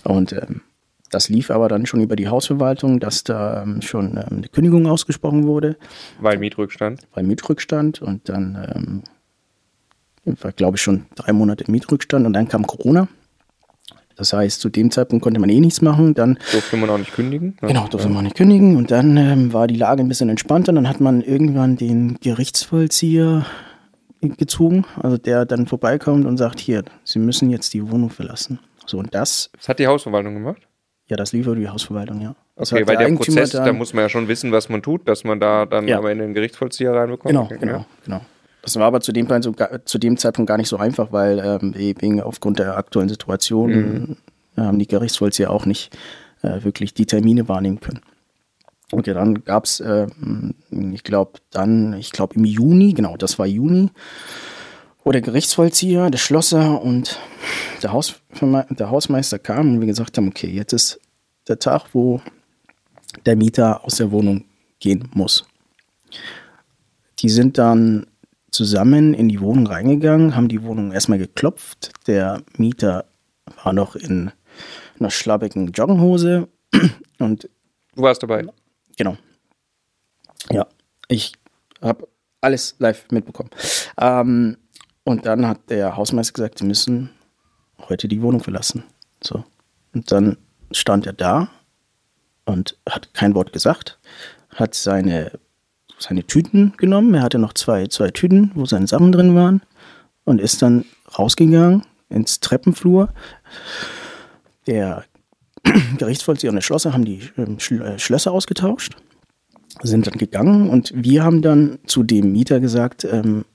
[0.03, 0.61] Und ähm,
[1.09, 4.87] das lief aber dann schon über die Hausverwaltung, dass da ähm, schon ähm, eine Kündigung
[4.87, 5.77] ausgesprochen wurde.
[6.19, 7.07] Weil Mietrückstand?
[7.13, 9.03] Weil Mietrückstand und dann
[10.25, 13.07] ähm, war, glaube ich, schon drei Monate Mietrückstand und dann kam Corona.
[14.17, 16.15] Das heißt, zu dem Zeitpunkt konnte man eh nichts machen.
[16.15, 17.55] Dann durfte man auch nicht kündigen.
[17.61, 17.67] Ne?
[17.67, 18.13] Genau, durfte ja.
[18.13, 18.75] man nicht kündigen.
[18.75, 20.73] Und dann ähm, war die Lage ein bisschen entspannter.
[20.73, 23.45] Dann hat man irgendwann den Gerichtsvollzieher
[24.21, 28.59] gezogen, also der dann vorbeikommt und sagt, hier, Sie müssen jetzt die Wohnung verlassen.
[28.87, 29.51] So und das.
[29.55, 30.67] Das hat die Hausverwaltung gemacht?
[31.09, 32.35] Ja, das lief über die Hausverwaltung, ja.
[32.55, 34.81] Das okay, weil der, der Prozess, dann, da muss man ja schon wissen, was man
[34.81, 35.99] tut, dass man da dann ja.
[35.99, 37.29] am Ende einen Gerichtsvollzieher reinbekommt.
[37.29, 37.85] Genau, genau, ja.
[38.03, 38.21] genau.
[38.61, 39.53] Das war aber zu dem, so,
[39.85, 44.17] zu dem Zeitpunkt gar nicht so einfach, weil ähm, wegen aufgrund der aktuellen Situation mhm.
[44.57, 45.95] Äh, haben die Gerichtsvollzieher auch nicht
[46.41, 48.01] äh, wirklich die Termine wahrnehmen können.
[48.91, 50.07] Okay, dann gab es, äh,
[50.91, 53.89] ich glaube, dann, ich glaube im Juni, genau, das war Juni,
[55.07, 57.17] wo der Gerichtsvollzieher, der Schlosser und
[57.81, 60.99] der, Haus, der Hausmeister kamen und wir gesagt haben, okay, jetzt ist
[61.47, 62.19] der Tag, wo
[63.25, 64.43] der Mieter aus der Wohnung
[64.81, 65.45] gehen muss.
[67.19, 68.07] Die sind dann
[68.51, 71.93] zusammen in die Wohnung reingegangen, haben die Wohnung erstmal geklopft.
[72.07, 73.05] Der Mieter
[73.63, 74.33] war noch in
[74.99, 76.49] einer schlabbigen Joggenhose
[77.19, 77.49] und
[77.95, 78.45] du warst dabei.
[78.97, 79.15] Genau.
[80.51, 80.67] Ja,
[81.07, 81.31] ich
[81.81, 82.09] habe
[82.41, 83.51] alles live mitbekommen.
[83.97, 84.57] Ähm,
[85.07, 87.11] und dann hat der Hausmeister gesagt, sie müssen
[87.87, 88.83] heute die Wohnung verlassen.
[89.23, 89.45] So.
[89.93, 90.35] Und dann
[90.71, 91.47] stand er da
[92.43, 93.99] und hat kein Wort gesagt,
[94.49, 95.31] hat seine
[95.97, 97.13] seine Tüten genommen.
[97.13, 99.61] Er hatte noch zwei, zwei Tüten, wo seine Sachen drin waren
[100.25, 100.83] und ist dann
[101.17, 103.07] rausgegangen ins Treppenflur.
[104.67, 105.05] Der
[105.97, 108.97] Gerichtsvollzieher und der Schlosser haben die ähm, äh, Schlösser ausgetauscht,
[109.83, 113.45] sind dann gegangen und wir haben dann zu dem Mieter gesagt, ähm,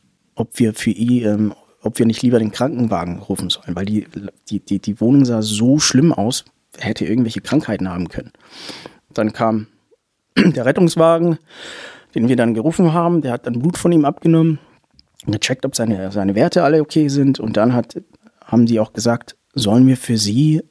[0.42, 4.06] ob wir für ihn, ähm, ob wir nicht lieber den Krankenwagen rufen sollen, weil die,
[4.50, 6.44] die, die, die Wohnung sah so schlimm aus,
[6.78, 8.32] hätte irgendwelche Krankheiten haben können.
[9.14, 9.68] Dann kam
[10.36, 11.38] der Rettungswagen,
[12.16, 13.22] den wir dann gerufen haben.
[13.22, 14.58] Der hat dann Blut von ihm abgenommen,
[15.26, 17.38] gecheckt, ob seine, seine Werte alle okay sind.
[17.38, 18.02] Und dann hat,
[18.44, 20.62] haben die auch gesagt, sollen wir für sie,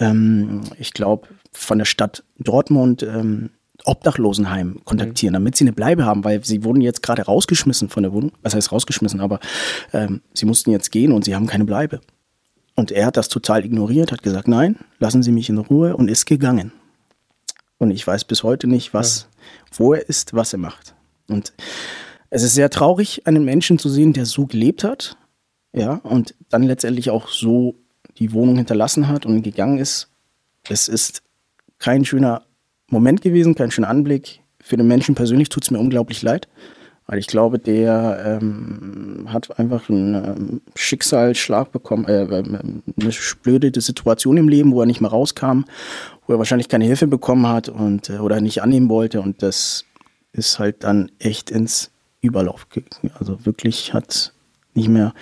[0.00, 3.50] ähm, ich glaube, von der Stadt Dortmund ähm,
[3.84, 5.36] Obdachlosenheim kontaktieren, mhm.
[5.36, 8.32] damit sie eine Bleibe haben, weil sie wurden jetzt gerade rausgeschmissen von der Wohnung.
[8.42, 9.40] Was heißt rausgeschmissen, aber
[9.92, 12.00] ähm, sie mussten jetzt gehen und sie haben keine Bleibe.
[12.74, 16.08] Und er hat das total ignoriert, hat gesagt, nein, lassen Sie mich in Ruhe und
[16.08, 16.72] ist gegangen.
[17.78, 19.78] Und ich weiß bis heute nicht, was, ja.
[19.78, 20.94] wo er ist, was er macht.
[21.28, 21.52] Und
[22.30, 25.16] es ist sehr traurig, einen Menschen zu sehen, der so gelebt hat,
[25.72, 27.76] ja, und dann letztendlich auch so
[28.18, 30.08] die Wohnung hinterlassen hat und gegangen ist.
[30.68, 31.22] Es ist
[31.78, 32.42] kein schöner
[32.90, 34.40] Moment gewesen, kein schöner Anblick.
[34.60, 36.46] Für den Menschen persönlich tut es mir unglaublich leid,
[37.06, 43.12] weil ich glaube, der ähm, hat einfach einen ähm, Schicksalsschlag bekommen, äh, äh eine
[43.42, 45.64] blöde Situation im Leben, wo er nicht mehr rauskam
[46.30, 49.84] wo er wahrscheinlich keine Hilfe bekommen hat und äh, oder nicht annehmen wollte und das
[50.32, 53.12] ist halt dann echt ins Überlauf gegangen.
[53.18, 54.32] Also wirklich hat
[54.74, 55.12] nicht mehr,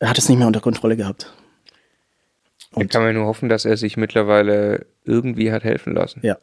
[0.00, 1.32] er hat es nicht mehr unter Kontrolle gehabt.
[2.72, 6.18] Und da kann man nur hoffen, dass er sich mittlerweile irgendwie hat helfen lassen.
[6.24, 6.36] Ja,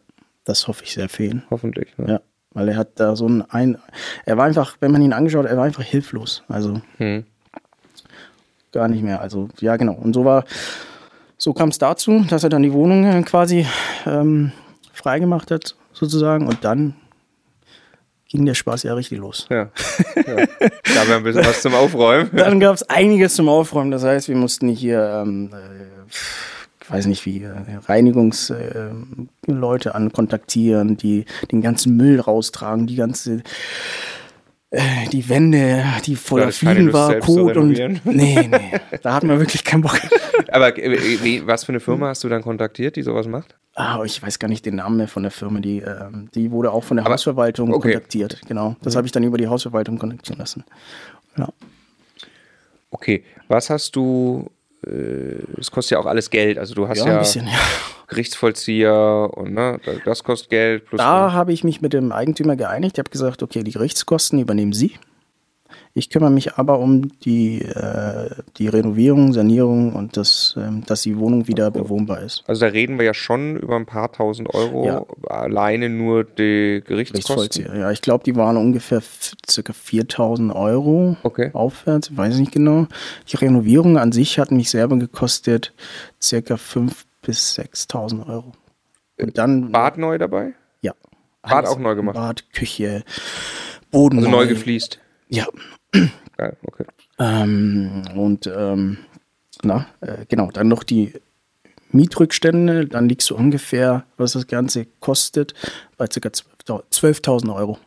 [0.46, 1.44] das hoffe ich sehr für ihn.
[1.52, 1.98] Hoffentlich.
[1.98, 2.14] Ne?
[2.14, 2.22] Ja,
[2.52, 3.78] weil er hat da so ein, ein,
[4.26, 6.44] er war einfach, wenn man ihn angeschaut, hat, er war einfach hilflos.
[6.48, 7.26] Also hm.
[8.72, 9.22] gar nicht mehr.
[9.22, 9.94] Also ja, genau.
[9.94, 10.46] Und so war
[11.38, 13.68] so kam es dazu, dass er dann die Wohnung äh, quasi
[14.06, 14.52] ähm,
[14.94, 16.48] freigemacht hat, sozusagen.
[16.48, 16.96] Und dann
[18.28, 19.48] ging der Spaß ja richtig los.
[19.50, 19.70] Ja.
[20.16, 20.46] ja.
[20.58, 22.30] Da war ein bisschen was zum Aufräumen.
[22.34, 23.92] Dann gab es einiges zum Aufräumen.
[23.92, 26.12] Das heißt, wir mussten hier ähm, äh,
[26.90, 27.52] weiß nicht wie, äh,
[27.86, 33.44] Reinigungsleute an kontaktieren, die den ganzen Müll raustragen, die ganze
[34.76, 37.76] äh, die Wände, die voller Fliegen war, Kot und.
[38.06, 40.00] Nee, nee, da hat man wirklich keinen Bock.
[40.52, 43.56] Aber äh, was für eine Firma hast du dann kontaktiert, die sowas macht?
[43.76, 45.60] Ah, ich weiß gar nicht den Namen mehr von der Firma.
[45.60, 47.94] Die, äh, die wurde auch von der Aber, Hausverwaltung okay.
[47.94, 48.42] kontaktiert.
[48.48, 48.76] Genau.
[48.82, 48.98] Das mhm.
[48.98, 50.64] habe ich dann über die Hausverwaltung kontaktieren lassen.
[51.38, 51.48] Ja.
[52.92, 53.24] Okay.
[53.48, 54.55] Was hast du äh,
[55.60, 56.58] es kostet ja auch alles Geld.
[56.58, 57.60] Also du hast ja, ja, bisschen, ja.
[58.08, 60.84] Gerichtsvollzieher und ne, das kostet Geld.
[60.92, 62.98] da habe ich mich mit dem Eigentümer geeinigt.
[62.98, 64.96] Ich habe gesagt, okay, die Gerichtskosten übernehmen Sie.
[65.98, 71.18] Ich kümmere mich aber um die, äh, die Renovierung, Sanierung und das, ähm, dass die
[71.18, 72.44] Wohnung wieder bewohnbar ist.
[72.48, 75.06] Also da reden wir ja schon über ein paar tausend Euro, ja.
[75.30, 77.68] alleine nur die Gerichtskosten.
[77.74, 79.02] Ja, ich glaube, die waren ungefähr
[79.50, 81.52] circa 4000 Euro okay.
[81.54, 82.88] aufwärts, weiß ich nicht genau.
[83.30, 85.74] Die Renovierung an sich hat mich selber gekostet
[86.22, 86.92] circa 5.000
[87.22, 88.52] bis 6.000 Euro.
[89.18, 90.56] Und dann Bad neu dabei?
[90.82, 90.94] Ja.
[91.42, 92.16] Bad auch neu gemacht?
[92.16, 93.06] Bad, Küche,
[93.92, 94.38] Boden also neu.
[94.40, 95.00] neu gefliest?
[95.30, 95.48] Ja,
[96.38, 96.86] Geil, okay.
[97.20, 98.98] Ähm, und ähm,
[99.64, 101.14] na, äh, genau, dann noch die
[101.92, 105.54] Mietrückstände, dann liegst du ungefähr, was das Ganze kostet,
[105.98, 106.20] bei ca.
[106.20, 107.80] 12.000 Euro.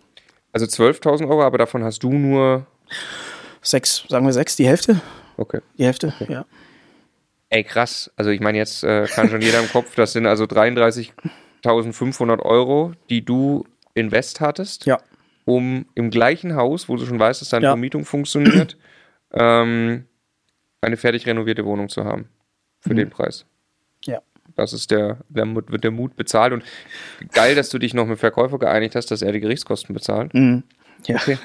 [0.52, 2.66] Also 12.000 Euro, aber davon hast du nur.
[3.60, 5.00] Sechs, sagen wir sechs, die Hälfte?
[5.36, 5.60] Okay.
[5.76, 6.32] Die Hälfte, okay.
[6.32, 6.46] ja.
[7.50, 8.10] Ey, krass.
[8.16, 12.92] Also ich meine, jetzt äh, kann schon jeder im Kopf, das sind also 33.500 Euro,
[13.10, 14.86] die du invest hattest.
[14.86, 14.98] Ja
[15.48, 17.70] um im gleichen Haus, wo du schon weißt, dass deine ja.
[17.70, 18.76] Vermietung funktioniert,
[19.32, 20.04] ähm,
[20.82, 22.28] eine fertig renovierte Wohnung zu haben.
[22.80, 22.96] Für mhm.
[22.96, 23.46] den Preis.
[24.04, 24.20] Ja.
[24.56, 26.52] Das ist der, der, wird der Mut bezahlt.
[26.52, 26.64] Und
[27.32, 30.34] geil, dass du dich noch mit dem Verkäufer geeinigt hast, dass er die Gerichtskosten bezahlt.
[30.34, 30.64] Mhm.
[31.06, 31.16] Ja.
[31.16, 31.38] Okay.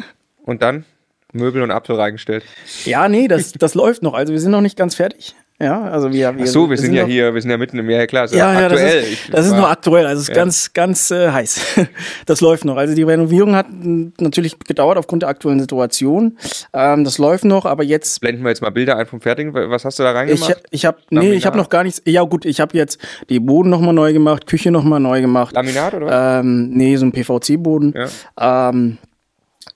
[0.43, 0.83] Und dann
[1.31, 2.43] Möbel und Apfel reingestellt.
[2.83, 4.15] Ja, nee, das, das läuft noch.
[4.15, 5.33] Also wir sind noch nicht ganz fertig.
[5.61, 7.57] Ja, also wir, wir Ach so, wir, wir sind, sind, ja hier, wir sind ja
[7.57, 9.01] mitten im Jahr, klar, ist ja, ja, aktuell.
[9.01, 10.35] Das ist, das ist nur aktuell, also es ist ja.
[10.35, 11.61] ganz, ganz äh, heiß.
[12.25, 12.75] das läuft noch.
[12.75, 16.37] Also die Renovierung hat natürlich gedauert aufgrund der aktuellen Situation.
[16.73, 19.53] Ähm, das läuft noch, aber jetzt blenden wir jetzt mal Bilder ein vom Fertigen.
[19.53, 20.49] Was hast du da reingemacht?
[20.71, 22.01] Ich, ich habe, nee, ich habe noch gar nichts.
[22.05, 22.99] Ja gut, ich habe jetzt
[23.29, 25.55] die Boden nochmal neu gemacht, Küche nochmal neu gemacht.
[25.55, 26.43] Laminat oder was?
[26.43, 27.93] Ähm, nee, so ein PVC-Boden.
[27.95, 28.69] Ja.
[28.69, 28.97] Ähm,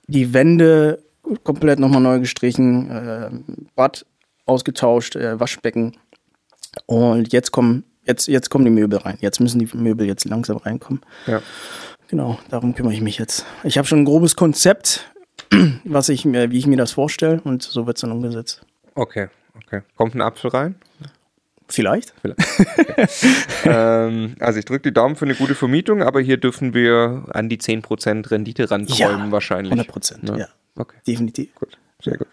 [0.08, 0.98] die Wände
[1.44, 3.30] komplett nochmal neu gestrichen, äh,
[3.74, 4.04] Bad
[4.48, 5.96] ausgetauscht, äh, Waschbecken.
[6.86, 9.18] Und jetzt kommen, jetzt, jetzt kommen die Möbel rein.
[9.20, 11.02] Jetzt müssen die Möbel jetzt langsam reinkommen.
[11.26, 11.42] Ja.
[12.08, 13.44] Genau, darum kümmere ich mich jetzt.
[13.64, 15.12] Ich habe schon ein grobes Konzept,
[15.84, 18.62] was ich mir, wie ich mir das vorstelle und so wird es dann umgesetzt.
[18.94, 19.82] Okay, okay.
[19.96, 20.76] Kommt ein Apfel rein?
[21.68, 22.14] Vielleicht.
[22.22, 22.40] Vielleicht.
[22.78, 23.06] Okay.
[23.64, 27.50] ähm, also ich drücke die Daumen für eine gute Vermietung, aber hier dürfen wir an
[27.50, 29.74] die 10% Rendite ranträumen ja, wahrscheinlich.
[29.74, 30.38] 100%, ne?
[30.38, 30.48] ja.
[30.76, 30.96] Okay.
[31.06, 31.54] Definitiv.
[31.56, 32.28] Gut, sehr gut.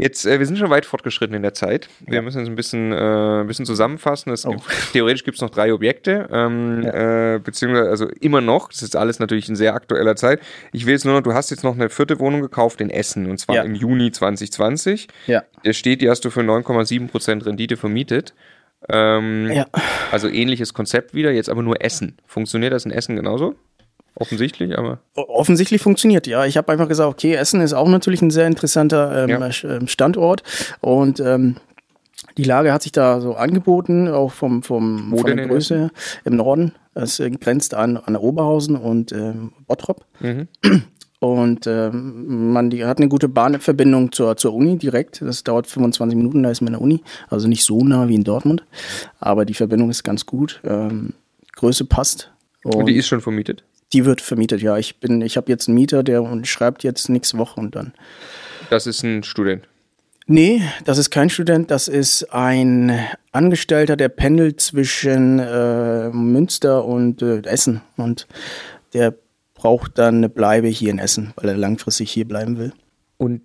[0.00, 1.88] Jetzt, äh, wir sind schon weit fortgeschritten in der Zeit.
[2.06, 2.22] Wir ja.
[2.22, 4.32] müssen uns ein bisschen, äh, ein bisschen zusammenfassen.
[4.46, 4.56] Oh.
[4.92, 7.34] Theoretisch gibt es noch drei Objekte, ähm, ja.
[7.34, 8.68] äh, beziehungsweise also immer noch.
[8.68, 10.40] Das ist alles natürlich in sehr aktueller Zeit.
[10.72, 13.30] Ich will jetzt nur noch, du hast jetzt noch eine vierte Wohnung gekauft in Essen
[13.30, 13.62] und zwar ja.
[13.62, 15.08] im Juni 2020.
[15.26, 15.44] Ja.
[15.64, 18.34] Der steht, die hast du für 9,7% Rendite vermietet.
[18.88, 19.66] Ähm, ja.
[20.10, 22.16] Also ähnliches Konzept wieder, jetzt aber nur Essen.
[22.26, 23.56] Funktioniert das in Essen genauso?
[24.14, 24.98] Offensichtlich, aber.
[25.14, 26.44] Offensichtlich funktioniert, ja.
[26.44, 29.50] Ich habe einfach gesagt, okay, Essen ist auch natürlich ein sehr interessanter ähm, ja.
[29.64, 30.42] Ähm, Standort.
[30.80, 31.56] Und ähm,
[32.36, 35.90] die Lage hat sich da so angeboten, auch vom, vom, von der Größe her,
[36.24, 36.72] im Norden.
[36.94, 40.04] Es grenzt an, an Oberhausen und ähm, Bottrop.
[40.20, 40.48] Mhm.
[41.20, 45.20] Und ähm, man die hat eine gute Bahnverbindung zur, zur Uni direkt.
[45.20, 47.02] Das dauert 25 Minuten, da ist man in der Uni.
[47.28, 48.64] Also nicht so nah wie in Dortmund.
[49.18, 50.60] Aber die Verbindung ist ganz gut.
[50.64, 51.12] Ähm,
[51.56, 52.32] Größe passt.
[52.64, 53.64] Und, und die ist schon vermietet?
[53.92, 54.78] Die wird vermietet, ja.
[54.78, 57.92] Ich bin, ich habe jetzt einen Mieter, der und schreibt jetzt nächste Woche und dann.
[58.70, 59.66] Das ist ein Student.
[60.26, 62.96] Nee, das ist kein Student, das ist ein
[63.32, 67.80] Angestellter, der pendelt zwischen äh, Münster und äh, Essen.
[67.96, 68.28] Und
[68.94, 69.12] der
[69.54, 72.72] braucht dann eine Bleibe hier in Essen, weil er langfristig hier bleiben will.
[73.16, 73.42] Und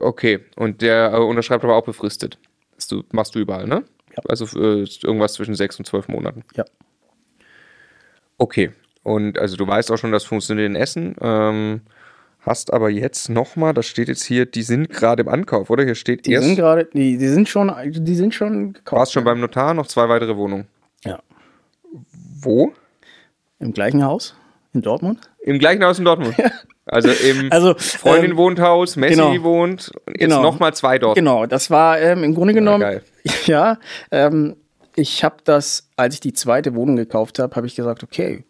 [0.00, 2.38] okay, und der äh, unterschreibt aber auch befristet.
[2.74, 3.84] Das du, machst du überall, ne?
[4.16, 4.22] Ja.
[4.28, 6.42] Also äh, irgendwas zwischen sechs und zwölf Monaten.
[6.56, 6.64] Ja.
[8.38, 8.70] Okay.
[9.08, 11.16] Und also du weißt auch schon, das funktioniert in Essen.
[11.22, 11.80] Ähm,
[12.40, 15.82] hast aber jetzt nochmal, das steht jetzt hier, die sind gerade im Ankauf, oder?
[15.82, 16.46] Hier steht die erst.
[16.46, 19.00] Sind grade, die, die sind schon, die sind schon gekauft.
[19.00, 20.66] Warst schon beim Notar, noch zwei weitere Wohnungen.
[21.04, 21.20] Ja.
[22.40, 22.72] Wo?
[23.58, 24.36] Im gleichen Haus
[24.74, 25.30] in Dortmund.
[25.40, 26.36] Im gleichen Haus in Dortmund.
[26.36, 26.50] Ja.
[26.84, 30.98] Also im also, Freundin ähm, wohnt Haus, Messi genau, wohnt und jetzt genau, nochmal zwei
[30.98, 31.16] dort.
[31.16, 32.82] Genau, das war ähm, im Grunde genommen.
[32.82, 33.02] Ja, geil.
[33.46, 33.78] ja
[34.10, 34.56] ähm,
[34.98, 38.44] ich habe das, als ich die zweite Wohnung gekauft habe, habe ich gesagt, okay,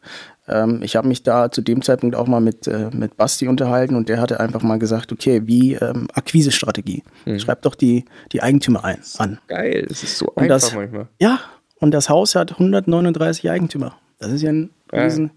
[0.49, 3.95] ähm, ich habe mich da zu dem Zeitpunkt auch mal mit, äh, mit Basti unterhalten
[3.95, 7.03] und der hatte einfach mal gesagt, okay, wie ähm, Akquisestrategie.
[7.27, 7.39] Mhm.
[7.39, 9.39] Schreib doch die, die Eigentümer ein, an.
[9.47, 11.09] Geil, das ist so und einfach das, manchmal.
[11.21, 11.41] Ja,
[11.77, 13.97] und das Haus hat 139 Eigentümer.
[14.19, 15.31] Das ist ja ein riesen.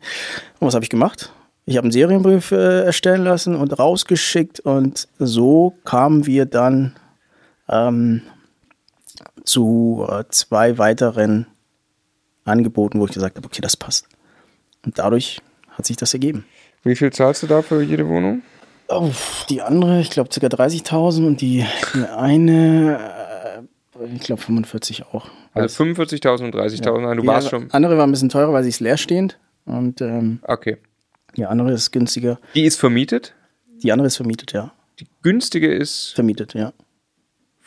[0.59, 1.31] Und was habe ich gemacht?
[1.65, 6.95] Ich habe einen Serienbrief äh, erstellen lassen und rausgeschickt und so kamen wir dann
[7.69, 8.23] ähm,
[9.43, 11.47] zu äh, zwei weiteren
[12.43, 14.07] Angeboten, wo ich gesagt habe, okay, das passt.
[14.85, 15.39] Und dadurch
[15.69, 16.45] hat sich das ergeben.
[16.83, 18.41] Wie viel zahlst du da für jede Wohnung?
[18.87, 19.11] Oh,
[19.49, 20.45] die andere, ich glaube, ca.
[20.47, 22.99] 30.000 und die, die eine,
[24.01, 25.29] äh, ich glaube, 45 auch.
[25.53, 27.01] Also 45.000 und 30.000.
[27.03, 27.15] Ja.
[27.15, 27.69] Du die warst schon.
[27.71, 29.37] andere war ein bisschen teurer, weil sie ist leerstehend.
[29.65, 30.77] Und ähm, Okay.
[31.37, 32.39] die andere ist günstiger.
[32.55, 33.33] Die ist vermietet.
[33.83, 34.71] Die andere ist vermietet, ja.
[34.99, 36.13] Die günstige ist.
[36.15, 36.73] Vermietet, ja.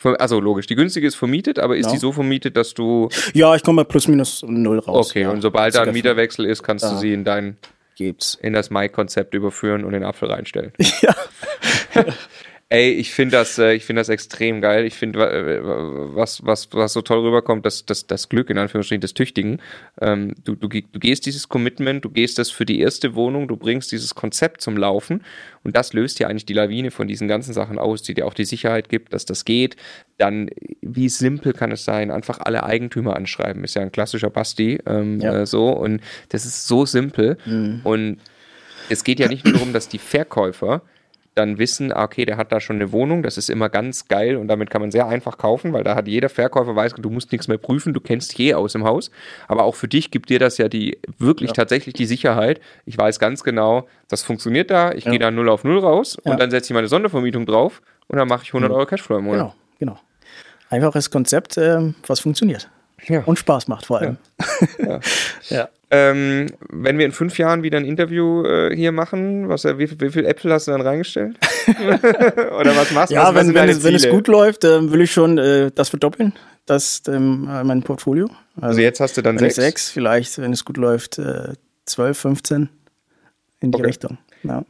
[0.05, 1.93] Also logisch, die günstige ist vermietet, aber ist Genau.
[1.95, 3.09] die so vermietet, dass du.
[3.33, 5.09] Ja, ich komme bei plus minus null raus.
[5.09, 5.31] Okay, ja.
[5.31, 6.97] und sobald da ein Mieterwechsel ist, kannst du Ja.
[6.97, 7.57] sie in dein
[7.95, 8.35] Gibt's.
[8.41, 10.71] in das Mai-Konzept überführen und den Apfel reinstellen.
[11.01, 11.15] Ja.
[12.75, 14.83] Ey, ich finde das, äh, ich finde das extrem geil.
[14.85, 18.99] Ich finde, äh, was, was, was so toll rüberkommt, das, das, das Glück, in Anführungsstrichen,
[18.99, 19.61] des Tüchtigen.
[20.01, 23.55] Ähm, du, du, du gehst dieses Commitment, du gehst das für die erste Wohnung, du
[23.55, 25.23] bringst dieses Konzept zum Laufen
[25.63, 28.33] und das löst ja eigentlich die Lawine von diesen ganzen Sachen aus, die dir auch
[28.33, 29.77] die Sicherheit gibt, dass das geht.
[30.17, 30.49] Dann,
[30.81, 32.11] wie simpel kann es sein?
[32.11, 33.63] Einfach alle Eigentümer anschreiben.
[33.63, 35.43] Ist ja ein klassischer Basti, ähm, Ja.
[35.43, 35.69] äh, so.
[35.69, 37.37] Und das ist so simpel.
[37.85, 38.17] Und
[38.89, 40.81] es geht ja nicht nur darum, dass die Verkäufer
[41.35, 44.37] dann wissen, ah, okay, der hat da schon eine Wohnung, das ist immer ganz geil
[44.37, 47.31] und damit kann man sehr einfach kaufen, weil da hat jeder Verkäufer weiß, du musst
[47.31, 49.11] nichts mehr prüfen, du kennst je aus im Haus.
[49.47, 52.61] Aber auch für dich gibt dir das ja die wirklich tatsächlich die Sicherheit.
[52.85, 56.31] Ich weiß ganz genau, das funktioniert da, ich gehe da 0 auf 0 raus Ja.
[56.31, 59.25] und dann setze ich meine Sondervermietung drauf und dann mache ich 100 Euro Cashflow im
[59.25, 59.39] Monat.
[59.39, 59.53] Genau,
[59.93, 59.99] genau.
[60.69, 62.69] Einfaches Konzept, ähm, was funktioniert.
[63.07, 63.23] Ja.
[63.25, 64.17] Und Spaß macht vor allem.
[64.79, 64.99] Ja.
[65.49, 65.69] Ja.
[65.91, 69.85] Ähm, wenn wir in fünf Jahren wieder ein Interview äh, hier machen, was, äh, wie,
[69.87, 71.37] viel- wie viel Äpfel hast du dann reingestellt?
[71.67, 73.15] Oder was machst du?
[73.15, 75.37] Ja, was, was wenn, sind wenn, es, wenn es gut läuft, ähm, will ich schon
[75.37, 76.33] äh, das verdoppeln,
[76.65, 78.27] das ähm, äh, mein Portfolio.
[78.59, 79.55] Also jetzt hast du dann sechs.
[79.55, 81.53] sechs, vielleicht, wenn es gut läuft, äh,
[81.85, 82.69] 12, 15
[83.59, 83.85] in die Okay.
[83.85, 84.17] Richtung.
[84.43, 84.63] Ja.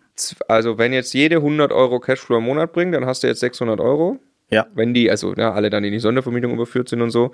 [0.49, 3.79] Also wenn jetzt jede 100 Euro Cashflow im Monat bringt, dann hast du jetzt 600
[3.79, 4.19] Euro.
[4.49, 4.67] ja.
[4.75, 7.31] Wenn die, also ja, alle dann in die Sondervermietung überführt sind und so.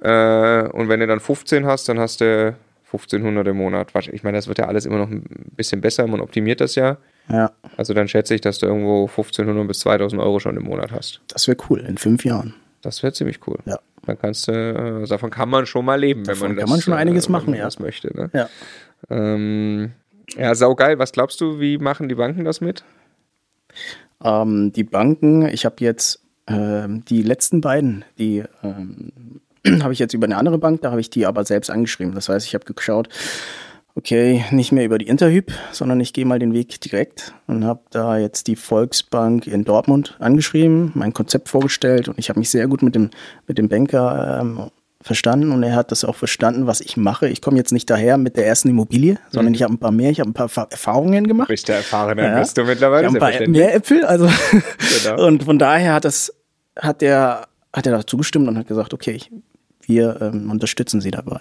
[0.00, 2.54] Äh, und wenn du dann 15 hast, dann hast du
[2.92, 3.92] 1500 im Monat.
[4.12, 5.24] Ich meine, das wird ja alles immer noch ein
[5.56, 6.96] bisschen besser, man optimiert das ja.
[7.28, 10.92] Ja, Also dann schätze ich, dass du irgendwo 1500 bis 2000 Euro schon im Monat
[10.92, 11.20] hast.
[11.28, 12.54] das wäre cool in fünf Jahren.
[12.80, 13.58] Das wäre ziemlich cool.
[13.66, 13.78] Ja.
[14.06, 16.70] Dann kannst du, äh, davon kann man schon mal leben, wenn Davon man das, kann
[16.70, 17.64] man schon einiges wenn machen, man ja.
[17.66, 18.16] das möchte.
[18.16, 18.30] Ne?
[18.32, 18.48] Ja.
[19.10, 19.92] Ähm,
[20.36, 20.98] ja, saugeil.
[20.98, 22.84] Was glaubst du, wie machen die Banken das mit?
[24.24, 29.12] Ähm, die Banken, ich habe jetzt ähm, die letzten beiden, die ähm,
[29.82, 32.14] habe ich jetzt über eine andere Bank, da habe ich die aber selbst angeschrieben.
[32.14, 33.08] Das heißt, ich habe geschaut,
[33.94, 37.80] okay, nicht mehr über die Interhyp, sondern ich gehe mal den Weg direkt und habe
[37.90, 42.68] da jetzt die Volksbank in Dortmund angeschrieben, mein Konzept vorgestellt und ich habe mich sehr
[42.68, 43.10] gut mit dem,
[43.48, 44.70] mit dem Banker ähm,
[45.00, 47.28] verstanden und er hat das auch verstanden, was ich mache.
[47.28, 50.10] Ich komme jetzt nicht daher mit der ersten Immobilie, sondern ich habe ein paar mehr,
[50.10, 51.48] ich habe ein paar Fa- Erfahrungen gemacht.
[51.48, 52.38] Bist der Erfahrene, Ja.
[52.38, 53.04] bist du mittlerweile.
[53.04, 54.28] Ja, ein paar mehr Äpfel, also
[55.04, 55.26] Genau.
[55.26, 56.32] und von daher hat das
[56.78, 59.30] hat der hat er da zugestimmt und hat gesagt, okay, ich,
[59.88, 61.40] wir ähm, unterstützen sie dabei.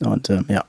[0.00, 0.64] Und ähm, ja,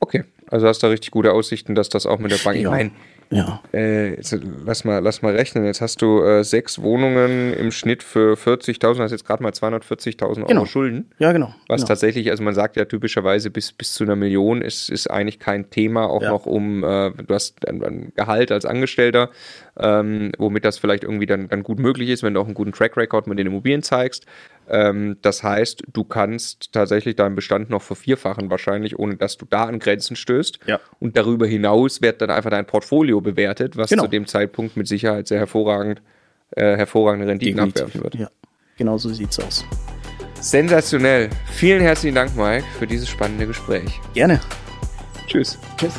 [0.00, 2.56] Okay, also hast du da richtig gute Aussichten, dass das auch mit der Bank.
[2.56, 2.70] Ich Ja.
[2.70, 2.90] meine,
[3.30, 5.64] ja, äh, jetzt, lass, mal, lass mal rechnen.
[5.66, 10.22] Jetzt hast du äh, sechs Wohnungen im Schnitt für 40.000, hast jetzt gerade mal 240.000
[10.38, 10.64] Euro Genau.
[10.66, 11.10] Schulden.
[11.18, 11.52] ja genau.
[11.66, 11.88] Was genau.
[11.88, 15.68] tatsächlich, also man sagt ja typischerweise bis, bis zu einer Million ist, ist eigentlich kein
[15.68, 16.30] Thema, auch Ja.
[16.30, 19.30] noch um, äh, du hast ein, ein Gehalt als Angestellter,
[19.78, 22.72] ähm, womit das vielleicht irgendwie dann, dann gut möglich ist, wenn du auch einen guten
[22.72, 24.24] Track Record mit den Immobilien zeigst.
[24.68, 29.64] Ähm, das heißt, du kannst tatsächlich deinen Bestand noch vervierfachen wahrscheinlich, ohne dass du da
[29.64, 30.60] an Grenzen stößt.
[30.66, 30.80] Ja.
[31.00, 34.04] Und darüber hinaus wird dann einfach dein Portfolio bewertet, was Genau.
[34.04, 36.02] zu dem Zeitpunkt mit Sicherheit sehr hervorragend,
[36.50, 37.82] äh, hervorragende Renditen Definitiv.
[37.82, 38.14] abwerfen wird.
[38.16, 38.28] Ja,
[38.76, 39.64] genau so sieht's aus.
[40.40, 41.30] Sensationell.
[41.50, 44.00] Vielen herzlichen Dank, Mike, für dieses spannende Gespräch.
[44.14, 44.40] Gerne.
[45.26, 45.58] Tschüss.
[45.76, 45.94] Tschüss.